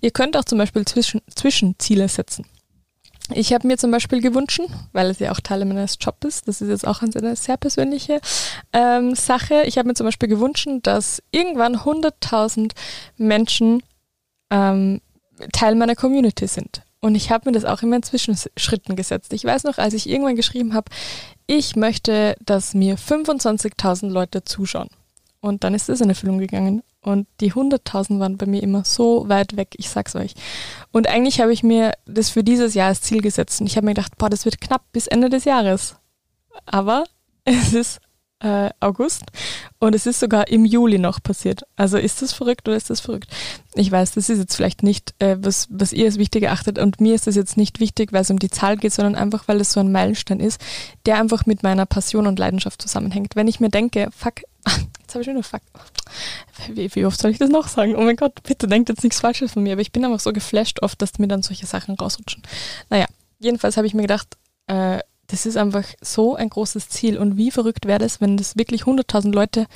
Ihr 0.00 0.10
könnt 0.10 0.36
auch 0.36 0.44
zum 0.44 0.58
Beispiel 0.58 0.84
Zwischen 0.84 1.22
Zwischenziele 1.34 2.08
setzen. 2.08 2.44
Ich 3.34 3.52
habe 3.52 3.66
mir 3.66 3.78
zum 3.78 3.90
Beispiel 3.90 4.20
gewünscht, 4.20 4.60
weil 4.92 5.10
es 5.10 5.18
ja 5.18 5.32
auch 5.32 5.40
Teil 5.40 5.64
meines 5.64 5.96
Jobs 6.00 6.24
ist, 6.26 6.48
das 6.48 6.60
ist 6.60 6.68
jetzt 6.68 6.86
auch 6.86 7.02
eine 7.02 7.36
sehr 7.36 7.56
persönliche 7.56 8.20
ähm, 8.72 9.14
Sache. 9.14 9.62
Ich 9.64 9.78
habe 9.78 9.88
mir 9.88 9.94
zum 9.94 10.06
Beispiel 10.06 10.28
gewünscht, 10.28 10.68
dass 10.82 11.22
irgendwann 11.30 11.76
100.000 11.76 12.72
Menschen 13.16 13.82
ähm, 14.50 15.00
Teil 15.52 15.74
meiner 15.74 15.94
Community 15.94 16.46
sind. 16.46 16.82
Und 17.00 17.16
ich 17.16 17.30
habe 17.30 17.48
mir 17.50 17.52
das 17.52 17.64
auch 17.64 17.82
immer 17.82 17.96
in 17.96 18.02
Zwischenschritten 18.04 18.94
gesetzt. 18.94 19.32
Ich 19.32 19.44
weiß 19.44 19.64
noch, 19.64 19.78
als 19.78 19.92
ich 19.92 20.08
irgendwann 20.08 20.36
geschrieben 20.36 20.72
habe, 20.72 20.90
ich 21.46 21.74
möchte, 21.74 22.36
dass 22.44 22.74
mir 22.74 22.96
25.000 22.96 24.08
Leute 24.08 24.44
zuschauen. 24.44 24.88
Und 25.40 25.64
dann 25.64 25.74
ist 25.74 25.88
das 25.88 26.00
in 26.00 26.08
Erfüllung 26.08 26.38
gegangen. 26.38 26.82
Und 27.02 27.26
die 27.40 27.52
100.000 27.52 28.20
waren 28.20 28.36
bei 28.36 28.46
mir 28.46 28.62
immer 28.62 28.84
so 28.84 29.28
weit 29.28 29.56
weg, 29.56 29.74
ich 29.76 29.90
sag's 29.90 30.14
euch. 30.14 30.34
Und 30.92 31.08
eigentlich 31.08 31.40
habe 31.40 31.52
ich 31.52 31.64
mir 31.64 31.92
das 32.06 32.30
für 32.30 32.44
dieses 32.44 32.74
Jahr 32.74 32.88
als 32.88 33.00
Ziel 33.00 33.20
gesetzt. 33.20 33.60
Und 33.60 33.66
ich 33.66 33.76
habe 33.76 33.86
mir 33.86 33.94
gedacht, 33.94 34.16
boah, 34.18 34.30
das 34.30 34.44
wird 34.44 34.60
knapp 34.60 34.82
bis 34.92 35.08
Ende 35.08 35.28
des 35.28 35.44
Jahres. 35.44 35.96
Aber 36.64 37.04
es 37.44 37.74
ist 37.74 38.00
äh, 38.42 38.70
August 38.80 39.24
und 39.78 39.94
es 39.94 40.06
ist 40.06 40.20
sogar 40.20 40.48
im 40.48 40.64
Juli 40.64 40.98
noch 40.98 41.22
passiert. 41.22 41.62
Also 41.76 41.96
ist 41.96 42.22
das 42.22 42.32
verrückt 42.32 42.68
oder 42.68 42.76
ist 42.76 42.90
das 42.90 43.00
verrückt? 43.00 43.28
Ich 43.74 43.90
weiß, 43.90 44.12
das 44.12 44.28
ist 44.28 44.38
jetzt 44.38 44.56
vielleicht 44.56 44.82
nicht, 44.82 45.14
äh, 45.20 45.36
was, 45.40 45.68
was 45.70 45.92
ihr 45.92 46.06
als 46.06 46.18
wichtig 46.18 46.44
erachtet 46.44 46.78
und 46.78 47.00
mir 47.00 47.14
ist 47.14 47.26
das 47.26 47.36
jetzt 47.36 47.56
nicht 47.56 47.80
wichtig, 47.80 48.12
weil 48.12 48.22
es 48.22 48.30
um 48.30 48.38
die 48.38 48.50
Zahl 48.50 48.76
geht, 48.76 48.92
sondern 48.92 49.14
einfach, 49.14 49.46
weil 49.46 49.60
es 49.60 49.72
so 49.72 49.80
ein 49.80 49.92
Meilenstein 49.92 50.40
ist, 50.40 50.60
der 51.06 51.18
einfach 51.18 51.46
mit 51.46 51.62
meiner 51.62 51.86
Passion 51.86 52.26
und 52.26 52.38
Leidenschaft 52.38 52.82
zusammenhängt. 52.82 53.36
Wenn 53.36 53.48
ich 53.48 53.60
mir 53.60 53.70
denke, 53.70 54.08
fuck, 54.16 54.42
jetzt 54.66 55.14
habe 55.14 55.20
ich 55.20 55.24
schon 55.24 55.34
nur 55.34 55.42
fuck, 55.42 55.62
wie, 56.68 56.94
wie, 56.94 57.04
oft 57.04 57.20
soll 57.20 57.30
ich 57.30 57.38
das 57.38 57.50
noch 57.50 57.68
sagen? 57.68 57.96
Oh 57.96 58.02
mein 58.02 58.16
Gott, 58.16 58.42
bitte 58.42 58.66
denkt 58.66 58.88
jetzt 58.88 59.02
nichts 59.02 59.20
Falsches 59.20 59.52
von 59.52 59.62
mir, 59.62 59.72
aber 59.72 59.82
ich 59.82 59.92
bin 59.92 60.04
einfach 60.04 60.20
so 60.20 60.32
geflasht 60.32 60.82
oft, 60.82 61.00
dass 61.02 61.18
mir 61.18 61.28
dann 61.28 61.42
solche 61.42 61.66
Sachen 61.66 61.96
rausrutschen. 61.96 62.42
Naja, 62.90 63.06
jedenfalls 63.38 63.76
habe 63.76 63.86
ich 63.86 63.94
mir 63.94 64.02
gedacht, 64.02 64.36
äh, 64.66 65.00
das 65.26 65.46
ist 65.46 65.56
einfach 65.56 65.84
so 66.00 66.36
ein 66.36 66.50
großes 66.50 66.88
Ziel. 66.88 67.18
Und 67.18 67.36
wie 67.36 67.50
verrückt 67.50 67.86
wäre 67.86 67.98
das, 67.98 68.20
wenn 68.20 68.36
das 68.36 68.56
wirklich 68.56 68.82
100.000 68.82 69.32
Leute 69.32 69.66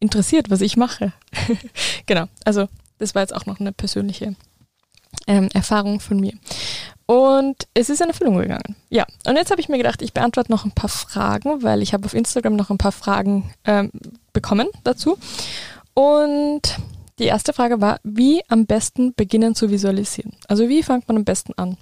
interessiert, 0.00 0.50
was 0.50 0.60
ich 0.60 0.76
mache? 0.76 1.12
genau, 2.06 2.26
also 2.44 2.68
das 2.98 3.14
war 3.14 3.22
jetzt 3.22 3.34
auch 3.34 3.46
noch 3.46 3.60
eine 3.60 3.72
persönliche 3.72 4.36
ähm, 5.26 5.48
Erfahrung 5.52 6.00
von 6.00 6.20
mir. 6.20 6.32
Und 7.10 7.66
es 7.72 7.88
ist 7.88 8.02
in 8.02 8.08
Erfüllung 8.08 8.36
gegangen. 8.36 8.76
Ja, 8.90 9.06
und 9.26 9.36
jetzt 9.36 9.50
habe 9.50 9.62
ich 9.62 9.70
mir 9.70 9.78
gedacht, 9.78 10.02
ich 10.02 10.12
beantworte 10.12 10.52
noch 10.52 10.66
ein 10.66 10.72
paar 10.72 10.90
Fragen, 10.90 11.62
weil 11.62 11.80
ich 11.80 11.94
habe 11.94 12.04
auf 12.04 12.12
Instagram 12.12 12.54
noch 12.54 12.68
ein 12.68 12.76
paar 12.76 12.92
Fragen 12.92 13.50
ähm, 13.64 13.90
bekommen 14.34 14.68
dazu. 14.84 15.16
Und 15.94 16.76
die 17.18 17.24
erste 17.24 17.54
Frage 17.54 17.80
war, 17.80 17.98
wie 18.04 18.42
am 18.48 18.66
besten 18.66 19.14
beginnen 19.14 19.54
zu 19.54 19.70
visualisieren? 19.70 20.36
Also 20.48 20.68
wie 20.68 20.82
fängt 20.82 21.08
man 21.08 21.16
am 21.16 21.24
besten 21.24 21.54
an? 21.56 21.78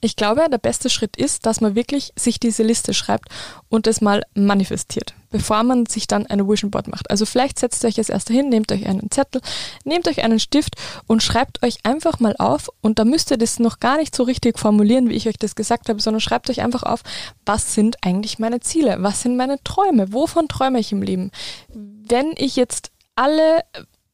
Ich 0.00 0.14
glaube, 0.14 0.46
der 0.48 0.58
beste 0.58 0.90
Schritt 0.90 1.16
ist, 1.16 1.44
dass 1.44 1.60
man 1.60 1.74
wirklich 1.74 2.12
sich 2.16 2.38
diese 2.38 2.62
Liste 2.62 2.94
schreibt 2.94 3.28
und 3.68 3.88
es 3.88 4.00
mal 4.00 4.22
manifestiert, 4.34 5.12
bevor 5.30 5.62
man 5.62 5.86
sich 5.86 6.06
dann 6.06 6.26
eine 6.26 6.46
Vision 6.48 6.70
Board 6.70 6.88
macht. 6.88 7.10
Also 7.10 7.24
vielleicht 7.24 7.58
setzt 7.58 7.84
ihr 7.84 7.88
euch 7.88 7.98
als 7.98 8.08
erster 8.08 8.34
hin, 8.34 8.48
nehmt 8.48 8.70
euch 8.72 8.86
einen 8.86 9.10
Zettel, 9.10 9.40
nehmt 9.84 10.08
euch 10.08 10.22
einen 10.22 10.40
Stift 10.40 10.74
und 11.06 11.22
schreibt 11.22 11.62
euch 11.62 11.78
einfach 11.84 12.20
mal 12.20 12.34
auf 12.38 12.68
und 12.80 12.98
da 12.98 13.04
müsst 13.04 13.30
ihr 13.30 13.38
das 13.38 13.58
noch 13.58 13.80
gar 13.80 13.96
nicht 13.96 14.14
so 14.14 14.24
richtig 14.24 14.58
formulieren, 14.58 15.08
wie 15.08 15.14
ich 15.14 15.28
euch 15.28 15.38
das 15.38 15.54
gesagt 15.54 15.88
habe, 15.88 16.00
sondern 16.00 16.20
schreibt 16.20 16.50
euch 16.50 16.60
einfach 16.60 16.82
auf, 16.82 17.02
was 17.46 17.74
sind 17.74 17.96
eigentlich 18.02 18.38
meine 18.38 18.60
Ziele? 18.60 18.96
Was 19.00 19.22
sind 19.22 19.36
meine 19.36 19.62
Träume? 19.64 20.12
Wovon 20.12 20.48
träume 20.48 20.80
ich 20.80 20.92
im 20.92 21.02
Leben? 21.02 21.30
Wenn 21.68 22.34
ich 22.36 22.56
jetzt 22.56 22.90
alle 23.14 23.62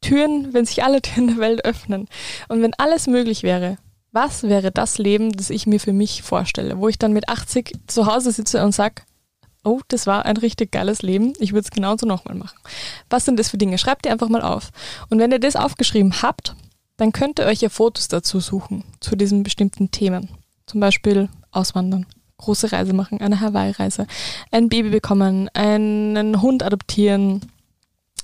Türen, 0.00 0.52
wenn 0.52 0.66
sich 0.66 0.84
alle 0.84 1.02
Türen 1.02 1.28
der 1.28 1.38
Welt 1.38 1.64
öffnen 1.64 2.08
und 2.48 2.62
wenn 2.62 2.74
alles 2.74 3.06
möglich 3.06 3.42
wäre, 3.42 3.78
was 4.12 4.44
wäre 4.44 4.72
das 4.72 4.98
Leben, 4.98 5.32
das 5.32 5.50
ich 5.50 5.66
mir 5.66 5.80
für 5.80 5.92
mich 5.92 6.22
vorstelle, 6.22 6.78
wo 6.78 6.88
ich 6.88 6.98
dann 6.98 7.12
mit 7.12 7.28
80 7.28 7.72
zu 7.86 8.06
Hause 8.06 8.32
sitze 8.32 8.64
und 8.64 8.72
sage, 8.72 9.02
oh, 9.66 9.80
das 9.88 10.06
war 10.06 10.24
ein 10.24 10.36
richtig 10.36 10.72
geiles 10.72 11.02
Leben, 11.02 11.32
ich 11.38 11.52
würde 11.52 11.64
es 11.64 11.70
genauso 11.70 12.06
nochmal 12.06 12.36
machen. 12.36 12.58
Was 13.10 13.24
sind 13.24 13.38
das 13.38 13.50
für 13.50 13.58
Dinge? 13.58 13.78
Schreibt 13.78 14.06
ihr 14.06 14.12
einfach 14.12 14.28
mal 14.28 14.42
auf. 14.42 14.70
Und 15.10 15.18
wenn 15.18 15.32
ihr 15.32 15.40
das 15.40 15.56
aufgeschrieben 15.56 16.22
habt, 16.22 16.54
dann 16.96 17.12
könnt 17.12 17.38
ihr 17.38 17.46
euch 17.46 17.60
ja 17.60 17.68
Fotos 17.68 18.08
dazu 18.08 18.40
suchen, 18.40 18.84
zu 19.00 19.16
diesen 19.16 19.42
bestimmten 19.42 19.90
Themen. 19.90 20.30
Zum 20.66 20.80
Beispiel 20.80 21.28
Auswandern, 21.50 22.06
große 22.38 22.72
Reise 22.72 22.92
machen, 22.92 23.20
eine 23.20 23.40
Hawaii-Reise, 23.40 24.06
ein 24.50 24.68
Baby 24.68 24.90
bekommen, 24.90 25.50
einen 25.52 26.40
Hund 26.40 26.62
adoptieren, 26.62 27.40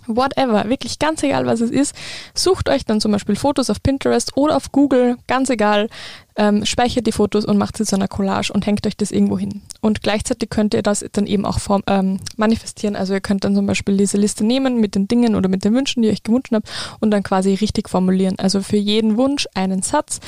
whatever, 0.06 0.68
wirklich 0.68 0.98
ganz 0.98 1.22
egal, 1.22 1.46
was 1.46 1.60
es 1.60 1.70
ist, 1.70 1.94
sucht 2.34 2.68
euch 2.68 2.84
dann 2.84 3.00
zum 3.00 3.12
Beispiel 3.12 3.36
Fotos 3.36 3.70
auf 3.70 3.82
Pinterest 3.82 4.36
oder 4.36 4.56
auf 4.56 4.72
Google, 4.72 5.16
ganz 5.26 5.50
egal, 5.50 5.88
ähm, 6.36 6.64
speichert 6.64 7.06
die 7.06 7.12
Fotos 7.12 7.44
und 7.44 7.58
macht 7.58 7.76
sie 7.76 7.84
zu 7.84 7.94
einer 7.94 8.08
Collage 8.08 8.52
und 8.52 8.66
hängt 8.66 8.86
euch 8.86 8.96
das 8.96 9.10
irgendwo 9.10 9.38
hin. 9.38 9.62
Und 9.80 10.02
gleichzeitig 10.02 10.50
könnt 10.50 10.74
ihr 10.74 10.82
das 10.82 11.04
dann 11.12 11.26
eben 11.26 11.44
auch 11.44 11.58
form, 11.60 11.82
ähm, 11.86 12.20
manifestieren. 12.36 12.96
Also 12.96 13.14
ihr 13.14 13.20
könnt 13.20 13.44
dann 13.44 13.54
zum 13.54 13.66
Beispiel 13.66 13.96
diese 13.96 14.16
Liste 14.16 14.44
nehmen 14.44 14.80
mit 14.80 14.94
den 14.94 15.08
Dingen 15.08 15.34
oder 15.34 15.48
mit 15.48 15.64
den 15.64 15.74
Wünschen, 15.74 16.02
die 16.02 16.08
ihr 16.08 16.12
euch 16.12 16.22
gewünscht 16.22 16.52
habt 16.52 16.68
und 17.00 17.10
dann 17.10 17.22
quasi 17.22 17.54
richtig 17.54 17.88
formulieren. 17.88 18.38
Also 18.38 18.62
für 18.62 18.76
jeden 18.76 19.16
Wunsch 19.16 19.46
einen 19.54 19.82
Satz 19.82 20.20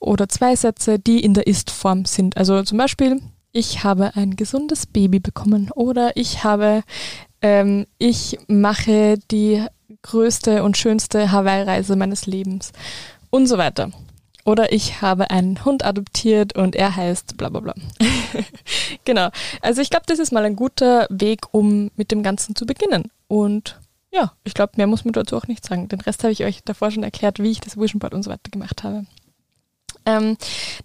oder 0.00 0.28
zwei 0.28 0.56
Sätze, 0.56 0.98
die 0.98 1.20
in 1.20 1.34
der 1.34 1.46
Ist-Form 1.46 2.04
sind. 2.04 2.36
Also 2.36 2.62
zum 2.62 2.78
Beispiel, 2.78 3.20
ich 3.52 3.84
habe 3.84 4.16
ein 4.16 4.34
gesundes 4.34 4.86
Baby 4.86 5.20
bekommen 5.20 5.70
oder 5.72 6.16
ich 6.16 6.42
habe 6.42 6.82
ähm, 7.42 7.86
ich 7.98 8.38
mache 8.48 9.18
die 9.30 9.64
größte 10.02 10.62
und 10.62 10.76
schönste 10.76 11.32
Hawaii-Reise 11.32 11.96
meines 11.96 12.26
Lebens 12.26 12.72
und 13.30 13.46
so 13.46 13.58
weiter. 13.58 13.90
Oder 14.44 14.72
ich 14.72 15.00
habe 15.00 15.30
einen 15.30 15.64
Hund 15.64 15.84
adoptiert 15.84 16.54
und 16.54 16.76
er 16.76 16.94
heißt 16.94 17.36
bla 17.36 17.48
bla 17.48 17.60
bla. 17.60 17.74
genau. 19.04 19.30
Also 19.62 19.80
ich 19.80 19.88
glaube, 19.88 20.04
das 20.06 20.18
ist 20.18 20.32
mal 20.32 20.44
ein 20.44 20.56
guter 20.56 21.06
Weg, 21.10 21.46
um 21.52 21.90
mit 21.96 22.10
dem 22.10 22.22
Ganzen 22.22 22.54
zu 22.54 22.66
beginnen. 22.66 23.10
Und 23.26 23.80
ja, 24.12 24.32
ich 24.44 24.54
glaube, 24.54 24.74
mehr 24.76 24.86
muss 24.86 25.04
man 25.04 25.12
dazu 25.12 25.36
auch 25.36 25.46
nicht 25.46 25.64
sagen. 25.64 25.88
Den 25.88 26.00
Rest 26.00 26.22
habe 26.22 26.32
ich 26.32 26.44
euch 26.44 26.62
davor 26.62 26.90
schon 26.90 27.02
erklärt, 27.02 27.38
wie 27.38 27.50
ich 27.50 27.60
das 27.60 27.78
Vision 27.78 27.98
Board 27.98 28.14
und 28.14 28.22
so 28.22 28.30
weiter 28.30 28.50
gemacht 28.50 28.84
habe. 28.84 29.06
Ähm, 30.06 30.36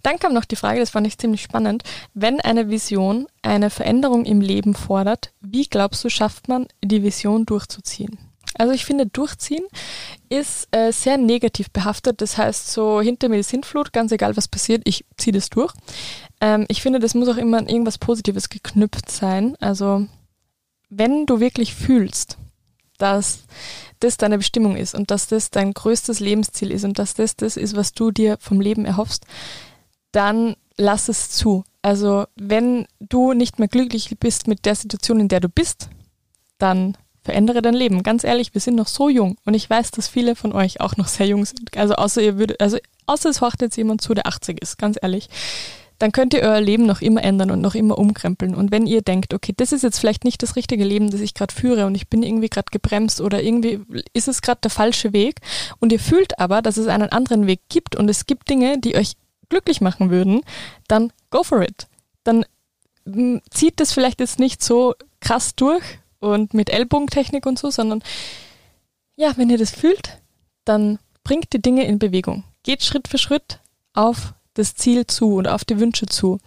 dann 0.02 0.18
kam 0.18 0.32
noch 0.32 0.44
die 0.44 0.56
Frage, 0.56 0.80
das 0.80 0.90
fand 0.90 1.06
ich 1.06 1.18
ziemlich 1.18 1.42
spannend, 1.42 1.82
wenn 2.14 2.40
eine 2.40 2.70
Vision 2.70 3.26
eine 3.42 3.70
Veränderung 3.70 4.24
im 4.24 4.40
Leben 4.40 4.74
fordert, 4.74 5.32
wie 5.40 5.66
glaubst 5.66 6.02
du, 6.04 6.08
schafft 6.08 6.48
man 6.48 6.66
die 6.82 7.02
Vision 7.02 7.46
durchzuziehen? 7.46 8.18
Also 8.58 8.72
ich 8.72 8.84
finde, 8.84 9.06
durchziehen 9.06 9.64
ist 10.28 10.68
äh, 10.72 10.92
sehr 10.92 11.18
negativ 11.18 11.70
behaftet. 11.70 12.20
Das 12.20 12.36
heißt, 12.36 12.72
so 12.72 13.00
hinter 13.00 13.28
mir 13.28 13.36
die 13.36 13.42
Sintflut, 13.42 13.92
ganz 13.92 14.12
egal 14.12 14.36
was 14.36 14.48
passiert, 14.48 14.82
ich 14.84 15.04
ziehe 15.16 15.32
das 15.32 15.50
durch. 15.50 15.72
Ähm, 16.40 16.66
ich 16.68 16.82
finde, 16.82 16.98
das 16.98 17.14
muss 17.14 17.28
auch 17.28 17.36
immer 17.36 17.58
an 17.58 17.68
irgendwas 17.68 17.98
Positives 17.98 18.48
geknüpft 18.48 19.10
sein. 19.10 19.56
Also 19.60 20.06
wenn 20.88 21.26
du 21.26 21.40
wirklich 21.40 21.74
fühlst, 21.74 22.36
dass 23.00 23.44
das 23.98 24.16
deine 24.16 24.38
Bestimmung 24.38 24.76
ist 24.76 24.94
und 24.94 25.10
dass 25.10 25.26
das 25.26 25.50
dein 25.50 25.72
größtes 25.72 26.20
Lebensziel 26.20 26.70
ist 26.70 26.84
und 26.84 26.98
dass 26.98 27.14
das 27.14 27.36
das 27.36 27.56
ist, 27.56 27.76
was 27.76 27.92
du 27.92 28.10
dir 28.10 28.36
vom 28.40 28.60
Leben 28.60 28.84
erhoffst, 28.84 29.26
dann 30.12 30.56
lass 30.76 31.08
es 31.08 31.30
zu. 31.30 31.64
Also 31.82 32.26
wenn 32.36 32.86
du 33.00 33.32
nicht 33.32 33.58
mehr 33.58 33.68
glücklich 33.68 34.16
bist 34.18 34.48
mit 34.48 34.66
der 34.66 34.74
Situation, 34.74 35.20
in 35.20 35.28
der 35.28 35.40
du 35.40 35.48
bist, 35.48 35.88
dann 36.58 36.96
verändere 37.22 37.62
dein 37.62 37.74
Leben. 37.74 38.02
Ganz 38.02 38.24
ehrlich, 38.24 38.54
wir 38.54 38.60
sind 38.60 38.76
noch 38.76 38.88
so 38.88 39.08
jung 39.08 39.36
und 39.44 39.54
ich 39.54 39.68
weiß, 39.68 39.90
dass 39.92 40.08
viele 40.08 40.34
von 40.34 40.52
euch 40.52 40.80
auch 40.80 40.96
noch 40.96 41.08
sehr 41.08 41.26
jung 41.26 41.44
sind. 41.44 41.76
Also 41.76 41.94
außer 41.94 42.22
ihr 42.22 42.38
würdet, 42.38 42.60
also 42.60 42.78
außer 43.06 43.30
es 43.30 43.40
horcht 43.40 43.62
jetzt 43.62 43.76
jemand 43.76 44.00
zu, 44.00 44.14
der 44.14 44.26
80 44.26 44.60
ist, 44.60 44.78
ganz 44.78 44.98
ehrlich. 45.00 45.28
Dann 46.00 46.10
könnt 46.10 46.34
ihr 46.34 46.40
euer 46.40 46.60
Leben 46.60 46.84
noch 46.84 47.00
immer 47.00 47.22
ändern 47.22 47.52
und 47.52 47.60
noch 47.60 47.76
immer 47.76 47.96
umkrempeln. 47.96 48.56
Und 48.56 48.72
wenn 48.72 48.88
ihr 48.88 49.02
denkt, 49.02 49.32
okay, 49.32 49.54
das 49.56 49.70
ist 49.70 49.82
jetzt 49.82 50.00
vielleicht 50.00 50.24
nicht 50.24 50.42
das 50.42 50.56
richtige 50.56 50.82
Leben, 50.82 51.10
das 51.10 51.20
ich 51.20 51.34
gerade 51.34 51.54
führe 51.54 51.86
und 51.86 51.94
ich 51.94 52.08
bin 52.08 52.24
irgendwie 52.24 52.48
gerade 52.48 52.70
gebremst 52.72 53.20
oder 53.20 53.40
irgendwie 53.40 53.80
ist 54.12 54.26
es 54.26 54.42
gerade 54.42 54.62
der 54.62 54.72
falsche 54.72 55.12
Weg 55.12 55.36
und 55.78 55.92
ihr 55.92 56.00
fühlt 56.00 56.40
aber, 56.40 56.60
dass 56.60 56.76
es 56.76 56.88
einen 56.88 57.10
anderen 57.10 57.46
Weg 57.46 57.60
gibt 57.68 57.94
und 57.94 58.08
es 58.08 58.26
gibt 58.26 58.50
Dinge, 58.50 58.80
die 58.80 58.96
euch 58.96 59.12
glücklich 59.48 59.80
machen 59.80 60.10
würden, 60.10 60.40
dann 60.88 61.12
go 61.30 61.44
for 61.44 61.62
it. 61.62 61.86
Dann 62.24 62.44
hm, 63.04 63.40
zieht 63.50 63.78
das 63.78 63.92
vielleicht 63.92 64.18
jetzt 64.18 64.40
nicht 64.40 64.62
so 64.62 64.94
krass 65.20 65.54
durch, 65.54 66.00
und 66.20 66.54
mit 66.54 66.70
Ellbogentechnik 66.70 67.46
und 67.46 67.58
so, 67.58 67.70
sondern 67.70 68.02
ja, 69.16 69.36
wenn 69.36 69.50
ihr 69.50 69.58
das 69.58 69.70
fühlt, 69.70 70.20
dann 70.64 70.98
bringt 71.24 71.52
die 71.52 71.60
Dinge 71.60 71.84
in 71.84 71.98
Bewegung. 71.98 72.44
Geht 72.62 72.84
Schritt 72.84 73.08
für 73.08 73.18
Schritt 73.18 73.60
auf 73.94 74.34
das 74.54 74.74
Ziel 74.74 75.06
zu 75.06 75.36
und 75.36 75.48
auf 75.48 75.64
die 75.64 75.78
Wünsche 75.78 76.06
zu. 76.06 76.38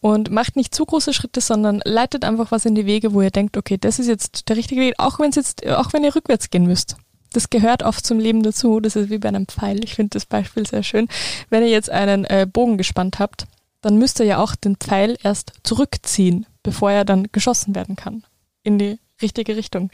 Und 0.00 0.30
macht 0.30 0.56
nicht 0.56 0.74
zu 0.74 0.84
große 0.84 1.12
Schritte, 1.12 1.40
sondern 1.40 1.80
leitet 1.84 2.24
einfach 2.24 2.50
was 2.50 2.64
in 2.64 2.74
die 2.74 2.86
Wege, 2.86 3.12
wo 3.12 3.22
ihr 3.22 3.30
denkt, 3.30 3.56
okay, 3.56 3.78
das 3.78 3.98
ist 3.98 4.08
jetzt 4.08 4.48
der 4.48 4.56
richtige 4.56 4.80
Weg, 4.80 4.94
auch 4.98 5.18
wenn 5.18 5.30
es 5.30 5.36
jetzt, 5.36 5.66
auch 5.66 5.92
wenn 5.92 6.04
ihr 6.04 6.14
rückwärts 6.14 6.50
gehen 6.50 6.66
müsst. 6.66 6.96
Das 7.32 7.50
gehört 7.50 7.82
oft 7.82 8.06
zum 8.06 8.18
Leben 8.18 8.42
dazu. 8.42 8.80
Das 8.80 8.96
ist 8.96 9.10
wie 9.10 9.18
bei 9.18 9.28
einem 9.28 9.46
Pfeil. 9.46 9.82
Ich 9.84 9.94
finde 9.94 10.10
das 10.10 10.24
Beispiel 10.24 10.66
sehr 10.66 10.84
schön. 10.84 11.08
Wenn 11.50 11.62
ihr 11.62 11.68
jetzt 11.68 11.90
einen 11.90 12.24
äh, 12.24 12.46
Bogen 12.50 12.78
gespannt 12.78 13.18
habt, 13.18 13.46
dann 13.82 13.98
müsst 13.98 14.20
ihr 14.20 14.26
ja 14.26 14.38
auch 14.38 14.54
den 14.54 14.76
Pfeil 14.76 15.16
erst 15.22 15.52
zurückziehen, 15.64 16.46
bevor 16.62 16.92
er 16.92 17.04
dann 17.04 17.28
geschossen 17.32 17.74
werden 17.74 17.96
kann. 17.96 18.24
In 18.62 18.78
die 18.78 18.98
richtige 19.20 19.56
Richtung. 19.56 19.90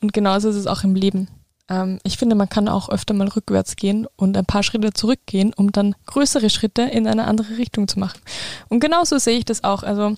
Und 0.00 0.12
genauso 0.12 0.48
ist 0.48 0.56
es 0.56 0.66
auch 0.66 0.82
im 0.82 0.94
Leben. 0.94 1.28
Ähm, 1.68 1.98
ich 2.02 2.16
finde, 2.16 2.34
man 2.34 2.48
kann 2.48 2.68
auch 2.68 2.88
öfter 2.88 3.14
mal 3.14 3.28
rückwärts 3.28 3.76
gehen 3.76 4.06
und 4.16 4.36
ein 4.36 4.46
paar 4.46 4.62
Schritte 4.62 4.92
zurückgehen, 4.92 5.52
um 5.54 5.72
dann 5.72 5.94
größere 6.06 6.50
Schritte 6.50 6.82
in 6.82 7.06
eine 7.06 7.26
andere 7.26 7.58
Richtung 7.58 7.88
zu 7.88 7.98
machen. 7.98 8.20
Und 8.68 8.80
genauso 8.80 9.18
sehe 9.18 9.38
ich 9.38 9.44
das 9.44 9.64
auch. 9.64 9.82
Also 9.82 10.16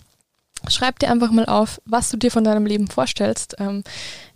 schreib 0.69 0.99
dir 0.99 1.11
einfach 1.11 1.31
mal 1.31 1.47
auf, 1.47 1.81
was 1.85 2.11
du 2.11 2.17
dir 2.17 2.31
von 2.31 2.45
deinem 2.45 2.67
Leben 2.67 2.89
vorstellst, 2.89 3.57
ähm, 3.59 3.85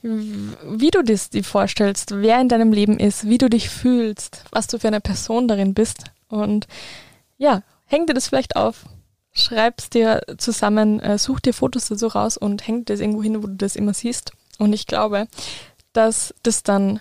wie 0.03 0.91
du 0.91 1.03
das 1.03 1.31
dir 1.31 1.45
vorstellst, 1.45 2.13
wer 2.13 2.41
in 2.41 2.49
deinem 2.49 2.73
Leben 2.73 2.99
ist, 2.99 3.29
wie 3.29 3.39
du 3.39 3.49
dich 3.49 3.69
fühlst, 3.69 4.45
was 4.51 4.67
du 4.67 4.79
für 4.79 4.89
eine 4.89 5.01
Person 5.01 5.49
darin 5.49 5.75
bist. 5.75 6.05
Und 6.29 6.67
ja, 7.37 7.63
häng 7.87 8.07
dir 8.07 8.15
das 8.15 8.29
vielleicht 8.29 8.57
auf 8.57 8.85
schreib's 9.35 9.91
dir 9.91 10.23
zusammen, 10.39 11.01
äh, 11.01 11.19
such 11.19 11.41
dir 11.41 11.53
Fotos 11.53 11.89
dazu 11.89 12.07
raus 12.07 12.37
und 12.37 12.67
häng 12.67 12.85
das 12.85 13.01
irgendwo 13.01 13.23
hin, 13.23 13.43
wo 13.43 13.49
du 13.49 13.55
das 13.55 13.77
immer 13.77 13.93
siehst. 13.93 14.33
Und 14.59 14.73
ich 14.73 14.87
glaube, 14.87 15.27
dass 15.95 16.35
das 16.43 16.63
dann 16.63 17.01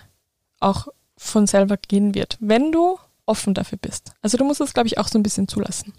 auch 0.60 0.88
von 1.16 1.46
selber 1.46 1.76
gehen 1.76 2.14
wird, 2.14 2.36
wenn 2.40 2.72
du 2.72 2.98
offen 3.26 3.54
dafür 3.54 3.78
bist. 3.78 4.12
Also 4.22 4.36
du 4.38 4.44
musst 4.44 4.60
es, 4.60 4.74
glaube 4.74 4.86
ich, 4.86 4.98
auch 4.98 5.08
so 5.08 5.18
ein 5.18 5.22
bisschen 5.22 5.48
zulassen. 5.48 5.92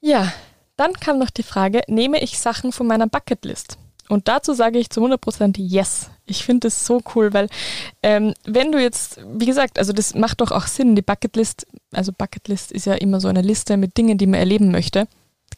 Ja, 0.00 0.32
dann 0.76 0.94
kam 0.94 1.18
noch 1.18 1.30
die 1.30 1.42
Frage, 1.42 1.82
nehme 1.88 2.22
ich 2.22 2.38
Sachen 2.38 2.72
von 2.72 2.86
meiner 2.86 3.06
Bucketlist? 3.06 3.78
Und 4.08 4.26
dazu 4.26 4.54
sage 4.54 4.78
ich 4.78 4.90
zu 4.90 5.04
100% 5.04 5.56
yes. 5.58 6.10
Ich 6.26 6.44
finde 6.44 6.68
es 6.68 6.84
so 6.84 7.00
cool, 7.14 7.32
weil 7.32 7.48
ähm, 8.02 8.34
wenn 8.44 8.72
du 8.72 8.82
jetzt, 8.82 9.20
wie 9.24 9.46
gesagt, 9.46 9.78
also 9.78 9.92
das 9.92 10.14
macht 10.14 10.40
doch 10.40 10.50
auch 10.50 10.66
Sinn, 10.66 10.96
die 10.96 11.02
Bucketlist, 11.02 11.66
also 11.92 12.12
Bucketlist 12.12 12.72
ist 12.72 12.86
ja 12.86 12.94
immer 12.94 13.20
so 13.20 13.28
eine 13.28 13.42
Liste 13.42 13.76
mit 13.76 13.96
Dingen, 13.96 14.18
die 14.18 14.26
man 14.26 14.40
erleben 14.40 14.72
möchte 14.72 15.06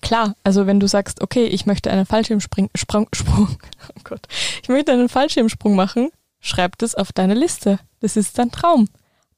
klar, 0.02 0.34
also 0.44 0.66
wenn 0.66 0.80
du 0.80 0.86
sagst, 0.86 1.22
okay, 1.22 1.44
ich 1.46 1.64
möchte 1.64 1.90
einen 1.90 2.04
Fallschirmsprung, 2.04 2.68
Sprung, 2.74 3.08
Sprung, 3.14 3.48
oh 3.88 4.00
Gott, 4.04 4.26
ich 4.62 4.68
möchte 4.68 4.92
einen 4.92 5.08
Fallschirmsprung 5.08 5.74
machen, 5.74 6.10
schreib 6.42 6.76
das 6.76 6.94
auf 6.94 7.12
deine 7.12 7.32
Liste. 7.32 7.78
Das 8.00 8.18
ist 8.18 8.38
dein 8.38 8.50
Traum. 8.50 8.88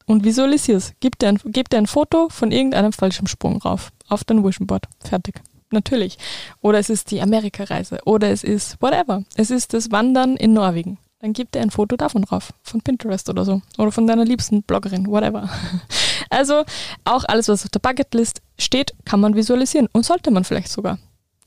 Und 0.06 0.24
visualisier 0.24 0.76
es. 0.76 0.92
Gib 0.98 1.20
dir, 1.20 1.28
ein, 1.28 1.40
gib 1.44 1.70
dir 1.70 1.78
ein 1.78 1.86
Foto 1.86 2.28
von 2.28 2.50
irgendeinem 2.50 2.92
Fallschirmsprung 2.92 3.58
rauf, 3.62 3.92
auf 4.08 4.24
dein 4.24 4.44
Vision 4.44 4.66
Board. 4.66 4.86
Fertig. 4.98 5.40
Natürlich. 5.70 6.18
Oder 6.60 6.80
es 6.80 6.90
ist 6.90 7.12
die 7.12 7.22
Amerikareise. 7.22 8.00
Oder 8.04 8.30
es 8.30 8.42
ist 8.42 8.82
whatever. 8.82 9.22
Es 9.36 9.52
ist 9.52 9.72
das 9.72 9.92
Wandern 9.92 10.36
in 10.36 10.52
Norwegen 10.52 10.98
dann 11.24 11.32
gib 11.32 11.52
dir 11.52 11.62
ein 11.62 11.70
Foto 11.70 11.96
davon 11.96 12.20
drauf, 12.20 12.52
von 12.62 12.82
Pinterest 12.82 13.30
oder 13.30 13.46
so. 13.46 13.62
Oder 13.78 13.90
von 13.90 14.06
deiner 14.06 14.26
liebsten 14.26 14.62
Bloggerin, 14.62 15.06
whatever. 15.06 15.48
Also 16.30 16.64
auch 17.04 17.24
alles, 17.24 17.48
was 17.48 17.64
auf 17.64 17.70
der 17.70 17.80
Bucketlist 17.80 18.40
steht, 18.58 18.94
kann 19.04 19.20
man 19.20 19.36
visualisieren 19.36 19.88
und 19.92 20.04
sollte 20.04 20.30
man 20.30 20.42
vielleicht 20.42 20.68
sogar. 20.68 20.98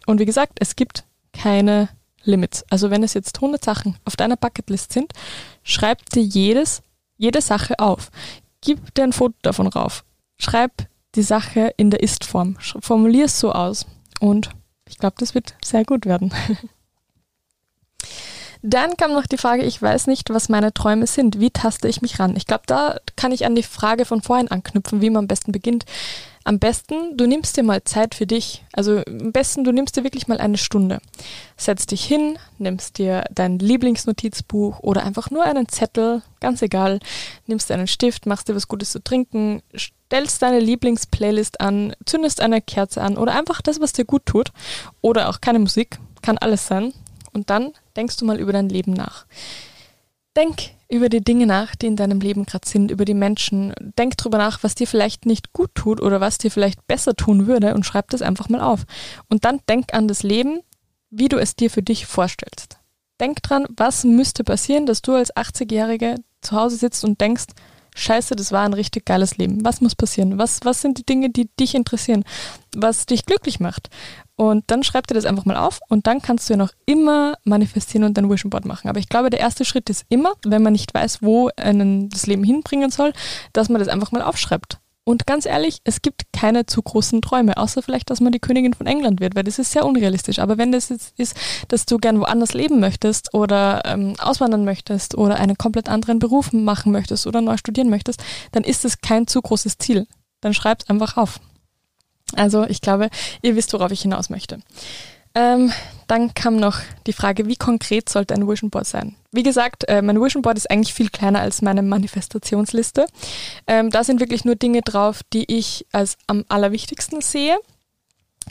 Und 0.06 0.20
wie 0.20 0.26
gesagt, 0.26 0.60
es 0.60 0.76
gibt 0.76 1.04
keine 1.34 1.90
Limits. 2.28 2.64
Also 2.70 2.92
wenn 2.92 3.04
es 3.04 3.14
jetzt 3.14 3.38
100 3.38 3.64
Sachen 3.64 3.98
auf 4.06 4.16
deiner 4.16 4.38
Bucketlist 4.38 4.94
sind, 4.94 5.14
schreib 5.64 6.10
dir 6.12 6.24
jedes, 6.24 6.82
jede 7.18 7.42
Sache 7.42 7.80
auf. 7.80 8.12
Gib 8.62 8.94
dir 8.96 9.04
ein 9.04 9.14
Foto 9.14 9.36
davon 9.42 9.68
rauf. 9.68 10.04
Schreib 10.38 10.88
die 11.16 11.24
Sache 11.24 11.74
in 11.78 11.90
der 11.90 12.04
Ist-Form. 12.04 12.58
Formulier 12.60 13.26
es 13.26 13.40
so 13.40 13.52
aus. 13.52 13.86
Und 14.20 14.52
ich 14.88 14.98
glaube, 14.98 15.16
das 15.20 15.34
wird 15.34 15.56
sehr 15.64 15.84
gut 15.84 16.06
werden. 16.06 16.34
Dann 18.64 18.98
kam 18.98 19.14
noch 19.14 19.28
die 19.28 19.38
Frage, 19.38 19.64
ich 19.64 19.82
weiß 19.82 20.08
nicht, 20.08 20.30
was 20.30 20.50
meine 20.50 20.74
Träume 20.74 21.08
sind. 21.08 21.40
Wie 21.40 21.52
taste 21.52 21.88
ich 21.88 22.02
mich 22.02 22.20
ran? 22.20 22.36
Ich 22.36 22.46
glaube, 22.46 22.64
da 22.66 22.98
kann 23.16 23.32
ich 23.32 23.46
an 23.46 23.56
die 23.56 23.64
Frage 23.64 24.06
von 24.06 24.22
vorhin 24.22 24.50
anknüpfen, 24.50 25.02
wie 25.02 25.10
man 25.10 25.24
am 25.24 25.28
besten 25.28 25.52
beginnt. 25.52 25.86
Am 26.48 26.60
besten, 26.60 27.18
du 27.18 27.28
nimmst 27.28 27.58
dir 27.58 27.64
mal 27.64 27.84
Zeit 27.84 28.16
für 28.16 28.26
dich. 28.26 28.64
Also 28.72 29.02
am 29.06 29.34
besten, 29.34 29.66
du 29.66 29.74
nimmst 29.74 29.98
dir 29.98 30.06
wirklich 30.06 30.30
mal 30.30 30.40
eine 30.40 30.58
Stunde. 30.58 31.00
Setz 31.58 31.88
dich 31.88 32.06
hin, 32.06 32.40
nimmst 32.58 33.00
dir 33.00 33.26
dein 33.32 33.60
Lieblingsnotizbuch 33.60 34.80
oder 34.80 35.04
einfach 35.04 35.30
nur 35.30 35.44
einen 35.44 35.68
Zettel, 35.68 36.22
ganz 36.40 36.62
egal. 36.62 37.02
Nimmst 37.48 37.70
einen 37.70 37.86
Stift, 37.86 38.28
machst 38.28 38.48
dir 38.48 38.56
was 38.56 38.70
Gutes 38.70 38.92
zu 38.92 39.04
trinken, 39.04 39.62
stellst 39.76 40.42
deine 40.42 40.62
Lieblingsplaylist 40.62 41.60
an, 41.60 41.94
zündest 42.06 42.40
eine 42.40 42.62
Kerze 42.62 43.02
an 43.02 43.18
oder 43.18 43.36
einfach 43.36 43.62
das, 43.62 43.82
was 43.82 43.92
dir 43.92 44.06
gut 44.06 44.26
tut. 44.26 44.54
Oder 45.02 45.28
auch 45.28 45.42
keine 45.42 45.60
Musik, 45.60 46.00
kann 46.22 46.38
alles 46.38 46.66
sein. 46.66 46.94
Und 47.34 47.50
dann 47.50 47.74
denkst 47.98 48.16
du 48.16 48.24
mal 48.24 48.40
über 48.40 48.54
dein 48.54 48.70
Leben 48.70 48.94
nach. 48.94 49.26
Denk 50.38 50.77
über 50.90 51.10
die 51.10 51.24
Dinge 51.24 51.46
nach, 51.46 51.76
die 51.76 51.88
in 51.88 51.96
deinem 51.96 52.20
Leben 52.20 52.46
gerade 52.46 52.68
sind, 52.68 52.92
über 52.92 53.06
die 53.06 53.14
Menschen. 53.14 53.74
Denk 53.98 54.18
drüber 54.18 54.38
nach, 54.38 54.64
was 54.64 54.76
dir 54.76 54.88
vielleicht 54.88 55.26
nicht 55.26 55.54
gut 55.54 55.72
tut 55.76 56.02
oder 56.02 56.22
was 56.22 56.38
dir 56.38 56.52
vielleicht 56.52 56.88
besser 56.88 57.16
tun 57.16 57.48
würde 57.48 57.74
und 57.74 57.86
schreib 57.86 58.10
das 58.10 58.22
einfach 58.22 58.50
mal 58.50 58.62
auf. 58.62 58.84
Und 59.30 59.46
dann 59.46 59.60
denk 59.68 59.94
an 59.94 60.08
das 60.08 60.24
Leben, 60.24 60.62
wie 61.10 61.30
du 61.30 61.38
es 61.38 61.56
dir 61.56 61.70
für 61.70 61.84
dich 61.84 62.06
vorstellst. 62.06 62.80
Denk 63.20 63.42
dran, 63.44 63.66
was 63.76 64.04
müsste 64.04 64.44
passieren, 64.44 64.86
dass 64.86 65.02
du 65.02 65.14
als 65.14 65.36
80-Jährige 65.36 66.16
zu 66.42 66.56
Hause 66.56 66.78
sitzt 66.78 67.04
und 67.04 67.20
denkst, 67.20 67.46
Scheiße, 67.98 68.36
das 68.36 68.52
war 68.52 68.64
ein 68.64 68.74
richtig 68.74 69.06
geiles 69.06 69.38
Leben. 69.38 69.66
Was 69.66 69.82
muss 69.82 69.96
passieren? 69.96 70.38
Was, 70.38 70.60
was 70.64 70.82
sind 70.82 71.00
die 71.00 71.06
Dinge, 71.06 71.32
die 71.32 71.50
dich 71.60 71.74
interessieren? 71.74 72.24
Was 72.76 73.08
dich 73.08 73.26
glücklich 73.26 73.60
macht? 73.60 73.90
Und 74.36 74.66
dann 74.68 74.84
schreib 74.84 75.08
dir 75.08 75.16
das 75.16 75.26
einfach 75.26 75.46
mal 75.46 75.58
auf 75.58 75.80
und 75.90 76.06
dann 76.06 76.22
kannst 76.22 76.48
du 76.48 76.54
ja 76.54 76.58
noch 76.58 76.72
immer 76.86 77.34
manifestieren 77.44 78.04
und 78.04 78.16
dein 78.16 78.30
Vision 78.30 78.52
Board 78.52 78.66
machen. 78.66 78.88
Aber 78.88 79.00
ich 79.00 79.10
glaube, 79.10 79.32
der 79.32 79.40
erste 79.40 79.66
Schritt 79.66 79.90
ist 79.90 80.06
immer, 80.10 80.34
wenn 80.46 80.62
man 80.62 80.74
nicht 80.74 80.94
weiß, 80.94 81.24
wo 81.24 81.50
einen 81.58 82.10
das 82.10 82.28
Leben 82.28 82.44
hinbringen 82.44 82.92
soll, 82.92 83.14
dass 83.54 83.70
man 83.70 83.80
das 83.80 83.88
einfach 83.88 84.12
mal 84.12 84.22
aufschreibt. 84.22 84.78
Und 85.08 85.26
ganz 85.26 85.46
ehrlich, 85.46 85.80
es 85.86 86.02
gibt 86.02 86.34
keine 86.34 86.66
zu 86.66 86.82
großen 86.82 87.22
Träume, 87.22 87.56
außer 87.56 87.82
vielleicht, 87.82 88.10
dass 88.10 88.20
man 88.20 88.34
die 88.34 88.42
Königin 88.42 88.74
von 88.74 88.88
England 88.88 89.22
wird, 89.22 89.38
weil 89.38 89.46
das 89.46 89.58
ist 89.58 89.72
sehr 89.72 89.86
unrealistisch. 89.86 90.40
Aber 90.40 90.58
wenn 90.58 90.74
das 90.74 90.90
jetzt 90.90 91.18
ist, 91.18 91.38
dass 91.70 91.86
du 91.86 91.98
gern 91.98 92.20
woanders 92.20 92.54
leben 92.54 92.82
möchtest 92.82 93.34
oder 93.34 93.84
ähm, 93.86 94.16
auswandern 94.20 94.66
möchtest 94.66 95.18
oder 95.18 95.38
einen 95.38 95.58
komplett 95.58 95.88
anderen 95.88 96.20
Beruf 96.20 96.52
machen 96.52 96.92
möchtest 96.92 97.26
oder 97.26 97.40
neu 97.40 97.56
studieren 97.56 97.90
möchtest, 97.90 98.22
dann 98.52 98.66
ist 98.66 98.84
es 98.84 99.00
kein 99.00 99.28
zu 99.28 99.42
großes 99.42 99.78
Ziel. 99.78 100.08
Dann 100.42 100.54
schreib's 100.54 100.90
einfach 100.90 101.16
auf. 101.16 101.40
Also 102.36 102.66
ich 102.66 102.82
glaube, 102.82 103.10
ihr 103.42 103.56
wisst, 103.56 103.72
worauf 103.72 103.94
ich 103.94 104.02
hinaus 104.02 104.30
möchte. 104.30 104.60
Ähm, 105.36 105.72
dann 106.08 106.34
kam 106.34 106.56
noch 106.56 106.80
die 107.06 107.14
Frage, 107.14 107.48
wie 107.48 107.56
konkret 107.56 108.10
sollte 108.10 108.34
ein 108.34 108.48
Vision 108.48 108.70
Board 108.70 108.88
sein? 108.88 109.16
Wie 109.32 109.44
gesagt, 109.44 109.88
äh, 109.88 110.02
mein 110.02 110.22
Vision 110.22 110.42
Board 110.42 110.58
ist 110.58 110.72
eigentlich 110.72 110.94
viel 110.94 111.10
kleiner 111.10 111.42
als 111.42 111.62
meine 111.62 111.82
Manifestationsliste. 111.82 113.06
Ähm, 113.68 113.90
da 113.90 114.04
sind 114.04 114.20
wirklich 114.20 114.46
nur 114.46 114.56
Dinge 114.56 114.82
drauf, 114.82 115.22
die 115.34 115.46
ich 115.54 115.86
als 115.92 116.18
am 116.28 116.46
allerwichtigsten 116.48 117.22
sehe. 117.22 117.58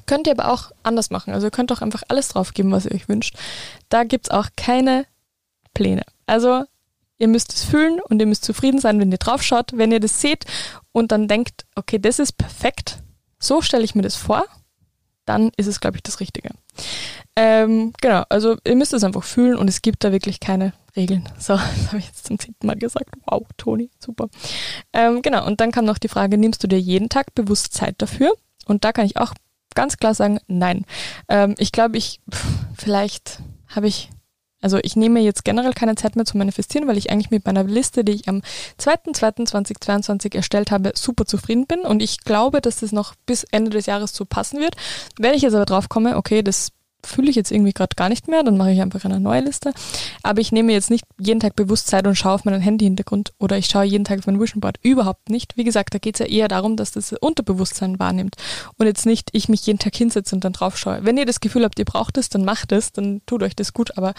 Könnt 0.05 0.27
ihr 0.27 0.39
aber 0.39 0.53
auch 0.53 0.71
anders 0.83 1.11
machen. 1.11 1.33
Also 1.33 1.47
ihr 1.47 1.51
könnt 1.51 1.73
auch 1.73 1.81
einfach 1.81 2.03
alles 2.09 2.29
draufgeben, 2.29 2.71
was 2.73 2.85
ihr 2.85 2.93
euch 2.93 3.09
wünscht. 3.09 3.37
Da 3.89 4.05
gibt's 4.05 4.31
auch 4.31 4.49
keine 4.57 5.07
Pläne. 5.73 6.03
Also 6.27 6.65
ihr 7.19 7.29
müsst 7.29 7.55
es 7.55 7.65
fühlen 7.65 8.01
und 8.01 8.21
ihr 8.21 8.27
müsst 8.27 8.45
zufrieden 8.45 8.79
sein, 8.79 9.01
wenn 9.01 9.11
ihr 9.11 9.19
draufschaut. 9.19 9.73
Wenn 9.75 9.93
ihr 9.93 10.01
das 10.01 10.21
seht 10.21 10.45
und 10.93 11.11
dann 11.11 11.29
denkt, 11.29 11.65
okay, 11.75 11.99
das 11.99 12.19
ist 12.19 12.33
perfekt, 12.33 12.99
so 13.39 13.63
stelle 13.63 13.85
ich 13.85 13.95
mir 13.95 14.03
das 14.03 14.17
vor, 14.17 14.45
dann 15.25 15.51
ist 15.57 15.67
es, 15.67 15.81
glaube 15.81 15.97
ich, 15.97 16.03
das 16.03 16.21
Richtige. 16.21 16.51
Ähm, 17.37 17.93
genau, 18.01 18.25
also 18.31 18.57
ihr 18.67 18.77
müsst 18.77 18.95
es 18.95 19.05
einfach 19.05 19.25
fühlen 19.25 19.57
und 19.57 19.69
es 19.69 19.83
gibt 19.83 20.05
da 20.05 20.13
wirklich 20.13 20.41
keine 20.41 20.73
Regeln. 20.97 21.29
So, 21.39 21.55
das 21.77 21.89
habe 21.89 21.99
ich 21.99 22.07
jetzt 22.07 22.27
zum 22.27 22.39
zehnten 22.39 22.67
Mal 22.67 22.77
gesagt. 22.77 23.11
Wow, 23.27 23.47
Toni, 23.57 23.91
super. 23.99 24.29
Ähm, 24.93 25.23
genau, 25.23 25.47
und 25.47 25.61
dann 25.61 25.73
kam 25.73 25.85
noch 25.85 25.99
die 25.99 26.09
Frage, 26.09 26.39
nimmst 26.39 26.63
du 26.63 26.67
dir 26.67 26.81
jeden 26.81 27.09
Tag 27.09 27.35
bewusst 27.35 27.75
Zeit 27.75 27.97
dafür? 27.99 28.33
Und 28.67 28.85
da 28.85 28.93
kann 28.93 29.07
ich 29.07 29.19
auch 29.19 29.35
ganz 29.75 29.99
klar 29.99 30.15
sagen, 30.15 30.39
nein. 30.49 30.87
Ähm, 31.29 31.55
ich 31.59 31.73
glaube, 31.73 31.99
ich, 31.99 32.21
pff, 32.33 32.47
vielleicht 32.77 33.41
habe 33.69 33.87
ich 33.87 34.11
also 34.67 34.81
ich 34.83 34.97
nehme 34.97 35.21
jetzt 35.21 35.45
generell 35.45 35.75
keine 35.75 35.95
Zeit 35.95 36.17
mehr 36.17 36.25
zu 36.25 36.37
manifestieren, 36.37 36.89
weil 36.89 36.99
ich 36.99 37.13
eigentlich 37.13 37.31
mit 37.31 37.47
meiner 37.47 37.63
Liste, 37.63 38.03
die 38.03 38.15
ich 38.15 38.29
am 38.29 38.43
2.2.2022 38.81 40.35
erstellt 40.35 40.73
habe, 40.73 40.91
super 40.97 41.25
zufrieden 41.25 41.69
bin 41.69 41.83
und 41.83 42.03
ich 42.03 42.25
glaube, 42.25 42.61
dass 42.61 42.81
das 42.81 42.91
noch 42.91 43.15
bis 43.27 43.45
Ende 43.45 43.71
des 43.71 43.87
Jahres 43.87 44.13
so 44.13 44.25
passen 44.25 44.59
wird. 44.59 44.75
Wenn 45.21 45.35
ich 45.35 45.43
jetzt 45.43 45.55
aber 45.55 45.67
drauf 45.67 45.89
komme, 45.89 46.17
okay, 46.17 46.43
das 46.43 46.73
fühle 47.07 47.31
ich 47.31 47.37
jetzt 47.37 47.51
irgendwie 47.51 47.73
gerade 47.73 47.95
gar 47.97 48.09
nicht 48.09 48.29
mehr, 48.29 48.43
dann 48.43 48.57
mache 48.57 48.73
ich 48.73 48.81
einfach 48.81 49.05
eine 49.05 49.21
neue 49.21 49.41
Liste. 49.41 49.73
Aber 50.23 50.41
ich 50.41 50.53
nehme 50.53 50.73
jetzt 50.73 50.91
nicht 50.91 51.05
jeden 51.19 51.41
Tag 51.41 51.57
bewusst 51.57 51.87
Zeit 51.87 52.07
und 52.07 52.17
schaue 52.17 52.33
auf 52.33 52.45
meinen 52.45 52.61
Handy-Hintergrund 52.61 53.33
oder 53.39 53.57
ich 53.57 53.67
schaue 53.67 53.85
jeden 53.85 54.05
Tag 54.05 54.19
auf 54.19 54.27
mein 54.27 54.41
Vision 54.41 54.61
Board. 54.61 54.79
Überhaupt 54.83 55.31
nicht. 55.31 55.57
Wie 55.57 55.65
gesagt, 55.65 55.95
da 55.95 55.99
geht 55.99 56.17
es 56.17 56.21
ja 56.21 56.27
eher 56.27 56.49
darum, 56.49 56.77
dass 56.77 56.93
das 56.93 57.13
Unterbewusstsein 57.13 57.99
wahrnimmt 57.99 58.37
und 58.77 58.87
jetzt 58.87 59.07
nicht 59.07 59.31
ich 59.33 59.49
mich 59.49 59.67
jeden 59.67 59.79
Tag 59.79 59.95
hinsetze 59.95 60.35
und 60.35 60.45
dann 60.45 60.53
drauf 60.53 60.77
schaue. 60.77 61.05
Wenn 61.05 61.17
ihr 61.17 61.27
das 61.27 61.41
Gefühl 61.41 61.65
habt, 61.65 61.79
ihr 61.79 61.85
braucht 61.85 62.19
es, 62.19 62.29
dann 62.29 62.45
macht 62.45 62.73
es, 62.73 62.93
dann 62.93 63.23
tut 63.27 63.43
euch 63.43 63.57
das 63.57 63.73
gut. 63.73 63.97
Aber 63.97 64.15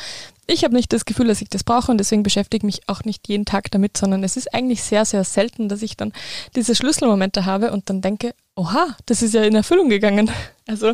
ich 0.48 0.64
habe 0.64 0.74
nicht 0.74 0.94
das 0.94 1.06
Gefühl, 1.06 1.28
dass 1.28 1.42
ich 1.42 1.50
das 1.50 1.64
brauche 1.64 1.92
und 1.92 1.98
deswegen 1.98 2.24
beschäftige 2.24 2.62
ich 2.62 2.64
mich 2.64 2.90
auch 2.90 3.04
nicht 3.04 3.28
jeden 3.28 3.46
Tag 3.46 3.70
damit, 3.72 3.98
sondern 3.98 4.24
es 4.24 4.38
ist 4.38 4.54
eigentlich 4.54 4.82
sehr, 4.82 5.06
sehr 5.06 5.24
selten, 5.24 5.70
dass 5.70 5.82
ich 5.82 5.98
dann 5.98 6.14
diese 6.56 6.76
Schlüsselmomente 6.76 7.46
habe 7.46 7.72
und 7.72 7.90
dann 7.90 8.02
denke, 8.02 8.34
oha, 8.58 8.98
das 9.06 9.22
ist 9.22 9.34
ja 9.34 9.44
in 9.44 9.56
Erfüllung 9.56 9.90
gegangen. 9.90 10.30
Also 10.70 10.92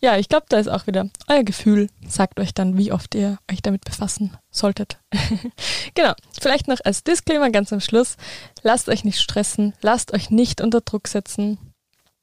ja, 0.00 0.16
ich 0.18 0.28
glaube, 0.28 0.46
da 0.48 0.56
ist 0.56 0.68
auch 0.68 0.86
wieder 0.86 1.08
euer 1.26 1.42
Gefühl, 1.42 1.88
sagt 2.06 2.38
euch 2.38 2.54
dann, 2.54 2.78
wie 2.78 2.92
oft 2.92 3.12
ihr 3.16 3.38
euch 3.50 3.60
damit 3.60 3.84
befassen 3.84 4.36
solltet. 4.52 4.98
genau, 5.96 6.12
vielleicht 6.40 6.68
noch 6.68 6.78
als 6.84 7.02
Disclaimer 7.02 7.50
ganz 7.50 7.72
am 7.72 7.80
Schluss, 7.80 8.18
lasst 8.62 8.88
euch 8.88 9.02
nicht 9.02 9.20
stressen, 9.20 9.72
lasst 9.82 10.14
euch 10.14 10.30
nicht 10.30 10.60
unter 10.60 10.80
Druck 10.80 11.08
setzen. 11.08 11.58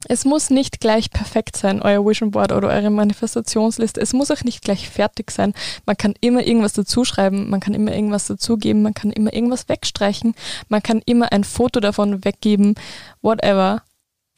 Es 0.08 0.24
muss 0.24 0.50
nicht 0.50 0.80
gleich 0.80 1.12
perfekt 1.12 1.58
sein, 1.58 1.82
euer 1.82 2.06
Vision 2.06 2.32
Board 2.32 2.54
oder 2.54 2.70
eure 2.70 2.90
Manifestationsliste. 2.90 4.00
Es 4.00 4.14
muss 4.14 4.32
auch 4.32 4.46
nicht 4.46 4.62
gleich 4.62 4.90
fertig 4.90 5.30
sein. 5.32 5.54
Man 5.86 5.98
kann 5.98 6.14
immer 6.22 6.48
irgendwas 6.48 6.72
dazuschreiben, 6.72 7.50
man 7.50 7.60
kann 7.60 7.74
immer 7.74 7.94
irgendwas 7.94 8.28
dazugeben, 8.28 8.82
man 8.82 8.94
kann 8.94 9.12
immer 9.12 9.34
irgendwas 9.34 9.68
wegstreichen, 9.68 10.36
man 10.70 10.82
kann 10.82 11.02
immer 11.06 11.34
ein 11.34 11.44
Foto 11.44 11.82
davon 11.82 12.24
weggeben, 12.24 12.76
whatever. 13.22 13.84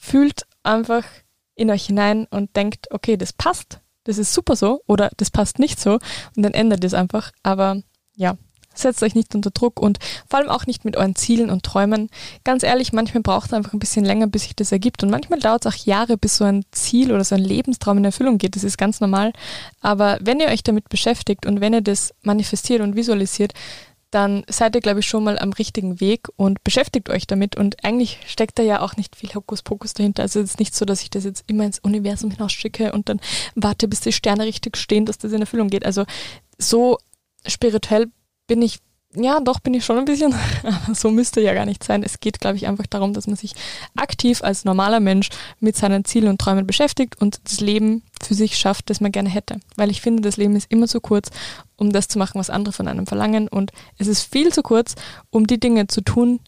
Fühlt 0.05 0.45
einfach 0.63 1.03
in 1.55 1.71
euch 1.71 1.85
hinein 1.85 2.27
und 2.29 2.55
denkt, 2.55 2.91
okay, 2.91 3.17
das 3.17 3.33
passt, 3.33 3.79
das 4.03 4.17
ist 4.17 4.33
super 4.33 4.55
so 4.55 4.81
oder 4.87 5.09
das 5.17 5.31
passt 5.31 5.57
nicht 5.57 5.79
so 5.79 5.93
und 6.35 6.43
dann 6.43 6.53
ändert 6.53 6.83
es 6.83 6.93
einfach. 6.93 7.31
Aber 7.43 7.81
ja, 8.15 8.37
Setzt 8.75 9.01
euch 9.03 9.15
nicht 9.15 9.33
unter 9.33 9.51
Druck 9.51 9.79
und 9.79 9.99
vor 10.29 10.39
allem 10.39 10.49
auch 10.49 10.65
nicht 10.65 10.83
mit 10.83 10.97
euren 10.97 11.15
Zielen 11.15 11.49
und 11.49 11.63
Träumen. 11.63 12.09
Ganz 12.43 12.61
ehrlich, 12.61 12.91
manchmal 12.91 13.23
braucht 13.23 13.47
es 13.47 13.53
einfach 13.53 13.73
ein 13.73 13.79
bisschen 13.79 14.03
länger, 14.03 14.27
bis 14.27 14.43
sich 14.43 14.55
das 14.55 14.71
ergibt. 14.71 15.01
Und 15.01 15.09
manchmal 15.09 15.39
dauert 15.39 15.65
es 15.65 15.73
auch 15.73 15.85
Jahre, 15.85 16.17
bis 16.17 16.37
so 16.37 16.43
ein 16.43 16.65
Ziel 16.71 17.13
oder 17.13 17.23
so 17.23 17.35
ein 17.35 17.43
Lebenstraum 17.43 17.97
in 17.99 18.05
Erfüllung 18.05 18.37
geht. 18.37 18.55
Das 18.55 18.65
ist 18.65 18.77
ganz 18.77 18.99
normal. 18.99 19.31
Aber 19.79 20.17
wenn 20.21 20.41
ihr 20.41 20.47
euch 20.47 20.61
damit 20.61 20.89
beschäftigt 20.89 21.45
und 21.45 21.61
wenn 21.61 21.73
ihr 21.73 21.81
das 21.81 22.13
manifestiert 22.21 22.81
und 22.81 22.97
visualisiert, 22.97 23.53
dann 24.16 24.45
seid 24.47 24.76
ihr, 24.76 24.82
glaube 24.82 25.01
ich, 25.01 25.07
schon 25.07 25.26
mal 25.26 25.38
am 25.38 25.51
richtigen 25.51 25.99
Weg 25.99 26.30
und 26.38 26.63
beschäftigt 26.63 27.09
euch 27.09 27.28
damit. 27.28 27.57
Und 27.57 27.84
eigentlich 27.84 28.20
steckt 28.28 28.57
da 28.57 28.63
ja 28.63 28.80
auch 28.80 28.95
nicht 28.95 29.13
viel 29.13 29.36
Hokuspokus 29.36 29.93
dahinter. 29.93 30.24
Also 30.24 30.39
es 30.39 30.51
ist 30.51 30.59
nicht 30.59 30.74
so, 30.74 30.86
dass 30.86 31.01
ich 31.01 31.09
das 31.09 31.26
jetzt 31.26 31.43
immer 31.47 31.66
ins 31.66 31.80
Universum 31.80 32.32
hinausschicke 32.32 32.93
und 32.93 33.09
dann 33.09 33.20
warte, 33.55 33.89
bis 33.89 33.99
die 33.99 34.13
Sterne 34.13 34.45
richtig 34.45 34.78
stehen, 34.78 35.05
dass 35.05 35.18
das 35.18 35.34
in 35.34 35.41
Erfüllung 35.41 35.68
geht. 35.68 35.86
Also 35.86 36.05
so 36.57 36.97
spirituell 37.45 38.07
bin 38.47 38.61
ich, 38.61 38.80
ja, 39.16 39.39
doch 39.39 39.59
bin 39.59 39.74
ich 39.74 39.86
schon 39.86 39.97
ein 39.97 40.05
bisschen, 40.05 40.34
aber 40.63 40.93
so 40.95 41.11
müsste 41.11 41.41
ja 41.41 41.53
gar 41.53 41.66
nicht 41.66 41.84
sein. 41.84 42.03
Es 42.03 42.20
geht, 42.20 42.39
glaube 42.39 42.57
ich, 42.57 42.68
einfach 42.68 42.86
darum, 42.88 43.13
dass 43.13 43.28
man 43.28 43.36
sich 43.36 43.53
aktiv 43.95 44.43
als 44.43 44.66
normaler 44.66 44.99
Mensch 44.99 45.30
mit 45.59 45.76
seinen 45.76 46.05
Zielen 46.05 46.30
und 46.30 46.39
Träumen 46.39 46.68
beschäftigt 46.68 47.20
und 47.22 47.39
das 47.43 47.59
Leben 47.59 48.03
für 48.22 48.34
sich 48.34 48.57
schafft, 48.57 48.89
das 48.89 49.01
man 49.01 49.11
gerne 49.11 49.30
hätte. 49.30 49.59
Weil 49.76 49.91
ich 49.91 50.01
finde, 50.01 50.22
das 50.22 50.38
Leben 50.38 50.55
ist 50.55 50.72
immer 50.72 50.88
zu 50.88 51.01
kurz, 51.01 51.30
um 51.78 51.91
das 51.91 52.07
zu 52.07 52.20
machen, 52.20 52.39
was 52.39 52.49
andere 52.49 52.74
von 52.74 52.88
einem 52.88 53.07
verlangen 53.07 53.47
und 53.47 53.72
es 53.97 54.07
ist 54.07 54.24
viel 54.24 54.53
zu 54.53 54.63
kurz, 54.63 54.95
um 55.30 55.47
die 55.47 55.59
Dinge 55.59 55.88
zu 55.88 56.01
tun 56.01 56.39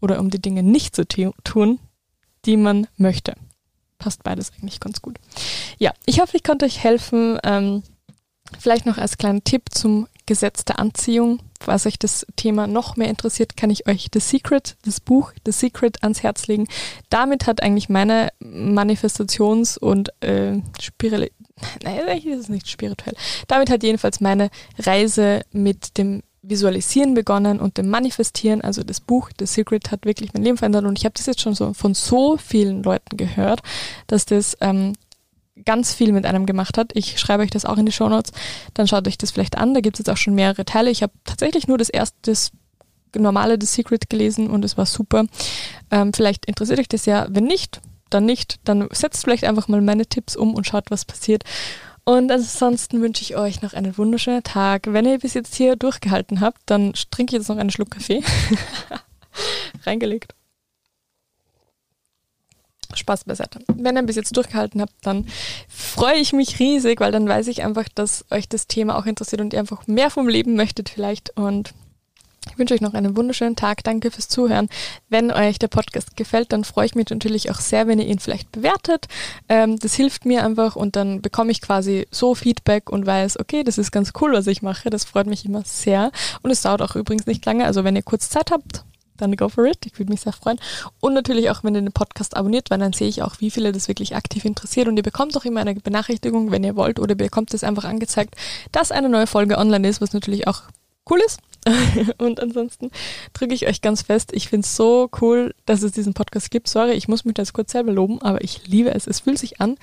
oder 0.00 0.18
um 0.20 0.30
die 0.30 0.42
Dinge 0.42 0.62
nicht 0.62 0.94
zu 0.96 1.06
tun, 1.06 1.78
die 2.44 2.56
man 2.56 2.86
möchte. 2.96 3.34
Passt 3.98 4.24
beides 4.24 4.52
eigentlich 4.52 4.80
ganz 4.80 5.00
gut. 5.00 5.18
Ja, 5.78 5.92
ich 6.06 6.20
hoffe, 6.20 6.36
ich 6.36 6.42
konnte 6.42 6.64
euch 6.64 6.82
helfen. 6.82 7.38
Ähm, 7.44 7.82
vielleicht 8.58 8.86
noch 8.86 8.98
als 8.98 9.16
kleinen 9.16 9.44
Tipp 9.44 9.62
zum 9.70 10.08
Gesetz 10.26 10.64
der 10.64 10.78
Anziehung. 10.78 11.40
Falls 11.60 11.86
euch 11.86 11.98
das 11.98 12.26
Thema 12.36 12.66
noch 12.66 12.96
mehr 12.96 13.08
interessiert, 13.08 13.56
kann 13.56 13.70
ich 13.70 13.86
euch 13.86 14.08
The 14.12 14.20
Secret, 14.20 14.76
das 14.84 15.00
Buch 15.00 15.32
The 15.46 15.52
Secret 15.52 16.02
ans 16.02 16.22
Herz 16.22 16.46
legen. 16.46 16.66
Damit 17.10 17.46
hat 17.46 17.62
eigentlich 17.62 17.88
meine 17.88 18.30
Manifestations- 18.40 19.78
und 19.78 20.10
äh, 20.22 20.60
spirituelle, 20.80 21.30
nein, 21.82 22.00
eigentlich 22.08 22.26
ist 22.26 22.40
es 22.40 22.48
nicht 22.48 22.68
spirituell. 22.68 23.14
Damit 23.48 23.70
hat 23.70 23.82
jedenfalls 23.82 24.20
meine 24.20 24.50
Reise 24.78 25.42
mit 25.52 25.98
dem 25.98 26.22
Visualisieren 26.42 27.14
begonnen 27.14 27.60
und 27.60 27.78
dem 27.78 27.88
Manifestieren. 27.88 28.62
Also 28.62 28.82
das 28.82 29.00
Buch 29.00 29.30
The 29.38 29.46
Secret 29.46 29.92
hat 29.92 30.04
wirklich 30.04 30.34
mein 30.34 30.42
Leben 30.42 30.58
verändert 30.58 30.84
und 30.84 30.98
ich 30.98 31.04
habe 31.04 31.14
das 31.16 31.26
jetzt 31.26 31.40
schon 31.40 31.54
so 31.54 31.72
von 31.72 31.94
so 31.94 32.36
vielen 32.36 32.82
Leuten 32.82 33.16
gehört, 33.16 33.60
dass 34.08 34.26
das 34.26 34.56
ähm, 34.60 34.94
ganz 35.64 35.94
viel 35.94 36.12
mit 36.12 36.26
einem 36.26 36.46
gemacht 36.46 36.78
hat. 36.78 36.92
Ich 36.94 37.18
schreibe 37.18 37.42
euch 37.42 37.50
das 37.50 37.64
auch 37.64 37.78
in 37.78 37.86
die 37.86 37.92
Show 37.92 38.08
Notes. 38.08 38.32
Dann 38.74 38.88
schaut 38.88 39.06
euch 39.06 39.18
das 39.18 39.30
vielleicht 39.30 39.58
an. 39.58 39.74
Da 39.74 39.80
gibt 39.80 39.96
es 39.96 40.00
jetzt 40.00 40.10
auch 40.10 40.16
schon 40.16 40.34
mehrere 40.34 40.64
Teile. 40.64 40.90
Ich 40.90 41.02
habe 41.02 41.12
tatsächlich 41.24 41.68
nur 41.68 41.78
das 41.78 41.88
erste, 41.88 42.16
das 42.22 42.52
normale 43.16 43.58
The 43.60 43.66
Secret 43.66 44.08
gelesen 44.08 44.48
und 44.50 44.64
es 44.64 44.76
war 44.76 44.86
super. 44.86 45.24
Ähm, 45.90 46.12
vielleicht 46.12 46.46
interessiert 46.46 46.78
euch 46.78 46.88
das 46.88 47.06
ja. 47.06 47.26
Wenn 47.30 47.44
nicht, 47.44 47.80
dann 48.10 48.24
nicht. 48.24 48.60
Dann 48.64 48.88
setzt 48.92 49.24
vielleicht 49.24 49.44
einfach 49.44 49.68
mal 49.68 49.80
meine 49.80 50.06
Tipps 50.06 50.36
um 50.36 50.54
und 50.54 50.66
schaut, 50.66 50.90
was 50.90 51.04
passiert. 51.04 51.44
Und 52.04 52.32
ansonsten 52.32 53.00
wünsche 53.00 53.22
ich 53.22 53.36
euch 53.36 53.62
noch 53.62 53.74
einen 53.74 53.96
wunderschönen 53.96 54.42
Tag. 54.42 54.86
Wenn 54.88 55.06
ihr 55.06 55.18
bis 55.18 55.34
jetzt 55.34 55.54
hier 55.54 55.76
durchgehalten 55.76 56.40
habt, 56.40 56.60
dann 56.66 56.94
trinke 57.10 57.34
ich 57.34 57.40
jetzt 57.40 57.48
noch 57.48 57.58
einen 57.58 57.70
Schluck 57.70 57.92
Kaffee. 57.92 58.22
Reingelegt. 59.86 60.34
Spaß 62.96 63.24
beiseite. 63.24 63.60
Wenn 63.74 63.96
ihr 63.96 64.02
bis 64.02 64.16
jetzt 64.16 64.36
durchgehalten 64.36 64.80
habt, 64.80 64.94
dann 65.02 65.26
freue 65.68 66.16
ich 66.16 66.32
mich 66.32 66.58
riesig, 66.58 67.00
weil 67.00 67.12
dann 67.12 67.28
weiß 67.28 67.48
ich 67.48 67.64
einfach, 67.64 67.88
dass 67.94 68.24
euch 68.30 68.48
das 68.48 68.66
Thema 68.66 68.98
auch 68.98 69.06
interessiert 69.06 69.40
und 69.40 69.52
ihr 69.52 69.60
einfach 69.60 69.86
mehr 69.86 70.10
vom 70.10 70.28
Leben 70.28 70.54
möchtet 70.54 70.88
vielleicht. 70.88 71.36
Und 71.36 71.74
ich 72.50 72.58
wünsche 72.58 72.74
euch 72.74 72.80
noch 72.80 72.94
einen 72.94 73.16
wunderschönen 73.16 73.56
Tag. 73.56 73.84
Danke 73.84 74.10
fürs 74.10 74.28
Zuhören. 74.28 74.68
Wenn 75.08 75.30
euch 75.30 75.58
der 75.58 75.68
Podcast 75.68 76.16
gefällt, 76.16 76.52
dann 76.52 76.64
freue 76.64 76.86
ich 76.86 76.94
mich 76.94 77.08
natürlich 77.08 77.50
auch 77.50 77.60
sehr, 77.60 77.86
wenn 77.86 77.98
ihr 77.98 78.06
ihn 78.06 78.18
vielleicht 78.18 78.50
bewertet. 78.52 79.06
Ähm, 79.48 79.78
das 79.78 79.94
hilft 79.94 80.26
mir 80.26 80.44
einfach 80.44 80.76
und 80.76 80.96
dann 80.96 81.22
bekomme 81.22 81.52
ich 81.52 81.60
quasi 81.60 82.06
so 82.10 82.34
Feedback 82.34 82.90
und 82.90 83.06
weiß, 83.06 83.38
okay, 83.38 83.62
das 83.62 83.78
ist 83.78 83.92
ganz 83.92 84.12
cool, 84.20 84.32
was 84.32 84.46
ich 84.48 84.60
mache. 84.60 84.90
Das 84.90 85.04
freut 85.04 85.26
mich 85.26 85.44
immer 85.44 85.62
sehr. 85.64 86.10
Und 86.42 86.50
es 86.50 86.62
dauert 86.62 86.82
auch 86.82 86.96
übrigens 86.96 87.26
nicht 87.26 87.44
lange. 87.46 87.64
Also 87.64 87.84
wenn 87.84 87.96
ihr 87.96 88.02
kurz 88.02 88.28
Zeit 88.28 88.50
habt, 88.50 88.84
dann 89.16 89.36
go 89.36 89.48
for 89.48 89.66
it. 89.66 89.78
Ich 89.86 89.98
würde 89.98 90.12
mich 90.12 90.20
sehr 90.22 90.32
freuen. 90.32 90.58
Und 91.00 91.14
natürlich 91.14 91.50
auch, 91.50 91.64
wenn 91.64 91.74
ihr 91.74 91.80
den 91.80 91.92
Podcast 91.92 92.36
abonniert, 92.36 92.70
weil 92.70 92.78
dann 92.78 92.92
sehe 92.92 93.08
ich 93.08 93.22
auch, 93.22 93.40
wie 93.40 93.50
viele 93.50 93.72
das 93.72 93.88
wirklich 93.88 94.16
aktiv 94.16 94.44
interessiert. 94.44 94.88
Und 94.88 94.96
ihr 94.96 95.02
bekommt 95.02 95.36
auch 95.36 95.44
immer 95.44 95.60
eine 95.60 95.74
Benachrichtigung, 95.74 96.50
wenn 96.50 96.64
ihr 96.64 96.76
wollt, 96.76 96.98
oder 96.98 97.14
bekommt 97.14 97.54
es 97.54 97.64
einfach 97.64 97.84
angezeigt, 97.84 98.34
dass 98.72 98.92
eine 98.92 99.08
neue 99.08 99.26
Folge 99.26 99.58
online 99.58 99.88
ist, 99.88 100.00
was 100.00 100.12
natürlich 100.12 100.48
auch 100.48 100.62
cool 101.10 101.20
ist. 101.24 101.40
und 102.18 102.40
ansonsten 102.40 102.90
drücke 103.34 103.54
ich 103.54 103.68
euch 103.68 103.82
ganz 103.82 104.02
fest. 104.02 104.32
Ich 104.32 104.48
finde 104.48 104.64
es 104.64 104.76
so 104.76 105.08
cool, 105.20 105.54
dass 105.64 105.82
es 105.82 105.92
diesen 105.92 106.14
Podcast 106.14 106.50
gibt. 106.50 106.68
Sorry, 106.68 106.92
ich 106.92 107.08
muss 107.08 107.24
mich 107.24 107.34
das 107.34 107.52
kurz 107.52 107.72
selber 107.72 107.92
loben, 107.92 108.20
aber 108.20 108.42
ich 108.42 108.66
liebe 108.66 108.92
es. 108.92 109.06
Es 109.06 109.20
fühlt 109.20 109.38
sich 109.38 109.60
an. 109.60 109.76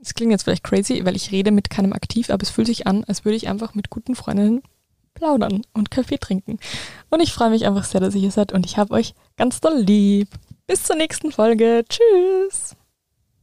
Es 0.00 0.14
klingt 0.14 0.32
jetzt 0.32 0.44
vielleicht 0.44 0.64
crazy, 0.64 1.04
weil 1.04 1.16
ich 1.16 1.32
rede 1.32 1.50
mit 1.50 1.70
keinem 1.70 1.92
aktiv, 1.92 2.30
aber 2.30 2.42
es 2.42 2.50
fühlt 2.50 2.66
sich 2.66 2.86
an, 2.86 3.04
als 3.04 3.24
würde 3.24 3.36
ich 3.36 3.48
einfach 3.48 3.74
mit 3.74 3.90
guten 3.90 4.14
Freundinnen 4.14 4.62
plaudern 5.16 5.62
und 5.72 5.90
Kaffee 5.90 6.18
trinken. 6.18 6.60
Und 7.10 7.20
ich 7.20 7.32
freue 7.32 7.50
mich 7.50 7.66
einfach 7.66 7.84
sehr, 7.84 8.00
dass 8.00 8.14
ihr 8.14 8.20
hier 8.20 8.30
seid 8.30 8.52
und 8.52 8.64
ich 8.64 8.78
habe 8.78 8.94
euch 8.94 9.14
ganz 9.36 9.60
doll 9.60 9.78
lieb. 9.78 10.28
Bis 10.68 10.84
zur 10.84 10.96
nächsten 10.96 11.32
Folge. 11.32 11.84
Tschüss. 11.88 12.75